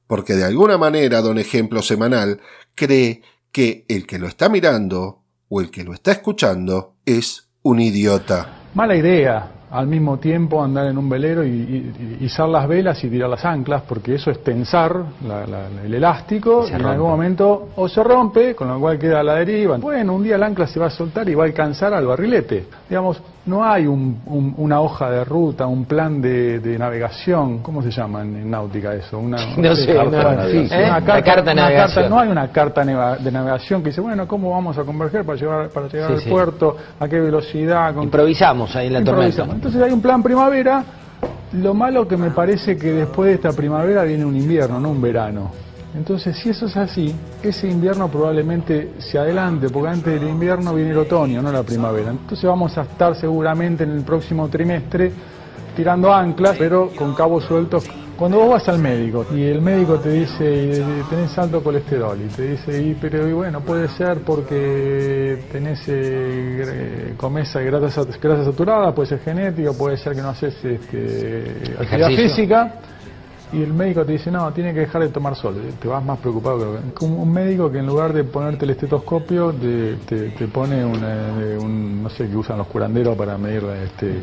Porque 0.07 0.35
de 0.35 0.45
alguna 0.45 0.79
manera 0.79 1.21
Don 1.21 1.39
Ejemplo 1.39 1.83
Semanal 1.83 2.41
cree 2.75 3.23
que 3.53 3.85
el 3.89 4.07
que 4.07 4.19
lo 4.19 4.27
está 4.27 4.49
mirando 4.49 5.23
o 5.49 5.61
el 5.61 5.71
que 5.71 5.85
lo 5.85 5.93
está 5.93 6.13
escuchando 6.13 6.95
es 7.05 7.49
un 7.63 7.81
idiota. 7.81 8.61
Mala 8.75 8.97
idea, 8.97 9.51
al 9.71 9.87
mismo 9.87 10.19
tiempo 10.19 10.63
andar 10.63 10.87
en 10.87 10.99
un 10.99 11.09
velero 11.09 11.45
y, 11.45 12.19
izar 12.21 12.49
las 12.49 12.67
velas 12.67 13.03
y 13.05 13.09
tirar 13.09 13.31
las 13.31 13.45
anclas, 13.45 13.83
porque 13.87 14.15
eso 14.15 14.31
es 14.31 14.43
tensar 14.43 15.05
el 15.85 15.95
elástico 15.95 16.67
y, 16.69 16.73
en 16.73 16.85
algún 16.85 17.11
momento 17.11 17.69
o 17.77 17.89
se 17.89 18.03
rompe, 18.03 18.55
con 18.55 18.69
lo 18.69 18.81
cual 18.81 18.99
queda 18.99 19.21
a 19.21 19.23
la 19.23 19.35
deriva. 19.37 19.77
Bueno, 19.79 20.15
un 20.15 20.25
día 20.25 20.37
el 20.37 20.43
ancla 20.43 20.67
se 20.67 20.81
va 20.81 20.87
a 20.87 20.91
soltar 20.91 21.29
y 21.29 21.35
va 21.35 21.45
a 21.45 21.47
alcanzar 21.47 21.95
al 21.95 22.07
barrilete. 22.07 22.67
Digamos, 22.89 23.23
no 23.47 23.65
hay 23.65 23.87
una 23.87 24.81
hoja 24.81 25.11
de 25.11 25.25
ruta, 25.25 25.67
un 25.67 25.85
plan 25.85 26.21
de, 26.21 26.77
navegación, 26.79 27.59
¿cómo 27.59 27.83
se 27.83 27.91
llama 27.91 28.23
en, 28.23 28.51
náutica 28.51 28.95
eso? 28.95 29.19
Una, 29.19 29.39
no 29.57 29.75
sé, 29.75 29.99
una, 29.99 31.05
carta, 31.23 31.43
de 31.43 31.55
navegación. 31.55 32.11
no 32.11 32.19
hay 32.19 32.29
una 32.29 32.49
carta 32.49 32.85
de 32.85 33.31
navegación 33.31 33.83
que 33.83 33.91
dice, 33.91 34.01
bueno, 34.01 34.27
¿cómo 34.27 34.51
vamos 34.51 34.77
a 34.79 34.85
converger 34.85 35.25
para 35.25 35.39
llegar, 35.39 35.69
para 35.71 35.89
llegar 35.89 36.13
al 36.13 36.23
puerto? 36.23 36.77
¿A 36.99 37.09
qué 37.09 37.21
velocidad? 37.21 37.95
Improvisamos 38.01 38.75
ahí 38.77 38.89
en 38.89 38.93
la 38.95 39.05
tormenta. 39.05 39.47
Entonces 39.61 39.83
hay 39.83 39.93
un 39.93 40.01
plan 40.01 40.23
primavera. 40.23 40.83
Lo 41.53 41.75
malo 41.75 42.09
que 42.09 42.17
me 42.17 42.31
parece 42.31 42.79
que 42.79 42.93
después 42.93 43.29
de 43.29 43.35
esta 43.35 43.53
primavera 43.53 44.05
viene 44.05 44.25
un 44.25 44.35
invierno, 44.35 44.81
no 44.81 44.89
un 44.89 45.03
verano. 45.03 45.51
Entonces, 45.95 46.35
si 46.39 46.49
eso 46.49 46.65
es 46.65 46.79
así, 46.79 47.15
ese 47.43 47.69
invierno 47.69 48.09
probablemente 48.09 48.95
se 48.97 49.19
adelante, 49.19 49.69
porque 49.69 49.91
antes 49.91 50.19
del 50.19 50.31
invierno 50.31 50.75
viene 50.75 50.93
el 50.93 50.97
otoño, 50.97 51.43
no 51.43 51.53
la 51.53 51.63
primavera. 51.63 52.11
Entonces 52.11 52.43
vamos 52.43 52.79
a 52.79 52.83
estar 52.85 53.15
seguramente 53.17 53.85
en 53.85 53.91
el 53.91 54.03
próximo 54.03 54.49
trimestre 54.49 55.13
tirando 55.77 56.11
anclas, 56.11 56.57
pero 56.57 56.89
con 56.97 57.15
cabos 57.15 57.45
sueltos 57.45 57.85
cuando 58.21 58.37
vos 58.37 58.51
vas 58.51 58.69
al 58.69 58.79
médico 58.79 59.25
y 59.35 59.45
el 59.45 59.63
médico 59.63 59.99
te 59.99 60.11
dice, 60.11 60.85
tenés 61.09 61.39
alto 61.39 61.65
colesterol, 61.65 62.21
y 62.21 62.29
te 62.29 62.51
dice, 62.51 62.83
y, 62.83 62.95
pero 63.01 63.27
y 63.27 63.33
bueno, 63.33 63.63
puede 63.63 63.89
ser 63.89 64.19
porque 64.19 65.43
tenés, 65.51 65.83
eh, 65.87 67.15
comes 67.17 67.51
grasa, 67.55 68.05
grasa 68.21 68.45
saturada, 68.45 68.95
puede 68.95 69.09
ser 69.09 69.21
genético, 69.21 69.73
puede 69.73 69.97
ser 69.97 70.15
que 70.15 70.21
no 70.21 70.29
haces 70.29 70.55
este, 70.63 71.73
actividad 71.79 72.09
física, 72.09 72.75
y 73.53 73.63
el 73.63 73.73
médico 73.73 74.05
te 74.05 74.13
dice, 74.13 74.31
no, 74.31 74.53
tiene 74.53 74.73
que 74.73 74.81
dejar 74.81 75.03
de 75.03 75.09
tomar 75.09 75.35
sol. 75.35 75.57
Te 75.81 75.89
vas 75.89 76.05
más 76.05 76.19
preocupado 76.19 76.79
que 76.97 77.05
un 77.05 77.33
médico 77.33 77.71
que 77.71 77.79
en 77.79 77.87
lugar 77.87 78.13
de 78.13 78.25
ponerte 78.25 78.65
el 78.65 78.71
estetoscopio 78.71 79.53
te, 79.53 79.97
te, 80.07 80.47
pone 80.49 80.85
un, 80.85 82.03
no 82.03 82.11
sé, 82.11 82.29
que 82.29 82.37
usan 82.37 82.59
los 82.59 82.67
curanderos 82.69 83.17
para 83.17 83.37
medir, 83.39 83.65
este, 83.85 84.15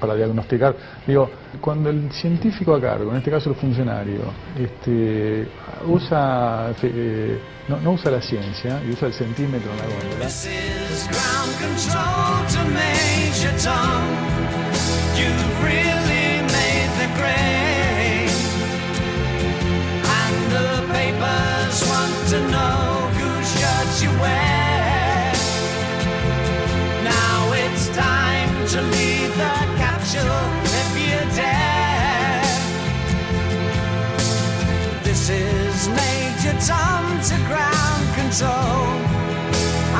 para, 0.00 0.14
diagnosticar. 0.14 0.74
Digo, 1.06 1.30
cuando 1.60 1.90
el 1.90 2.10
científico 2.12 2.74
a 2.74 2.80
cargo, 2.80 3.10
en 3.12 3.18
este 3.18 3.30
caso 3.30 3.50
el 3.50 3.56
funcionario, 3.56 4.22
este, 4.58 5.46
usa, 5.86 6.72
eh, 6.82 7.38
no, 7.68 7.92
usa 7.92 8.10
la 8.10 8.20
ciencia 8.20 8.82
y 8.84 8.90
usa 8.90 9.08
el 9.08 9.14
centímetro 9.14 9.70
en 9.70 9.76
la 9.78 9.84
to 22.28 22.40
know 22.50 23.08
whose 23.16 23.48
shirts 23.58 24.02
you 24.02 24.10
wear. 24.20 25.32
Now 27.02 27.52
it's 27.54 27.88
time 27.88 28.50
to 28.72 28.82
leave 28.82 29.32
the 29.34 29.56
capsule 29.80 30.44
if 30.80 30.90
you 31.04 31.18
dare. 31.34 32.42
This 35.02 35.30
is 35.30 35.88
Major 35.88 36.54
Tom 36.66 37.18
to 37.28 37.36
ground 37.48 38.04
control. 38.20 38.84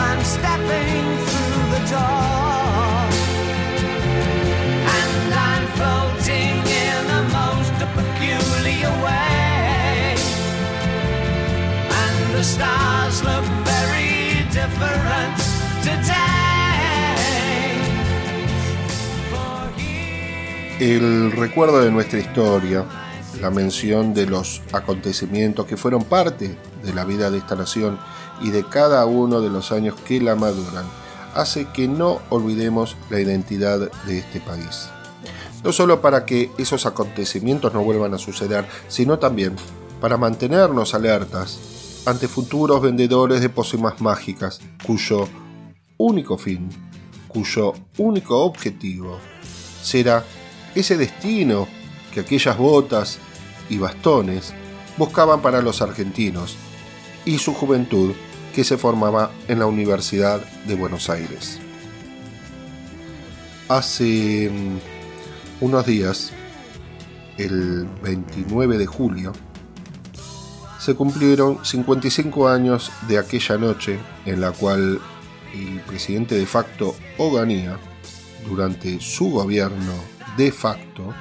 I'm 0.04 0.22
stepping 0.22 1.04
through 1.28 1.64
the 1.74 1.82
door. 1.94 2.98
And 4.96 5.34
I'm 5.48 5.66
floating 5.78 6.07
El 20.78 21.32
recuerdo 21.32 21.80
de 21.80 21.90
nuestra 21.90 22.20
historia, 22.20 22.84
la 23.40 23.50
mención 23.50 24.14
de 24.14 24.26
los 24.26 24.62
acontecimientos 24.72 25.66
que 25.66 25.76
fueron 25.76 26.04
parte 26.04 26.56
de 26.84 26.94
la 26.94 27.04
vida 27.04 27.28
de 27.32 27.38
esta 27.38 27.56
nación 27.56 27.98
y 28.40 28.50
de 28.50 28.62
cada 28.62 29.04
uno 29.06 29.40
de 29.40 29.50
los 29.50 29.72
años 29.72 29.96
que 30.06 30.20
la 30.20 30.36
maduran, 30.36 30.84
hace 31.34 31.66
que 31.72 31.88
no 31.88 32.20
olvidemos 32.30 32.96
la 33.10 33.18
identidad 33.18 33.90
de 34.06 34.18
este 34.18 34.40
país. 34.40 34.88
No 35.64 35.72
solo 35.72 36.00
para 36.00 36.24
que 36.24 36.52
esos 36.56 36.86
acontecimientos 36.86 37.74
no 37.74 37.82
vuelvan 37.82 38.14
a 38.14 38.18
suceder, 38.18 38.64
sino 38.86 39.18
también 39.18 39.56
para 40.00 40.16
mantenernos 40.16 40.94
alertas 40.94 41.77
ante 42.06 42.28
futuros 42.28 42.80
vendedores 42.80 43.40
de 43.40 43.48
pócimas 43.48 44.00
mágicas, 44.00 44.60
cuyo 44.84 45.28
único 45.96 46.38
fin, 46.38 46.68
cuyo 47.28 47.74
único 47.98 48.42
objetivo 48.44 49.18
será 49.82 50.24
ese 50.74 50.96
destino 50.96 51.68
que 52.12 52.20
aquellas 52.20 52.56
botas 52.56 53.18
y 53.68 53.78
bastones 53.78 54.54
buscaban 54.96 55.42
para 55.42 55.62
los 55.62 55.82
argentinos 55.82 56.56
y 57.24 57.38
su 57.38 57.54
juventud 57.54 58.14
que 58.54 58.64
se 58.64 58.78
formaba 58.78 59.30
en 59.46 59.58
la 59.58 59.66
Universidad 59.66 60.40
de 60.66 60.74
Buenos 60.74 61.10
Aires. 61.10 61.60
Hace 63.68 64.50
mm, 64.50 65.64
unos 65.64 65.86
días, 65.86 66.32
el 67.36 67.86
29 68.02 68.78
de 68.78 68.86
julio, 68.86 69.32
se 70.78 70.94
cumplieron 70.94 71.64
55 71.64 72.48
años 72.48 72.90
de 73.08 73.18
aquella 73.18 73.58
noche 73.58 73.98
en 74.24 74.40
la 74.40 74.52
cual 74.52 75.00
el 75.54 75.80
presidente 75.80 76.36
de 76.36 76.46
facto 76.46 76.94
Oganía, 77.16 77.78
durante 78.48 79.00
su 79.00 79.30
gobierno 79.30 79.92
de 80.36 80.52
facto, 80.52 81.12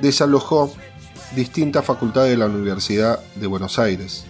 desalojó 0.00 0.72
distintas 1.34 1.84
facultades 1.84 2.30
de 2.30 2.36
la 2.36 2.46
Universidad 2.46 3.20
de 3.34 3.46
Buenos 3.46 3.78
Aires, 3.78 4.24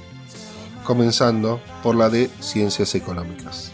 comenzando 0.84 1.60
por 1.82 1.94
la 1.94 2.10
de 2.10 2.30
Ciencias 2.40 2.94
Económicas. 2.94 3.72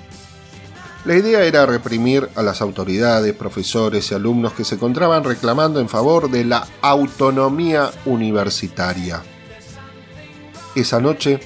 La 1.04 1.16
idea 1.16 1.44
era 1.44 1.64
reprimir 1.64 2.28
a 2.34 2.42
las 2.42 2.60
autoridades, 2.60 3.34
profesores 3.34 4.10
y 4.10 4.14
alumnos 4.14 4.52
que 4.52 4.64
se 4.64 4.74
encontraban 4.74 5.24
reclamando 5.24 5.80
en 5.80 5.88
favor 5.88 6.30
de 6.30 6.44
la 6.44 6.66
autonomía 6.82 7.90
universitaria. 8.04 9.22
Esa 10.74 11.00
noche 11.00 11.40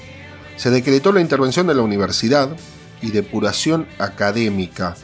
se 0.56 0.70
decretó 0.70 1.12
la 1.12 1.20
intervención 1.20 1.66
de 1.66 1.74
la 1.74 1.82
universidad 1.82 2.56
y 3.00 3.10
depuración 3.10 3.88
académica, 3.98 4.96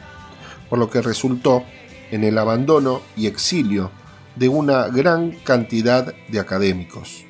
por 0.69 0.79
lo 0.79 0.89
que 0.89 1.01
resultó 1.01 1.63
en 2.11 2.23
el 2.23 2.37
abandono 2.37 3.01
y 3.15 3.27
exilio 3.27 3.91
de 4.35 4.47
una 4.47 4.87
gran 4.87 5.31
cantidad 5.43 6.13
de 6.27 6.39
académicos. 6.39 7.25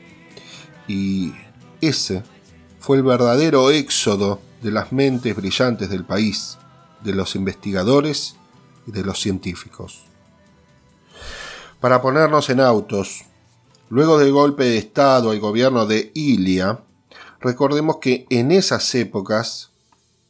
Y 0.88 1.34
ese 1.80 2.24
fue 2.80 2.98
el 2.98 3.04
verdadero 3.04 3.72
éxodo 3.72 4.42
de 4.62 4.72
las 4.72 4.92
mentes 4.92 5.36
brillantes 5.36 5.90
del 5.90 6.04
país, 6.04 6.58
de 7.04 7.14
los 7.14 7.36
investigadores 7.36 8.36
y 8.86 8.92
de 8.92 9.04
los 9.04 9.20
científicos. 9.20 10.04
Para 11.80 12.02
ponernos 12.02 12.50
en 12.50 12.60
autos, 12.60 13.24
luego 13.92 14.18
del 14.18 14.32
golpe 14.32 14.64
de 14.64 14.78
Estado 14.78 15.32
al 15.32 15.42
gobierno 15.42 15.86
de 15.86 16.14
Ilia, 16.16 16.80
recordemos 17.42 17.98
que 17.98 18.26
en 18.30 18.52
esas 18.52 18.96
épocas, 18.96 19.72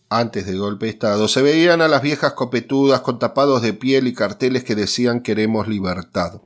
antes 0.09 0.47
del 0.47 0.57
golpe 0.57 0.87
de 0.87 0.93
Estado, 0.93 1.27
se 1.27 1.43
veían 1.43 1.79
a 1.81 1.87
las 1.87 2.01
viejas 2.01 2.33
copetudas 2.33 3.01
con 3.01 3.19
tapados 3.19 3.61
de 3.61 3.73
piel 3.73 4.07
y 4.07 4.15
carteles 4.15 4.63
que 4.63 4.73
decían 4.73 5.21
queremos 5.21 5.67
libertad. 5.67 6.41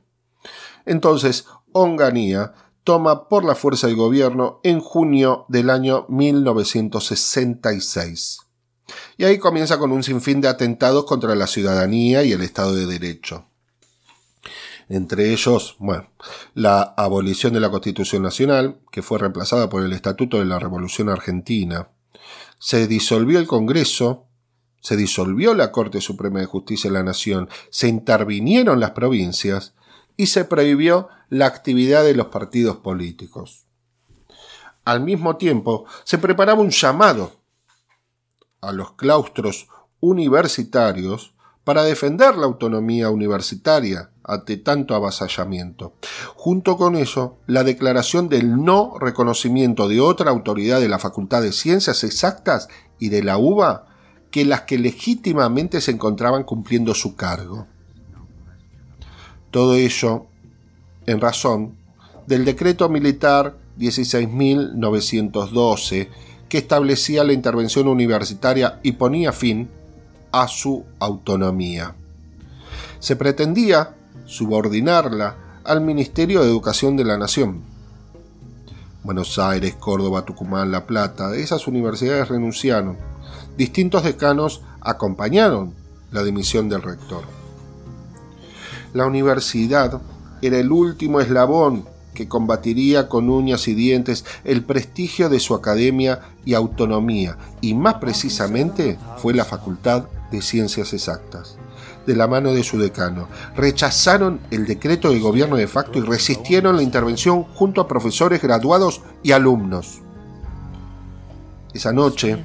Entonces, 0.84 1.46
Onganía 1.72 2.52
toma 2.84 3.30
por 3.30 3.46
la 3.46 3.54
fuerza 3.54 3.88
el 3.88 3.96
gobierno 3.96 4.60
en 4.62 4.80
junio 4.80 5.46
del 5.48 5.70
año 5.70 6.04
1966. 6.10 8.40
Y 9.16 9.24
ahí 9.24 9.38
comienza 9.38 9.78
con 9.78 9.90
un 9.90 10.02
sinfín 10.02 10.42
de 10.42 10.48
atentados 10.48 11.06
contra 11.06 11.34
la 11.34 11.46
ciudadanía 11.46 12.24
y 12.24 12.32
el 12.32 12.42
Estado 12.42 12.74
de 12.74 12.84
Derecho. 12.84 13.46
Entre 14.88 15.32
ellos, 15.32 15.76
bueno, 15.78 16.10
la 16.54 16.80
abolición 16.96 17.52
de 17.52 17.60
la 17.60 17.70
Constitución 17.70 18.22
Nacional, 18.22 18.78
que 18.92 19.02
fue 19.02 19.18
reemplazada 19.18 19.68
por 19.68 19.82
el 19.82 19.92
Estatuto 19.92 20.38
de 20.38 20.44
la 20.44 20.60
Revolución 20.60 21.08
Argentina. 21.08 21.88
Se 22.58 22.86
disolvió 22.86 23.40
el 23.40 23.48
Congreso, 23.48 24.26
se 24.80 24.96
disolvió 24.96 25.54
la 25.54 25.72
Corte 25.72 26.00
Suprema 26.00 26.38
de 26.38 26.46
Justicia 26.46 26.88
de 26.88 26.94
la 26.94 27.02
Nación, 27.02 27.48
se 27.70 27.88
intervinieron 27.88 28.78
las 28.78 28.92
provincias 28.92 29.74
y 30.16 30.26
se 30.26 30.44
prohibió 30.44 31.08
la 31.28 31.46
actividad 31.46 32.04
de 32.04 32.14
los 32.14 32.28
partidos 32.28 32.76
políticos. 32.76 33.66
Al 34.84 35.00
mismo 35.00 35.36
tiempo, 35.36 35.84
se 36.04 36.18
preparaba 36.18 36.60
un 36.60 36.70
llamado 36.70 37.32
a 38.60 38.70
los 38.70 38.92
claustros 38.92 39.66
universitarios 39.98 41.34
para 41.64 41.82
defender 41.82 42.36
la 42.36 42.46
autonomía 42.46 43.10
universitaria 43.10 44.12
ante 44.26 44.56
tanto 44.56 44.94
avasallamiento. 44.94 45.94
Junto 46.34 46.76
con 46.76 46.96
eso, 46.96 47.38
la 47.46 47.64
declaración 47.64 48.28
del 48.28 48.62
no 48.62 48.98
reconocimiento 48.98 49.88
de 49.88 50.00
otra 50.00 50.30
autoridad 50.30 50.80
de 50.80 50.88
la 50.88 50.98
Facultad 50.98 51.42
de 51.42 51.52
Ciencias 51.52 52.04
Exactas 52.04 52.68
y 52.98 53.10
de 53.10 53.22
la 53.22 53.38
UBA 53.38 53.86
que 54.30 54.44
las 54.44 54.62
que 54.62 54.78
legítimamente 54.78 55.80
se 55.80 55.92
encontraban 55.92 56.42
cumpliendo 56.44 56.94
su 56.94 57.16
cargo. 57.16 57.66
Todo 59.50 59.74
ello 59.74 60.26
en 61.06 61.20
razón 61.20 61.76
del 62.26 62.44
decreto 62.44 62.88
militar 62.88 63.56
16.912 63.78 66.08
que 66.48 66.58
establecía 66.58 67.24
la 67.24 67.32
intervención 67.32 67.88
universitaria 67.88 68.78
y 68.82 68.92
ponía 68.92 69.32
fin 69.32 69.68
a 70.32 70.46
su 70.48 70.84
autonomía. 70.98 71.94
Se 72.98 73.16
pretendía 73.16 73.94
subordinarla 74.26 75.36
al 75.64 75.80
Ministerio 75.80 76.42
de 76.42 76.48
Educación 76.48 76.96
de 76.96 77.04
la 77.04 77.16
Nación. 77.16 77.62
Buenos 79.02 79.38
Aires, 79.38 79.76
Córdoba, 79.78 80.24
Tucumán, 80.24 80.70
La 80.70 80.86
Plata, 80.86 81.34
esas 81.36 81.66
universidades 81.68 82.28
renunciaron. 82.28 82.96
Distintos 83.56 84.04
decanos 84.04 84.62
acompañaron 84.80 85.74
la 86.10 86.22
dimisión 86.24 86.68
del 86.68 86.82
rector. 86.82 87.24
La 88.92 89.06
universidad 89.06 90.00
era 90.42 90.58
el 90.58 90.72
último 90.72 91.20
eslabón 91.20 91.84
que 92.14 92.28
combatiría 92.28 93.08
con 93.08 93.30
uñas 93.30 93.68
y 93.68 93.74
dientes 93.74 94.24
el 94.44 94.64
prestigio 94.64 95.28
de 95.28 95.38
su 95.38 95.54
academia 95.54 96.20
y 96.44 96.54
autonomía, 96.54 97.36
y 97.60 97.74
más 97.74 97.94
precisamente 97.94 98.98
fue 99.18 99.34
la 99.34 99.44
Facultad 99.44 100.06
de 100.32 100.42
Ciencias 100.42 100.92
Exactas, 100.92 101.58
de 102.06 102.16
la 102.16 102.26
mano 102.26 102.52
de 102.52 102.62
su 102.62 102.78
decano. 102.78 103.28
Rechazaron 103.56 104.40
el 104.50 104.66
decreto 104.66 105.10
del 105.10 105.20
gobierno 105.20 105.56
de 105.56 105.68
facto 105.68 105.98
y 105.98 106.02
resistieron 106.02 106.76
la 106.76 106.82
intervención 106.82 107.42
junto 107.42 107.80
a 107.80 107.88
profesores 107.88 108.40
graduados 108.40 109.02
y 109.22 109.32
alumnos. 109.32 110.00
Esa 111.74 111.92
noche 111.92 112.42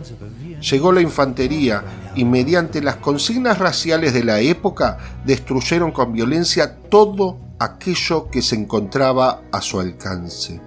llegó 0.60 0.92
la 0.92 1.00
infantería 1.00 2.12
y 2.16 2.26
mediante 2.26 2.82
las 2.82 2.98
consignas 2.98 3.60
raciales 3.60 4.14
de 4.14 4.26
la 4.26 4.42
época 4.42 4.98
destruyeron 5.26 5.92
con 5.92 6.12
violencia 6.12 6.76
todo 6.90 7.38
aquello 7.58 8.30
que 8.30 8.42
se 8.42 8.56
encontraba 8.56 9.44
a 9.52 9.62
su 9.62 9.80
alcance. 9.80 10.60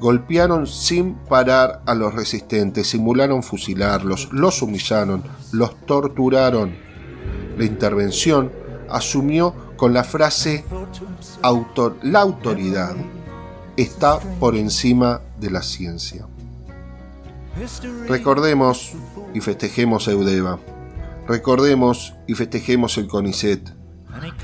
Golpearon 0.00 0.66
sin 0.66 1.14
parar 1.14 1.82
a 1.84 1.94
los 1.94 2.14
resistentes, 2.14 2.86
simularon 2.86 3.42
fusilarlos, 3.42 4.30
los 4.32 4.62
humillaron, 4.62 5.22
los 5.52 5.84
torturaron. 5.84 6.89
La 7.60 7.66
intervención 7.66 8.50
asumió 8.88 9.54
con 9.76 9.92
la 9.92 10.02
frase 10.02 10.64
la 12.02 12.20
autoridad 12.20 12.96
está 13.76 14.18
por 14.18 14.56
encima 14.56 15.20
de 15.38 15.50
la 15.50 15.60
ciencia. 15.60 16.26
Recordemos 18.08 18.92
y 19.34 19.40
festejemos 19.42 20.08
a 20.08 20.12
Eudeva. 20.12 20.58
Recordemos 21.28 22.14
y 22.26 22.32
festejemos 22.32 22.96
el 22.96 23.08
CONICET. 23.08 23.74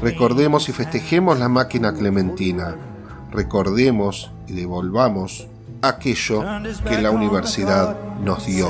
Recordemos 0.03 0.69
y 0.69 0.73
festejemos 0.73 1.39
la 1.39 1.49
máquina 1.49 1.95
clementina. 1.95 2.77
Recordemos 3.33 4.31
y 4.47 4.53
devolvamos 4.53 5.49
aquello 5.81 6.45
que 6.87 7.01
la 7.01 7.13
universidad 7.13 7.97
nos 8.21 8.45
dio. 8.45 8.69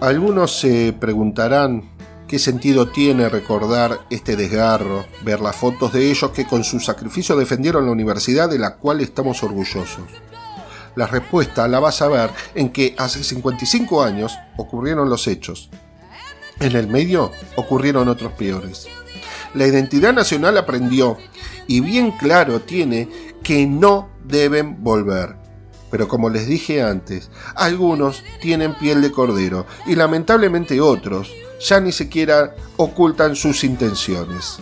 Algunos 0.00 0.58
se 0.58 0.94
preguntarán 0.98 1.82
qué 2.26 2.38
sentido 2.38 2.88
tiene 2.88 3.28
recordar 3.28 4.00
este 4.08 4.34
desgarro, 4.34 5.04
ver 5.24 5.40
las 5.40 5.56
fotos 5.56 5.92
de 5.92 6.10
ellos 6.10 6.30
que 6.30 6.46
con 6.46 6.64
su 6.64 6.80
sacrificio 6.80 7.36
defendieron 7.36 7.84
la 7.84 7.92
universidad 7.92 8.48
de 8.48 8.58
la 8.58 8.76
cual 8.76 9.00
estamos 9.00 9.42
orgullosos. 9.42 10.04
La 10.96 11.06
respuesta 11.06 11.68
la 11.68 11.80
vas 11.80 12.00
a 12.02 12.08
ver 12.08 12.30
en 12.54 12.70
que 12.70 12.94
hace 12.98 13.22
55 13.22 14.02
años 14.02 14.38
ocurrieron 14.56 15.10
los 15.10 15.26
hechos. 15.26 15.70
En 16.60 16.76
el 16.76 16.88
medio 16.88 17.30
ocurrieron 17.56 18.08
otros 18.08 18.32
peores. 18.32 18.86
La 19.54 19.66
identidad 19.66 20.12
nacional 20.12 20.56
aprendió 20.56 21.18
y 21.66 21.80
bien 21.80 22.12
claro 22.12 22.60
tiene 22.60 23.08
que 23.42 23.66
no 23.66 24.08
deben 24.24 24.82
volver. 24.82 25.39
Pero 25.90 26.08
como 26.08 26.30
les 26.30 26.46
dije 26.46 26.82
antes, 26.82 27.30
algunos 27.54 28.22
tienen 28.40 28.74
piel 28.78 29.02
de 29.02 29.10
cordero 29.10 29.66
y 29.86 29.96
lamentablemente 29.96 30.80
otros 30.80 31.32
ya 31.60 31.80
ni 31.80 31.92
siquiera 31.92 32.54
ocultan 32.76 33.36
sus 33.36 33.64
intenciones. 33.64 34.58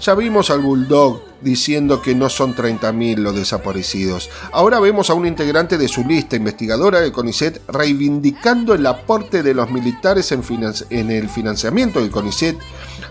Ya 0.00 0.14
vimos 0.14 0.50
al 0.50 0.60
Bulldog 0.60 1.22
diciendo 1.42 2.00
que 2.00 2.14
no 2.14 2.30
son 2.30 2.54
30.000 2.54 3.18
los 3.18 3.34
desaparecidos. 3.34 4.30
Ahora 4.52 4.80
vemos 4.80 5.10
a 5.10 5.14
un 5.14 5.26
integrante 5.26 5.76
de 5.76 5.88
su 5.88 6.04
lista 6.04 6.36
investigadora 6.36 7.00
de 7.00 7.12
CONICET 7.12 7.60
reivindicando 7.68 8.74
el 8.74 8.86
aporte 8.86 9.42
de 9.42 9.52
los 9.52 9.70
militares 9.70 10.32
en, 10.32 10.42
en 10.90 11.10
el 11.10 11.28
financiamiento 11.28 12.00
del 12.00 12.10
CONICET 12.10 12.58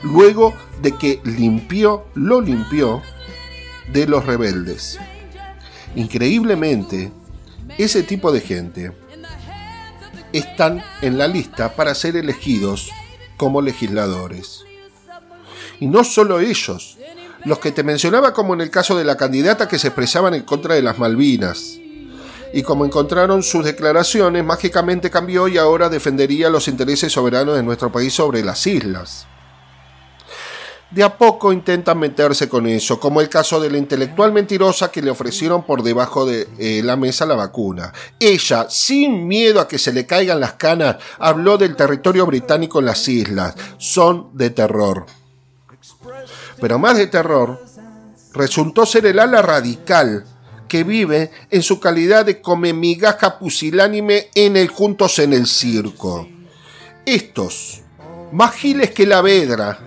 luego 0.01 0.53
de 0.81 0.93
que 0.93 1.21
limpió, 1.23 2.05
lo 2.15 2.41
limpió 2.41 3.01
de 3.91 4.07
los 4.07 4.25
rebeldes. 4.25 4.97
Increíblemente, 5.95 7.11
ese 7.83 8.03
tipo 8.03 8.31
de 8.33 8.41
gente 8.41 8.91
están 10.33 10.83
en 11.01 11.17
la 11.17 11.27
lista 11.27 11.75
para 11.75 11.95
ser 11.95 12.17
elegidos 12.17 12.89
como 13.37 13.61
legisladores. 13.61 14.65
Y 15.79 15.87
no 15.87 16.03
solo 16.03 16.41
ellos, 16.41 16.97
los 17.45 17.59
que 17.59 17.71
te 17.71 17.83
mencionaba 17.83 18.33
como 18.33 18.53
en 18.53 18.61
el 18.61 18.69
caso 18.69 18.97
de 18.97 19.05
la 19.05 19.15
candidata 19.15 19.69
que 19.69 19.79
se 19.79 19.87
expresaban 19.87 20.33
en 20.33 20.43
contra 20.43 20.75
de 20.75 20.81
las 20.81 20.99
Malvinas. 20.99 21.79
Y 22.53 22.63
como 22.63 22.83
encontraron 22.83 23.43
sus 23.43 23.63
declaraciones, 23.63 24.43
mágicamente 24.43 25.09
cambió 25.09 25.47
y 25.47 25.57
ahora 25.57 25.87
defendería 25.87 26.49
los 26.49 26.67
intereses 26.67 27.13
soberanos 27.13 27.55
de 27.55 27.63
nuestro 27.63 27.91
país 27.91 28.13
sobre 28.13 28.43
las 28.43 28.67
islas. 28.67 29.25
De 30.91 31.03
a 31.03 31.17
poco 31.17 31.53
intentan 31.53 31.99
meterse 31.99 32.49
con 32.49 32.65
eso, 32.65 32.99
como 32.99 33.21
el 33.21 33.29
caso 33.29 33.59
de 33.59 33.69
la 33.69 33.77
intelectual 33.77 34.31
mentirosa 34.31 34.91
que 34.91 35.01
le 35.01 35.11
ofrecieron 35.11 35.63
por 35.63 35.83
debajo 35.83 36.25
de 36.25 36.47
eh, 36.57 36.81
la 36.83 36.95
mesa 36.95 37.27
la 37.27 37.35
vacuna. 37.35 37.93
Ella, 38.19 38.67
sin 38.69 39.27
miedo 39.27 39.59
a 39.59 39.67
que 39.67 39.77
se 39.77 39.93
le 39.93 40.07
caigan 40.07 40.39
las 40.39 40.53
canas, 40.53 40.97
habló 41.19 41.57
del 41.57 41.75
territorio 41.75 42.25
británico 42.25 42.79
en 42.79 42.85
las 42.85 43.07
islas. 43.07 43.55
Son 43.77 44.29
de 44.33 44.49
terror. 44.49 45.05
Pero 46.59 46.79
más 46.79 46.97
de 46.97 47.07
terror, 47.07 47.63
resultó 48.33 48.85
ser 48.85 49.05
el 49.05 49.19
ala 49.19 49.41
radical 49.43 50.25
que 50.67 50.83
vive 50.83 51.31
en 51.49 51.61
su 51.61 51.79
calidad 51.79 52.25
de 52.25 52.41
come 52.41 52.73
migaja 52.73 53.37
pusilánime 53.37 54.29
en 54.33 54.57
el 54.57 54.69
Juntos 54.69 55.19
en 55.19 55.33
el 55.33 55.45
Circo. 55.45 56.27
Estos, 57.05 57.81
más 58.31 58.53
giles 58.53 58.91
que 58.91 59.07
la 59.07 59.21
vedra, 59.21 59.79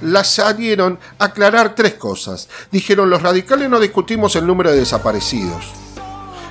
la 0.00 0.24
salieron 0.24 0.98
aclarar 1.18 1.74
tres 1.74 1.94
cosas. 1.94 2.48
Dijeron, 2.70 3.10
los 3.10 3.22
radicales 3.22 3.68
no 3.68 3.80
discutimos 3.80 4.36
el 4.36 4.46
número 4.46 4.70
de 4.70 4.78
desaparecidos. 4.78 5.66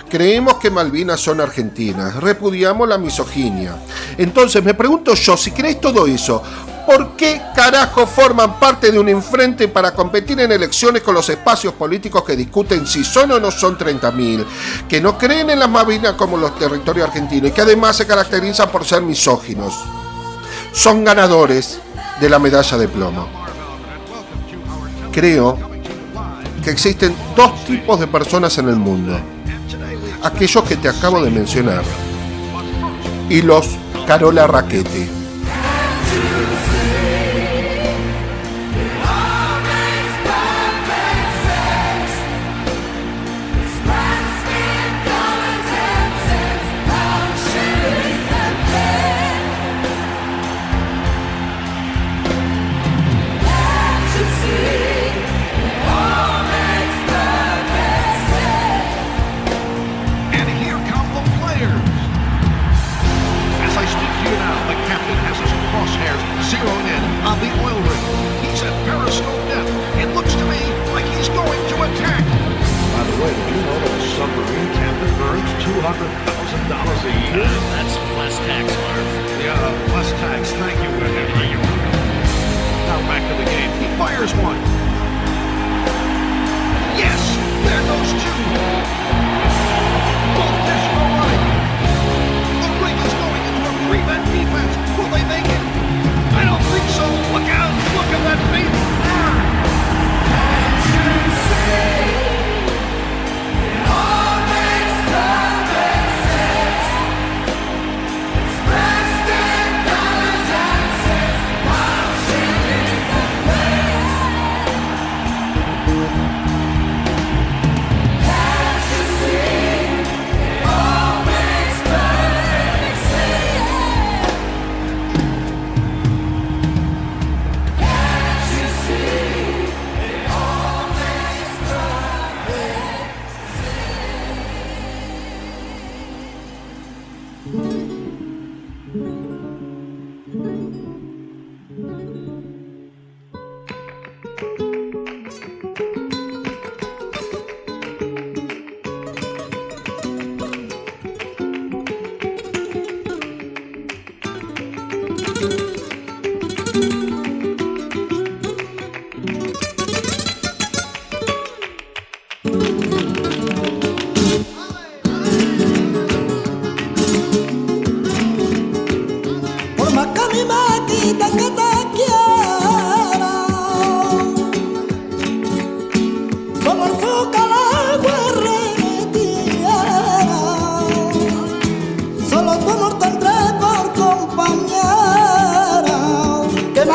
Creemos 0.10 0.56
que 0.56 0.72
Malvinas 0.72 1.20
son 1.20 1.42
argentinas, 1.42 2.16
repudiamos 2.16 2.88
la 2.88 2.98
misoginia. 2.98 3.76
Entonces 4.18 4.64
me 4.64 4.74
pregunto 4.74 5.14
yo, 5.16 5.36
si 5.36 5.52
crees 5.52 5.82
todo 5.82 6.08
eso, 6.08 6.42
¿por 6.86 7.18
qué 7.18 7.42
carajo 7.54 8.08
forman 8.08 8.58
parte 8.58 8.90
de 8.90 9.00
un 9.00 9.10
enfrente 9.10 9.68
para 9.68 9.94
competir 9.94 10.40
en 10.40 10.54
elecciones 10.54 11.04
con 11.04 11.14
los 11.14 11.28
espacios 11.28 11.74
políticos 11.74 12.24
que 12.24 12.38
discuten 12.38 12.88
si 12.88 13.04
son 13.04 13.32
o 13.32 13.40
no 13.42 13.52
son 13.52 13.78
30.000, 13.78 14.46
que 14.88 15.02
no 15.02 15.18
creen 15.18 15.50
en 15.50 15.60
las 15.60 15.70
Malvinas 15.70 16.14
como 16.14 16.38
los 16.38 16.58
territorios 16.58 17.10
argentinos 17.10 17.50
y 17.50 17.54
que 17.54 17.62
además 17.62 17.98
se 17.98 18.08
caracterizan 18.08 18.70
por 18.70 18.86
ser 18.86 19.02
misóginos? 19.02 19.74
Son 20.72 21.04
ganadores 21.04 21.80
de 22.20 22.30
la 22.30 22.40
medalla 22.40 22.78
de 22.78 22.88
plomo. 22.88 23.28
Creo 25.12 25.58
que 26.64 26.72
existen 26.72 27.16
dos 27.36 27.64
tipos 27.66 28.00
de 28.00 28.08
personas 28.08 28.58
en 28.58 28.70
el 28.70 28.76
mundo. 28.76 29.20
Aquellos 30.24 30.64
que 30.64 30.76
te 30.76 30.90
acabo 30.90 31.22
de 31.22 31.30
mencionar 31.30 31.84
y 33.30 33.42
los 33.42 33.68
Carola 34.08 34.48
Raquete. 34.48 35.27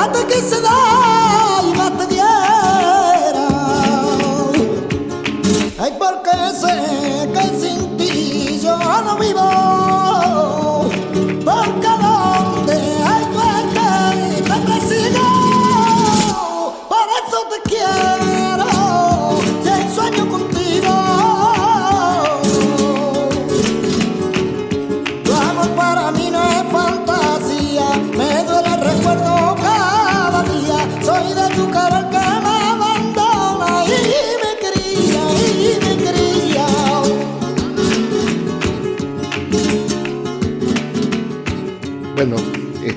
Que 0.03 0.09
más 0.09 0.27
te 0.27 0.27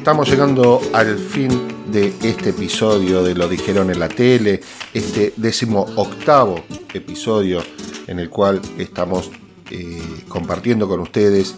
estamos 0.05 0.29
llegando 0.29 0.79
al 0.93 1.17
fin 1.17 1.49
de 1.87 2.13
este 2.21 2.51
episodio 2.51 3.23
de 3.23 3.33
Lo 3.33 3.47
dijeron 3.47 3.89
en 3.89 3.99
la 3.99 4.07
tele, 4.07 4.61
este 4.93 5.33
décimo 5.35 5.87
octavo 5.95 6.63
episodio 6.93 7.63
en 8.05 8.19
el 8.19 8.29
cual 8.29 8.61
estamos 8.77 9.31
eh, 9.71 9.99
compartiendo 10.27 10.87
con 10.87 10.99
ustedes 10.99 11.55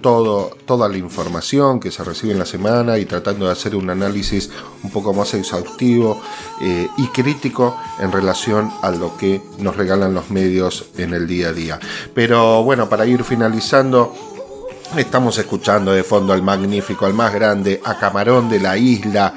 toda 0.00 0.88
la 0.88 0.96
información 0.96 1.80
que 1.80 1.90
se 1.90 2.04
recibe 2.04 2.32
en 2.32 2.38
la 2.38 2.46
semana 2.46 2.98
y 2.98 3.04
tratando 3.04 3.46
de 3.46 3.52
hacer 3.52 3.74
un 3.74 3.90
análisis 3.90 4.50
un 4.82 4.90
poco 4.90 5.12
más 5.12 5.34
exhaustivo 5.34 6.20
eh, 6.62 6.88
y 6.96 7.06
crítico 7.08 7.76
en 8.00 8.12
relación 8.12 8.70
a 8.82 8.90
lo 8.90 9.16
que 9.16 9.42
nos 9.58 9.76
regalan 9.76 10.14
los 10.14 10.30
medios 10.30 10.86
en 10.96 11.14
el 11.14 11.26
día 11.26 11.48
a 11.48 11.52
día. 11.52 11.80
Pero 12.14 12.62
bueno, 12.62 12.88
para 12.88 13.06
ir 13.06 13.24
finalizando, 13.24 14.14
Estamos 14.96 15.38
escuchando 15.38 15.92
de 15.92 16.02
fondo 16.02 16.32
al 16.32 16.42
magnífico, 16.42 17.04
al 17.06 17.14
más 17.14 17.32
grande, 17.32 17.80
a 17.84 17.98
Camarón 17.98 18.48
de 18.48 18.58
la 18.58 18.76
Isla, 18.76 19.34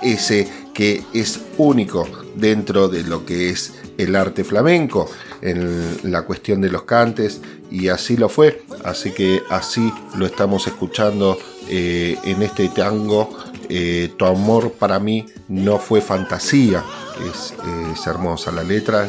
ese 0.00 0.48
que 0.72 1.02
es 1.12 1.40
único 1.58 2.08
dentro 2.36 2.88
de 2.88 3.02
lo 3.02 3.26
que 3.26 3.50
es 3.50 3.74
el 3.98 4.16
arte 4.16 4.44
flamenco, 4.44 5.10
en 5.42 5.98
la 6.10 6.22
cuestión 6.22 6.60
de 6.60 6.70
los 6.70 6.84
cantes, 6.84 7.40
y 7.70 7.88
así 7.88 8.16
lo 8.16 8.28
fue, 8.28 8.62
así 8.84 9.10
que 9.10 9.42
así 9.50 9.92
lo 10.14 10.24
estamos 10.24 10.66
escuchando 10.68 11.36
eh, 11.68 12.16
en 12.24 12.42
este 12.42 12.68
tango. 12.68 13.36
Eh, 13.68 14.12
tu 14.16 14.24
amor 14.24 14.72
para 14.72 14.98
mí 14.98 15.26
no 15.48 15.78
fue 15.78 16.00
fantasía, 16.00 16.84
es, 17.28 17.54
es 17.92 18.06
hermosa 18.06 18.52
la 18.52 18.62
letra 18.62 19.08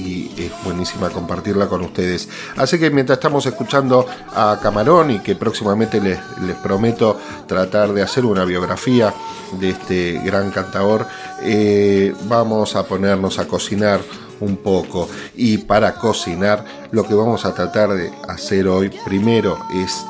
y 0.00 0.34
es 0.36 0.52
buenísima 0.64 1.10
compartirla 1.10 1.68
con 1.68 1.82
ustedes. 1.82 2.28
Así 2.56 2.78
que 2.78 2.90
mientras 2.90 3.18
estamos 3.18 3.44
escuchando 3.46 4.06
a 4.34 4.58
Camarón 4.62 5.10
y 5.10 5.18
que 5.20 5.36
próximamente 5.36 6.00
les, 6.00 6.18
les 6.42 6.56
prometo 6.56 7.18
tratar 7.46 7.92
de 7.92 8.02
hacer 8.02 8.24
una 8.24 8.44
biografía 8.44 9.14
de 9.58 9.70
este 9.70 10.20
gran 10.24 10.50
cantador, 10.50 11.06
eh, 11.42 12.14
vamos 12.28 12.76
a 12.76 12.84
ponernos 12.84 13.38
a 13.38 13.46
cocinar 13.46 14.00
un 14.40 14.56
poco. 14.56 15.08
Y 15.34 15.58
para 15.58 15.94
cocinar, 15.94 16.64
lo 16.90 17.06
que 17.06 17.14
vamos 17.14 17.44
a 17.44 17.54
tratar 17.54 17.90
de 17.90 18.12
hacer 18.28 18.68
hoy 18.68 18.90
primero 19.04 19.58
es 19.74 20.04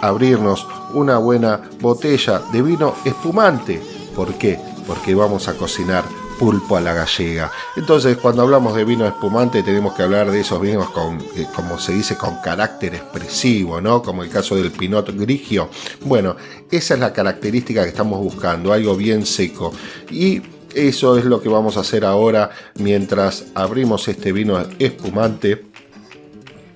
abrirnos 0.00 0.66
una 0.94 1.18
buena 1.18 1.60
botella 1.80 2.40
de 2.52 2.62
vino 2.62 2.94
espumante. 3.04 3.80
¿Por 4.14 4.34
qué? 4.34 4.58
Porque 4.86 5.14
vamos 5.14 5.48
a 5.48 5.54
cocinar 5.54 6.04
pulpo 6.38 6.76
a 6.76 6.80
la 6.80 6.94
gallega. 6.94 7.50
Entonces, 7.76 8.16
cuando 8.16 8.42
hablamos 8.42 8.74
de 8.74 8.84
vino 8.84 9.06
espumante, 9.06 9.62
tenemos 9.62 9.94
que 9.94 10.02
hablar 10.02 10.30
de 10.30 10.40
esos 10.40 10.60
vinos 10.60 10.90
con, 10.90 11.18
eh, 11.36 11.46
como 11.54 11.78
se 11.78 11.92
dice, 11.92 12.16
con 12.16 12.36
carácter 12.42 12.94
expresivo, 12.94 13.80
¿no? 13.80 14.02
Como 14.02 14.22
el 14.22 14.30
caso 14.30 14.56
del 14.56 14.70
Pinot 14.70 15.10
Grigio. 15.10 15.68
Bueno, 16.02 16.36
esa 16.70 16.94
es 16.94 17.00
la 17.00 17.12
característica 17.12 17.82
que 17.82 17.90
estamos 17.90 18.20
buscando, 18.20 18.72
algo 18.72 18.96
bien 18.96 19.26
seco. 19.26 19.72
Y 20.10 20.42
eso 20.74 21.16
es 21.16 21.24
lo 21.24 21.40
que 21.40 21.48
vamos 21.48 21.76
a 21.76 21.80
hacer 21.80 22.04
ahora 22.04 22.50
mientras 22.74 23.46
abrimos 23.54 24.08
este 24.08 24.32
vino 24.32 24.62
espumante 24.78 25.64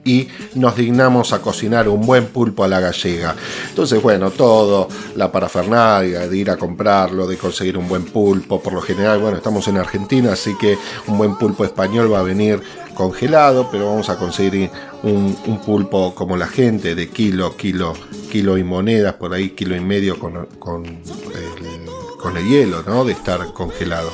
y 0.05 0.28
nos 0.55 0.77
dignamos 0.77 1.32
a 1.32 1.40
cocinar 1.40 1.89
un 1.89 2.06
buen 2.06 2.27
pulpo 2.27 2.64
a 2.64 2.68
la 2.68 2.81
gallega. 2.81 3.35
Entonces, 3.68 4.02
bueno, 4.02 4.31
todo, 4.31 4.89
la 5.16 5.31
parafernalia 5.31 6.28
de 6.28 6.36
ir 6.36 6.51
a 6.51 6.56
comprarlo, 6.56 7.27
de 7.27 7.36
conseguir 7.36 7.77
un 7.77 7.89
buen 7.89 8.05
pulpo, 8.05 8.62
por 8.62 8.72
lo 8.72 8.81
general, 8.81 9.20
bueno, 9.20 9.36
estamos 9.36 9.66
en 9.68 9.77
Argentina, 9.77 10.32
así 10.32 10.56
que 10.59 10.78
un 11.06 11.18
buen 11.18 11.36
pulpo 11.36 11.64
español 11.64 12.12
va 12.12 12.20
a 12.20 12.22
venir 12.22 12.60
congelado, 12.94 13.68
pero 13.70 13.86
vamos 13.86 14.10
a 14.10 14.18
conseguir 14.18 14.70
un, 15.02 15.35
pulpo 15.64 16.14
como 16.14 16.36
la 16.36 16.47
gente, 16.47 16.94
de 16.94 17.09
kilo, 17.09 17.56
kilo, 17.56 17.94
kilo 18.31 18.59
y 18.59 18.64
monedas, 18.64 19.14
por 19.14 19.32
ahí 19.32 19.51
kilo 19.51 19.74
y 19.74 19.81
medio 19.81 20.18
con, 20.18 20.47
con, 20.59 20.85
el, 22.36 22.47
hielo, 22.47 22.82
¿no? 22.86 23.05
De 23.05 23.12
estar 23.12 23.52
congelado. 23.52 24.10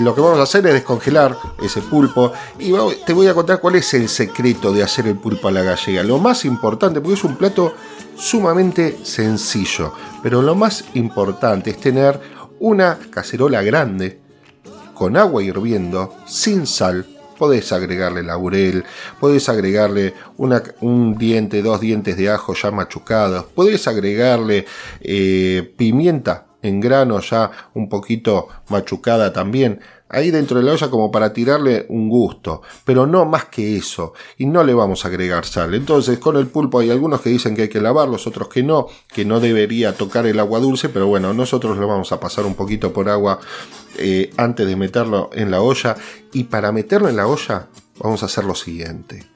Lo 0.00 0.14
que 0.14 0.20
vamos 0.20 0.38
a 0.38 0.44
hacer 0.44 0.66
es 0.66 0.74
descongelar 0.74 1.36
ese 1.62 1.82
pulpo 1.82 2.32
y 2.58 2.72
te 3.04 3.12
voy 3.12 3.26
a 3.26 3.34
contar 3.34 3.60
cuál 3.60 3.76
es 3.76 3.92
el 3.94 4.08
secreto 4.08 4.72
de 4.72 4.82
hacer 4.82 5.06
el 5.06 5.16
pulpo 5.16 5.48
a 5.48 5.50
la 5.50 5.62
gallega. 5.62 6.02
Lo 6.02 6.18
más 6.18 6.44
importante, 6.44 7.00
porque 7.00 7.14
es 7.14 7.24
un 7.24 7.36
plato 7.36 7.74
sumamente 8.16 8.98
sencillo, 9.02 9.92
pero 10.22 10.42
lo 10.42 10.54
más 10.54 10.84
importante 10.94 11.70
es 11.70 11.78
tener 11.78 12.20
una 12.58 12.98
cacerola 13.10 13.62
grande 13.62 14.20
con 14.94 15.16
agua 15.16 15.42
hirviendo, 15.42 16.14
sin 16.26 16.66
sal. 16.66 17.06
Podés 17.38 17.72
agregarle 17.72 18.22
laurel, 18.22 18.84
podés 19.18 19.48
agregarle 19.48 20.12
un 20.36 21.16
diente, 21.16 21.62
dos 21.62 21.80
dientes 21.80 22.18
de 22.18 22.28
ajo 22.28 22.52
ya 22.52 22.70
machucados, 22.70 23.46
podés 23.46 23.88
agregarle 23.88 24.66
eh, 25.00 25.72
pimienta 25.78 26.49
en 26.62 26.80
grano 26.80 27.20
ya 27.20 27.50
un 27.74 27.88
poquito 27.88 28.48
machucada 28.68 29.32
también, 29.32 29.80
ahí 30.10 30.30
dentro 30.30 30.58
de 30.58 30.64
la 30.64 30.72
olla 30.72 30.90
como 30.90 31.10
para 31.10 31.32
tirarle 31.32 31.86
un 31.88 32.08
gusto, 32.08 32.62
pero 32.84 33.06
no 33.06 33.24
más 33.24 33.46
que 33.46 33.76
eso, 33.76 34.12
y 34.36 34.46
no 34.46 34.64
le 34.64 34.74
vamos 34.74 35.04
a 35.04 35.08
agregar 35.08 35.46
sal. 35.46 35.74
Entonces 35.74 36.18
con 36.18 36.36
el 36.36 36.48
pulpo 36.48 36.80
hay 36.80 36.90
algunos 36.90 37.20
que 37.20 37.30
dicen 37.30 37.54
que 37.54 37.62
hay 37.62 37.68
que 37.68 37.80
lavarlos, 37.80 38.26
otros 38.26 38.48
que 38.48 38.62
no, 38.62 38.86
que 39.08 39.24
no 39.24 39.40
debería 39.40 39.94
tocar 39.94 40.26
el 40.26 40.40
agua 40.40 40.58
dulce, 40.58 40.88
pero 40.88 41.06
bueno, 41.06 41.32
nosotros 41.32 41.78
lo 41.78 41.86
vamos 41.86 42.12
a 42.12 42.20
pasar 42.20 42.44
un 42.44 42.54
poquito 42.54 42.92
por 42.92 43.08
agua 43.08 43.40
eh, 43.98 44.30
antes 44.36 44.66
de 44.66 44.76
meterlo 44.76 45.30
en 45.32 45.50
la 45.50 45.62
olla, 45.62 45.96
y 46.32 46.44
para 46.44 46.72
meterlo 46.72 47.08
en 47.08 47.16
la 47.16 47.26
olla 47.26 47.68
vamos 47.98 48.22
a 48.22 48.26
hacer 48.26 48.44
lo 48.44 48.54
siguiente. 48.54 49.29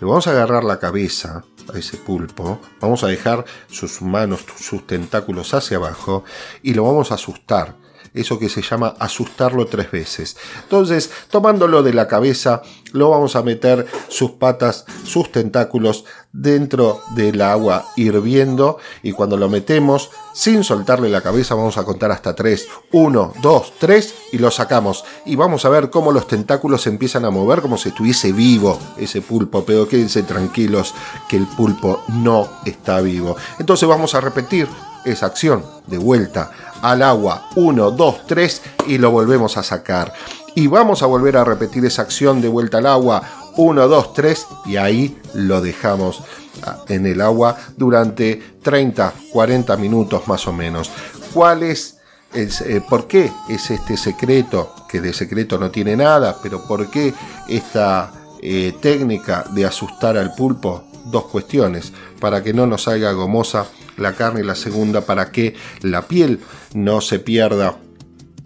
Le 0.00 0.06
vamos 0.06 0.26
a 0.26 0.30
agarrar 0.30 0.64
la 0.64 0.78
cabeza 0.78 1.44
a 1.72 1.76
ese 1.76 1.98
pulpo, 1.98 2.58
vamos 2.80 3.04
a 3.04 3.08
dejar 3.08 3.44
sus 3.68 4.00
manos, 4.00 4.46
sus 4.56 4.86
tentáculos 4.86 5.52
hacia 5.52 5.76
abajo 5.76 6.24
y 6.62 6.72
lo 6.72 6.84
vamos 6.84 7.12
a 7.12 7.16
asustar. 7.16 7.76
Eso 8.12 8.38
que 8.38 8.48
se 8.48 8.62
llama 8.62 8.94
asustarlo 8.98 9.66
tres 9.66 9.90
veces. 9.90 10.36
Entonces, 10.62 11.10
tomándolo 11.30 11.82
de 11.82 11.92
la 11.92 12.08
cabeza, 12.08 12.62
lo 12.92 13.10
vamos 13.10 13.36
a 13.36 13.42
meter 13.42 13.86
sus 14.08 14.32
patas, 14.32 14.84
sus 15.04 15.30
tentáculos 15.30 16.04
dentro 16.32 17.02
del 17.14 17.40
agua 17.40 17.86
hirviendo 17.96 18.78
y 19.02 19.12
cuando 19.12 19.36
lo 19.36 19.48
metemos 19.48 20.10
sin 20.32 20.62
soltarle 20.62 21.08
la 21.08 21.22
cabeza 21.22 21.54
vamos 21.54 21.76
a 21.76 21.84
contar 21.84 22.10
hasta 22.12 22.34
3. 22.34 22.68
1, 22.92 23.34
2, 23.42 23.72
3 23.78 24.14
y 24.32 24.38
lo 24.38 24.50
sacamos. 24.50 25.04
Y 25.26 25.36
vamos 25.36 25.64
a 25.64 25.68
ver 25.68 25.90
cómo 25.90 26.12
los 26.12 26.26
tentáculos 26.26 26.86
empiezan 26.86 27.24
a 27.24 27.30
mover 27.30 27.60
como 27.60 27.78
si 27.78 27.90
estuviese 27.90 28.32
vivo 28.32 28.78
ese 28.96 29.22
pulpo. 29.22 29.64
Pero 29.64 29.88
quédense 29.88 30.22
tranquilos 30.22 30.94
que 31.28 31.36
el 31.36 31.46
pulpo 31.46 32.02
no 32.08 32.48
está 32.64 33.00
vivo. 33.00 33.36
Entonces 33.58 33.88
vamos 33.88 34.14
a 34.14 34.20
repetir 34.20 34.68
esa 35.04 35.26
acción 35.26 35.64
de 35.86 35.98
vuelta 35.98 36.50
al 36.82 37.02
agua. 37.02 37.48
1, 37.56 37.90
2, 37.90 38.26
3 38.26 38.62
y 38.88 38.98
lo 38.98 39.10
volvemos 39.10 39.56
a 39.56 39.62
sacar. 39.62 40.12
Y 40.54 40.66
vamos 40.66 41.02
a 41.02 41.06
volver 41.06 41.36
a 41.36 41.44
repetir 41.44 41.84
esa 41.84 42.02
acción 42.02 42.40
de 42.40 42.48
vuelta 42.48 42.78
al 42.78 42.86
agua. 42.86 43.22
1, 43.56 43.88
2, 43.88 44.14
3 44.14 44.46
y 44.66 44.76
ahí 44.76 45.20
lo 45.34 45.60
dejamos 45.60 46.22
ah, 46.62 46.78
en 46.88 47.06
el 47.06 47.20
agua 47.20 47.56
durante 47.76 48.58
30, 48.62 49.12
40 49.32 49.76
minutos 49.76 50.26
más 50.28 50.46
o 50.46 50.52
menos. 50.52 50.90
¿Cuál 51.32 51.62
es 51.62 52.00
eh, 52.32 52.80
¿Por 52.88 53.08
qué 53.08 53.32
es 53.48 53.70
este 53.70 53.96
secreto? 53.96 54.72
Que 54.88 55.00
de 55.00 55.12
secreto 55.12 55.58
no 55.58 55.70
tiene 55.70 55.96
nada, 55.96 56.36
pero 56.40 56.64
¿por 56.66 56.88
qué 56.88 57.12
esta 57.48 58.12
eh, 58.40 58.72
técnica 58.80 59.44
de 59.52 59.66
asustar 59.66 60.16
al 60.16 60.34
pulpo? 60.34 60.84
Dos 61.06 61.24
cuestiones. 61.26 61.92
Para 62.20 62.42
que 62.42 62.52
no 62.52 62.66
nos 62.66 62.84
salga 62.84 63.12
gomosa 63.12 63.66
la 63.96 64.14
carne 64.14 64.40
y 64.40 64.44
la 64.44 64.54
segunda 64.54 65.02
para 65.02 65.30
que 65.30 65.54
la 65.82 66.02
piel 66.02 66.40
no 66.74 67.00
se 67.00 67.18
pierda 67.18 67.76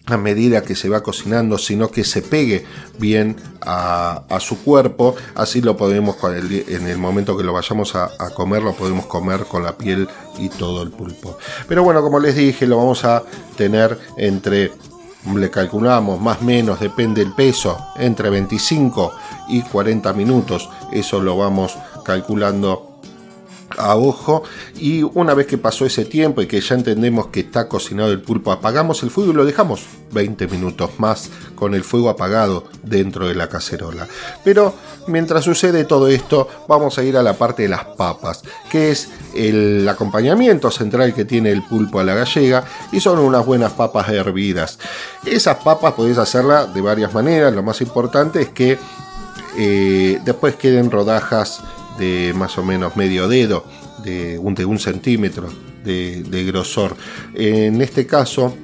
a 0.07 0.19
medida 0.19 0.63
que 0.63 0.77
se 0.77 0.91
va 0.91 1.03
cocinando, 1.03 1.57
sino 1.57 1.89
que 1.89 2.05
se 2.05 2.21
pegue 2.21 2.67
bien 2.99 3.37
a, 3.63 4.23
su 4.39 4.63
cuerpo. 4.63 5.17
Así 5.35 5.63
lo 5.63 5.77
podemos, 5.77 6.17
en 6.23 6.87
el 6.87 6.99
momento 6.99 7.37
que 7.37 7.43
lo 7.43 7.55
vayamos 7.55 7.95
a, 7.95 8.11
comer, 8.35 8.63
lo 8.63 8.75
podemos 8.75 9.07
comer 9.07 9.45
con 9.45 9.63
la 9.63 9.79
piel 9.79 10.07
y 10.39 10.51
todo 10.51 10.83
el 10.83 10.91
pulpo. 10.91 11.39
Pero 11.69 11.83
bueno, 11.83 12.03
como 12.03 12.21
les 12.21 12.37
dije, 12.37 12.67
lo 12.67 12.77
vamos 12.77 13.05
a 13.05 13.23
tener 13.57 13.99
entre, 14.19 14.73
le 15.35 15.51
calculamos 15.51 16.21
más 16.21 16.43
o 16.43 16.45
menos, 16.45 16.81
depende 16.81 17.23
el 17.23 17.33
peso, 17.33 17.79
entre 17.97 18.29
25 18.29 19.15
y 19.49 19.63
40 19.63 20.13
minutos. 20.13 20.69
Eso 20.93 21.21
lo 21.21 21.39
vamos 21.39 21.79
calculando 22.05 22.95
a 23.77 23.97
ojo 23.97 24.43
y 24.77 25.03
una 25.03 25.35
vez 25.35 25.47
que 25.47 25.59
pasó 25.59 25.87
ese 25.87 26.05
tiempo 26.05 26.43
y 26.43 26.47
que 26.47 26.61
ya 26.61 26.75
entendemos 26.75 27.29
que 27.29 27.41
está 27.41 27.69
cocinado 27.69 28.13
el 28.13 28.21
pulpo, 28.21 28.53
apagamos 28.53 29.03
el 29.03 29.11
fuego 29.11 29.33
y 29.33 29.35
lo 29.35 29.45
dejamos 29.45 29.85
20 30.13 30.47
minutos 30.49 30.91
más 30.99 31.31
con 31.55 31.75
el 31.75 31.83
fuego 31.83 32.09
apagado 32.09 32.65
dentro 32.83 33.27
de 33.27 33.35
la 33.35 33.49
cacerola. 33.49 34.07
Pero 34.45 34.75
mientras 35.09 35.45
sucede 35.45 35.85
todo 35.85 36.09
esto, 36.09 36.49
vamos 36.69 36.99
a 36.99 37.05
ir 37.05 37.17
a 37.17 37.23
la 37.23 37.35
parte 37.35 37.65
de 37.65 37.69
las 37.69 37.85
papas, 37.85 38.43
que 38.71 38.91
es 38.91 39.09
el 39.35 39.89
acompañamiento 39.89 40.71
central 40.71 41.15
que 41.15 41.25
tiene 41.25 41.51
el 41.51 41.63
pulpo 41.63 42.01
a 42.01 42.05
la 42.05 42.15
gallega 42.15 42.65
y 42.93 43.01
son 43.01 43.19
unas 43.19 43.45
buenas 43.45 43.73
papas 43.73 44.09
hervidas. 44.09 44.79
Esas 45.27 45.57
papas 45.59 45.95
podéis 45.95 46.19
hacerlas 46.19 46.73
de 46.73 46.81
varias 46.81 47.13
maneras, 47.13 47.53
lo 47.53 47.63
más 47.63 47.81
importante 47.81 48.43
es 48.43 48.49
que 48.51 48.79
eh, 49.57 50.21
después 50.25 50.57
queden 50.57 50.91
rodajas 50.91 51.63
de 51.99 52.33
más 52.35 52.59
o 52.59 52.65
menos 52.65 52.97
medio 52.97 53.29
dedo, 53.29 53.65
de 54.03 54.39
un, 54.39 54.55
de 54.55 54.65
un 54.65 54.79
centímetro 54.79 55.49
de, 55.85 56.45
grosor. 56.47 56.97
En 57.35 57.81
este 57.81 58.07
caso 58.07 58.57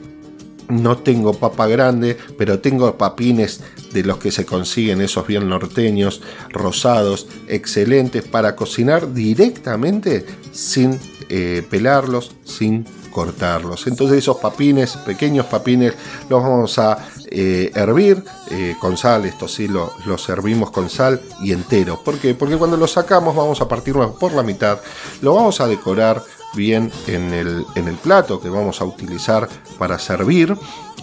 no 0.69 0.99
tengo 0.99 1.35
papa 1.35 1.67
grande, 1.67 2.17
pero 2.39 2.61
tengo 2.61 2.97
papines 2.97 3.61
de 3.93 4.05
los 4.05 4.19
que 4.19 4.31
se 4.31 4.47
consiguen 4.47 5.01
esos 5.01 5.27
bien 5.27 5.49
norteños, 5.49 6.23
rosados, 6.51 7.27
excelentes 7.49 8.23
para 8.23 8.55
cocinar 8.55 9.13
directamente 9.13 10.25
sin 10.53 10.99
eh, 11.29 11.67
pelarlos, 11.69 12.33
sin 12.45 12.85
cortarlos. 13.11 13.87
Entonces 13.89 14.19
esos 14.19 14.37
papines, 14.37 14.97
pequeños 14.99 15.47
papines, 15.47 15.95
los 16.29 16.43
vamos 16.43 16.79
a 16.79 17.05
eh, 17.31 17.71
hervir 17.75 18.25
eh, 18.51 18.75
con 18.81 18.97
sal, 18.97 19.25
esto 19.25 19.47
sí 19.47 19.69
lo, 19.69 19.93
servimos 20.19 20.71
con 20.71 20.91
sal 20.91 21.21
y 21.43 21.53
entero. 21.53 22.03
¿Por 22.03 22.19
qué? 22.19 22.35
Porque 22.35 22.57
cuando 22.57 22.77
los 22.77 22.93
sacamos 22.93 23.37
vamos 23.37 23.61
a 23.61 23.69
partirlo 23.69 24.15
por 24.15 24.33
la 24.33 24.43
mitad, 24.43 24.81
lo 25.23 25.35
vamos 25.35 25.61
a 25.61 25.69
decorar 25.69 26.23
bien 26.55 26.91
en 27.07 27.33
el, 27.33 27.65
en 27.77 27.87
el 27.87 27.97
plato 27.97 28.41
que 28.41 28.49
vamos 28.49 28.81
a 28.81 28.85
utilizar 28.85 29.49
para 29.79 29.99
servir 29.99 30.57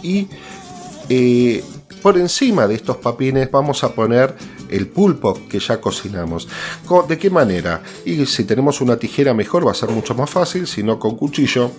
y 0.03 0.27
eh, 1.09 1.63
por 2.01 2.17
encima 2.17 2.67
de 2.67 2.75
estos 2.75 2.97
papines 2.97 3.49
vamos 3.49 3.83
a 3.83 3.93
poner 3.93 4.35
el 4.69 4.87
pulpo 4.87 5.39
que 5.49 5.59
ya 5.59 5.79
cocinamos. 5.79 6.47
¿De 7.07 7.17
qué 7.17 7.29
manera? 7.29 7.81
Y 8.05 8.25
si 8.25 8.43
tenemos 8.43 8.81
una 8.81 8.97
tijera 8.97 9.33
mejor 9.33 9.65
va 9.65 9.71
a 9.71 9.75
ser 9.75 9.89
mucho 9.89 10.13
más 10.13 10.29
fácil, 10.29 10.67
si 10.67 10.83
no 10.83 10.99
con 10.99 11.15
cuchillo 11.15 11.71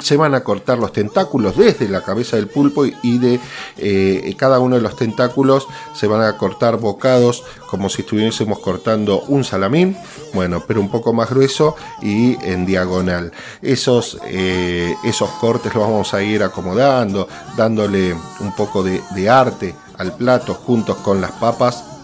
se 0.00 0.16
van 0.16 0.34
a 0.34 0.44
cortar 0.44 0.78
los 0.78 0.92
tentáculos 0.92 1.56
desde 1.56 1.88
la 1.88 2.02
cabeza 2.02 2.36
del 2.36 2.48
pulpo 2.48 2.84
y 2.84 3.18
de 3.18 3.40
eh, 3.78 4.34
cada 4.36 4.58
uno 4.58 4.76
de 4.76 4.82
los 4.82 4.96
tentáculos 4.96 5.66
se 5.94 6.06
van 6.06 6.22
a 6.22 6.36
cortar 6.36 6.78
bocados 6.78 7.44
como 7.68 7.88
si 7.88 8.02
estuviésemos 8.02 8.58
cortando 8.58 9.22
un 9.22 9.44
salamín, 9.44 9.96
bueno, 10.34 10.62
pero 10.66 10.80
un 10.80 10.90
poco 10.90 11.12
más 11.12 11.30
grueso 11.30 11.76
y 12.02 12.36
en 12.44 12.66
diagonal. 12.66 13.32
Esos, 13.62 14.18
eh, 14.26 14.94
esos 15.04 15.30
cortes 15.30 15.74
los 15.74 15.84
vamos 15.84 16.14
a 16.14 16.22
ir 16.22 16.42
acomodando, 16.42 17.28
dándole 17.56 18.14
un 18.40 18.54
poco 18.54 18.82
de, 18.82 19.02
de 19.14 19.28
arte 19.30 19.74
al 19.98 20.14
plato 20.14 20.54
juntos 20.54 20.96
con 20.98 21.20
las 21.20 21.32
papas 21.32 21.95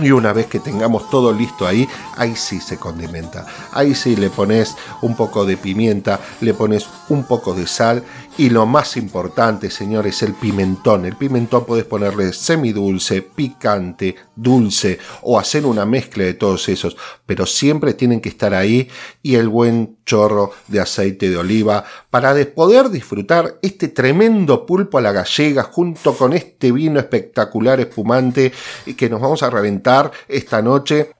y 0.00 0.10
una 0.10 0.32
vez 0.32 0.46
que 0.46 0.60
tengamos 0.60 1.10
todo 1.10 1.32
listo 1.32 1.66
ahí, 1.66 1.88
ahí 2.16 2.34
sí 2.36 2.60
se 2.60 2.78
condimenta. 2.78 3.46
Ahí 3.72 3.94
sí 3.94 4.16
le 4.16 4.30
pones 4.30 4.76
un 5.02 5.14
poco 5.14 5.44
de 5.44 5.56
pimienta, 5.56 6.20
le 6.40 6.54
pones 6.54 6.86
un 7.08 7.24
poco 7.24 7.54
de 7.54 7.66
sal 7.66 8.02
y 8.42 8.50
lo 8.50 8.66
más 8.66 8.96
importante, 8.96 9.70
señores, 9.70 10.20
el 10.24 10.34
pimentón. 10.34 11.04
El 11.04 11.14
pimentón 11.14 11.64
puedes 11.64 11.84
ponerle 11.84 12.32
semidulce, 12.32 13.22
picante, 13.22 14.16
dulce 14.34 14.98
o 15.22 15.38
hacer 15.38 15.64
una 15.64 15.86
mezcla 15.86 16.24
de 16.24 16.34
todos 16.34 16.68
esos, 16.68 16.96
pero 17.24 17.46
siempre 17.46 17.94
tienen 17.94 18.20
que 18.20 18.30
estar 18.30 18.52
ahí 18.52 18.90
y 19.22 19.36
el 19.36 19.48
buen 19.48 19.98
chorro 20.04 20.50
de 20.66 20.80
aceite 20.80 21.30
de 21.30 21.36
oliva 21.36 21.84
para 22.10 22.34
poder 22.52 22.90
disfrutar 22.90 23.60
este 23.62 23.86
tremendo 23.86 24.66
pulpo 24.66 24.98
a 24.98 25.02
la 25.02 25.12
gallega 25.12 25.62
junto 25.62 26.16
con 26.16 26.32
este 26.32 26.72
vino 26.72 26.98
espectacular 26.98 27.78
espumante 27.78 28.52
que 28.96 29.08
nos 29.08 29.20
vamos 29.20 29.44
a 29.44 29.50
reventar 29.50 30.10
esta 30.26 30.60
noche 30.60 31.12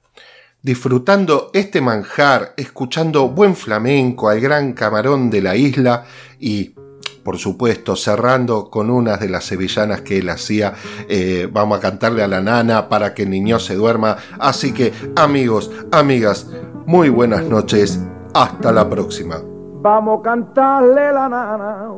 disfrutando 0.60 1.50
este 1.54 1.80
manjar, 1.80 2.54
escuchando 2.56 3.28
buen 3.28 3.54
flamenco 3.54 4.28
al 4.28 4.40
gran 4.40 4.72
camarón 4.72 5.30
de 5.30 5.40
la 5.40 5.54
isla 5.54 6.04
y 6.40 6.74
por 7.22 7.38
supuesto, 7.38 7.96
cerrando 7.96 8.70
con 8.70 8.90
unas 8.90 9.20
de 9.20 9.28
las 9.28 9.44
sevillanas 9.44 10.02
que 10.02 10.18
él 10.18 10.28
hacía. 10.28 10.74
Eh, 11.08 11.48
vamos 11.50 11.78
a 11.78 11.80
cantarle 11.80 12.22
a 12.22 12.28
la 12.28 12.40
nana 12.40 12.88
para 12.88 13.14
que 13.14 13.22
el 13.22 13.30
niño 13.30 13.58
se 13.58 13.74
duerma. 13.74 14.16
Así 14.38 14.72
que, 14.72 14.92
amigos, 15.16 15.70
amigas, 15.92 16.50
muy 16.86 17.08
buenas 17.08 17.44
noches. 17.44 18.00
Hasta 18.34 18.72
la 18.72 18.88
próxima. 18.88 19.36
Vamos 19.82 20.20
a 20.20 20.22
cantarle 20.22 21.12
la 21.12 21.28
nana. 21.28 21.88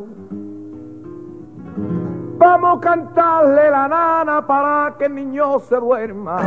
Vamos 2.39 2.79
a 2.79 2.81
cantarle 2.81 3.71
la 3.71 3.89
nana 3.89 4.47
para 4.47 4.97
que 4.99 5.07
el 5.07 5.15
niño 5.15 5.61
se 5.61 5.77
duerma 5.77 6.39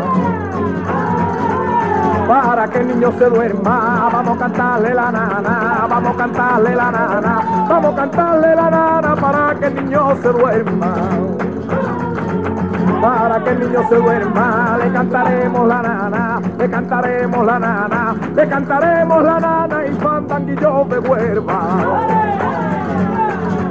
para 2.28 2.68
que 2.68 2.80
el 2.80 2.88
niño 2.88 3.12
se 3.18 3.26
duerma. 3.26 4.10
Vamos 4.12 4.36
a 4.36 4.40
cantarle 4.40 4.94
la 4.94 5.12
nana, 5.12 5.88
vamos 5.90 6.14
a 6.14 6.18
cantarle 6.18 6.76
la 6.76 6.92
nana, 6.92 7.66
vamos 7.70 7.94
a 7.94 7.96
cantarle 7.96 8.56
la 8.56 8.70
nana 8.70 9.16
para 9.16 9.56
que 9.56 9.66
el 9.68 9.76
niño 9.76 10.16
se 10.22 10.30
duerma. 10.30 10.94
Para 13.02 13.44
que 13.44 13.50
el 13.52 13.60
niño 13.60 13.88
se 13.90 13.96
duerma, 13.96 14.78
le 14.84 14.92
cantaremos 14.92 15.68
la 15.68 15.82
nana, 15.82 16.42
le 16.58 16.70
cantaremos 16.70 17.46
la 17.46 17.60
nana, 17.60 18.16
le 18.36 18.48
cantaremos 18.48 19.24
la 19.24 19.40
nana 19.40 19.86
y 19.86 19.92
fandanguillo 19.94 20.86
de 20.90 21.00
huerva. 21.00 22.77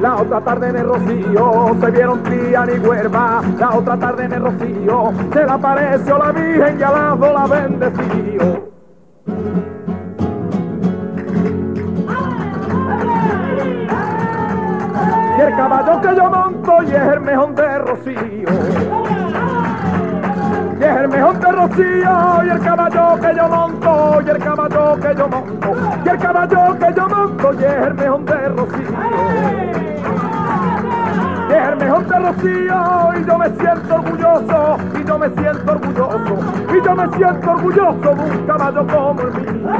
La 0.06 0.14
otra 0.14 0.40
tarde 0.40 0.68
en 0.68 0.76
el 0.76 0.86
rocío 0.86 1.76
se 1.80 1.90
vieron 1.90 2.22
tía 2.22 2.64
y 2.72 2.78
huerva. 2.78 3.42
La 3.58 3.74
otra 3.74 3.96
tarde 3.96 4.26
en 4.26 4.32
el 4.34 4.40
rocío 4.40 5.12
se 5.32 5.44
le 5.44 5.50
apareció 5.50 6.16
la 6.16 6.30
Virgen 6.30 6.78
y 6.78 6.82
al 6.84 6.94
lado 6.94 7.32
la 7.32 7.46
bendeció. 7.48 8.70
Y 15.36 15.40
el 15.40 15.56
caballo 15.56 16.00
que 16.00 16.14
yo 16.14 16.30
monto 16.30 16.82
y 16.84 16.86
es 16.86 17.02
el 17.02 17.20
mejor 17.22 17.54
de 17.56 17.78
Rocío. 17.78 19.25
Y 20.78 20.84
es 20.84 20.96
el 20.96 21.08
mejor 21.08 21.38
de 21.38 21.52
Rocío 21.52 22.44
y 22.44 22.48
el 22.50 22.60
caballo 22.60 23.20
que 23.20 23.34
yo 23.34 23.48
monto 23.48 24.22
y 24.24 24.30
el 24.30 24.38
caballo 24.38 24.96
que 25.00 25.14
yo 25.16 25.28
monto 25.28 25.76
y 26.04 26.08
el 26.08 26.18
caballo 26.18 26.78
que 26.78 26.94
yo 26.94 27.08
monto 27.08 27.52
y 27.54 27.64
es 27.64 27.86
el 27.86 27.94
mejor 27.94 28.24
de 28.24 28.48
Rocío 28.48 28.88
es 31.48 31.68
el 31.68 31.76
mejor 31.76 32.06
de 32.06 32.18
Rocío 32.18 32.96
y 33.16 33.24
yo 33.24 33.38
me 33.38 33.48
siento 33.56 33.94
orgulloso, 33.94 34.76
y 34.94 35.04
yo 35.04 35.18
me 35.18 35.30
siento 35.30 35.72
orgulloso, 35.72 36.38
y 36.68 36.84
yo 36.84 36.94
me 36.94 37.16
siento 37.16 37.50
orgulloso 37.50 38.14
de 38.14 38.30
un 38.30 38.46
caballo 38.46 38.86
como 38.86 39.20
el 39.22 39.32
mío. 39.32 39.70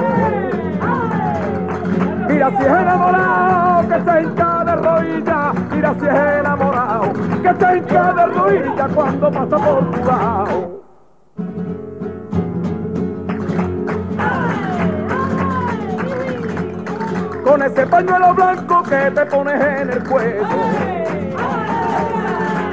Mira 2.29 2.51
si 2.51 2.57
es 2.57 2.67
enamorado, 2.67 3.89
que 3.89 4.11
se 4.11 4.23
hincha 4.23 4.65
de 4.65 4.77
rodilla, 4.77 5.53
mira 5.73 5.95
si 5.95 6.07
es 6.07 6.39
enamorado, 6.41 7.13
que 7.13 7.55
se 7.55 7.77
hincha 7.79 8.13
de 8.13 8.27
rodilla 8.27 8.89
cuando 8.95 9.31
pasa 9.31 9.57
por 9.57 9.91
tu 9.91 10.05
lado. 10.05 10.76
Con 17.47 17.63
ese 17.63 17.87
pañuelo 17.87 18.35
blanco 18.35 18.83
que 18.83 19.11
te 19.13 19.25
pones 19.27 19.63
en 19.63 19.91
el 19.91 20.03
cuello 20.03 20.47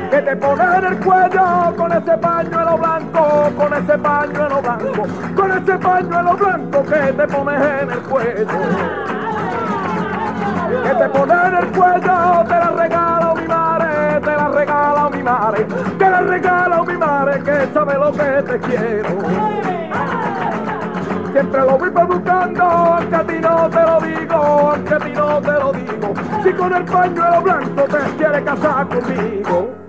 que 0.09 0.21
te 0.21 0.35
pones 0.35 0.67
en 0.77 0.85
el 0.85 0.97
cuello 0.99 1.75
con 1.75 1.91
ese 1.91 2.17
pañuelo 2.17 2.77
blanco, 2.77 3.51
con 3.57 3.73
ese 3.73 3.97
pañuelo 3.97 4.61
blanco, 4.61 5.07
con 5.35 5.51
ese 5.51 5.77
pañuelo 5.79 6.37
blanco 6.37 6.83
que 6.83 7.13
te 7.13 7.27
pones 7.27 7.81
en 7.81 7.91
el 7.91 7.99
cuello. 7.99 8.47
Que 10.83 10.95
te 10.95 11.09
pones 11.09 11.37
en 11.45 11.55
el 11.55 11.65
cuello, 11.71 12.43
te 12.47 12.53
la 12.53 12.73
regalo 12.77 13.35
mi 13.35 13.47
madre, 13.47 14.19
te 14.21 14.35
la 14.35 14.47
regalo 14.49 15.09
mi 15.09 15.23
madre, 15.23 15.65
te 15.97 16.09
la 16.09 16.21
regalo 16.21 16.85
mi 16.85 16.97
madre, 16.97 17.43
que 17.43 17.73
sabe 17.73 17.93
lo 17.95 18.11
que 18.11 18.43
te 18.43 18.59
quiero. 18.59 19.09
Siempre 21.33 21.61
lo 21.61 21.79
voy 21.79 21.89
buscando, 21.89 22.63
aunque 22.63 23.15
a 23.15 23.25
ti 23.25 23.33
no 23.41 23.67
te 23.67 23.81
lo 23.81 24.01
digo, 24.01 24.35
aunque 24.35 24.93
a 24.93 24.99
ti 24.99 25.11
no 25.15 25.41
te 25.41 25.51
lo 25.51 25.73
digo. 25.73 26.13
Si 26.43 26.53
con 26.53 26.75
el 26.75 26.85
pañuelo 26.85 27.41
blanco 27.41 27.83
te 27.85 28.15
quiere 28.17 28.43
casar 28.43 28.87
conmigo. 28.87 29.82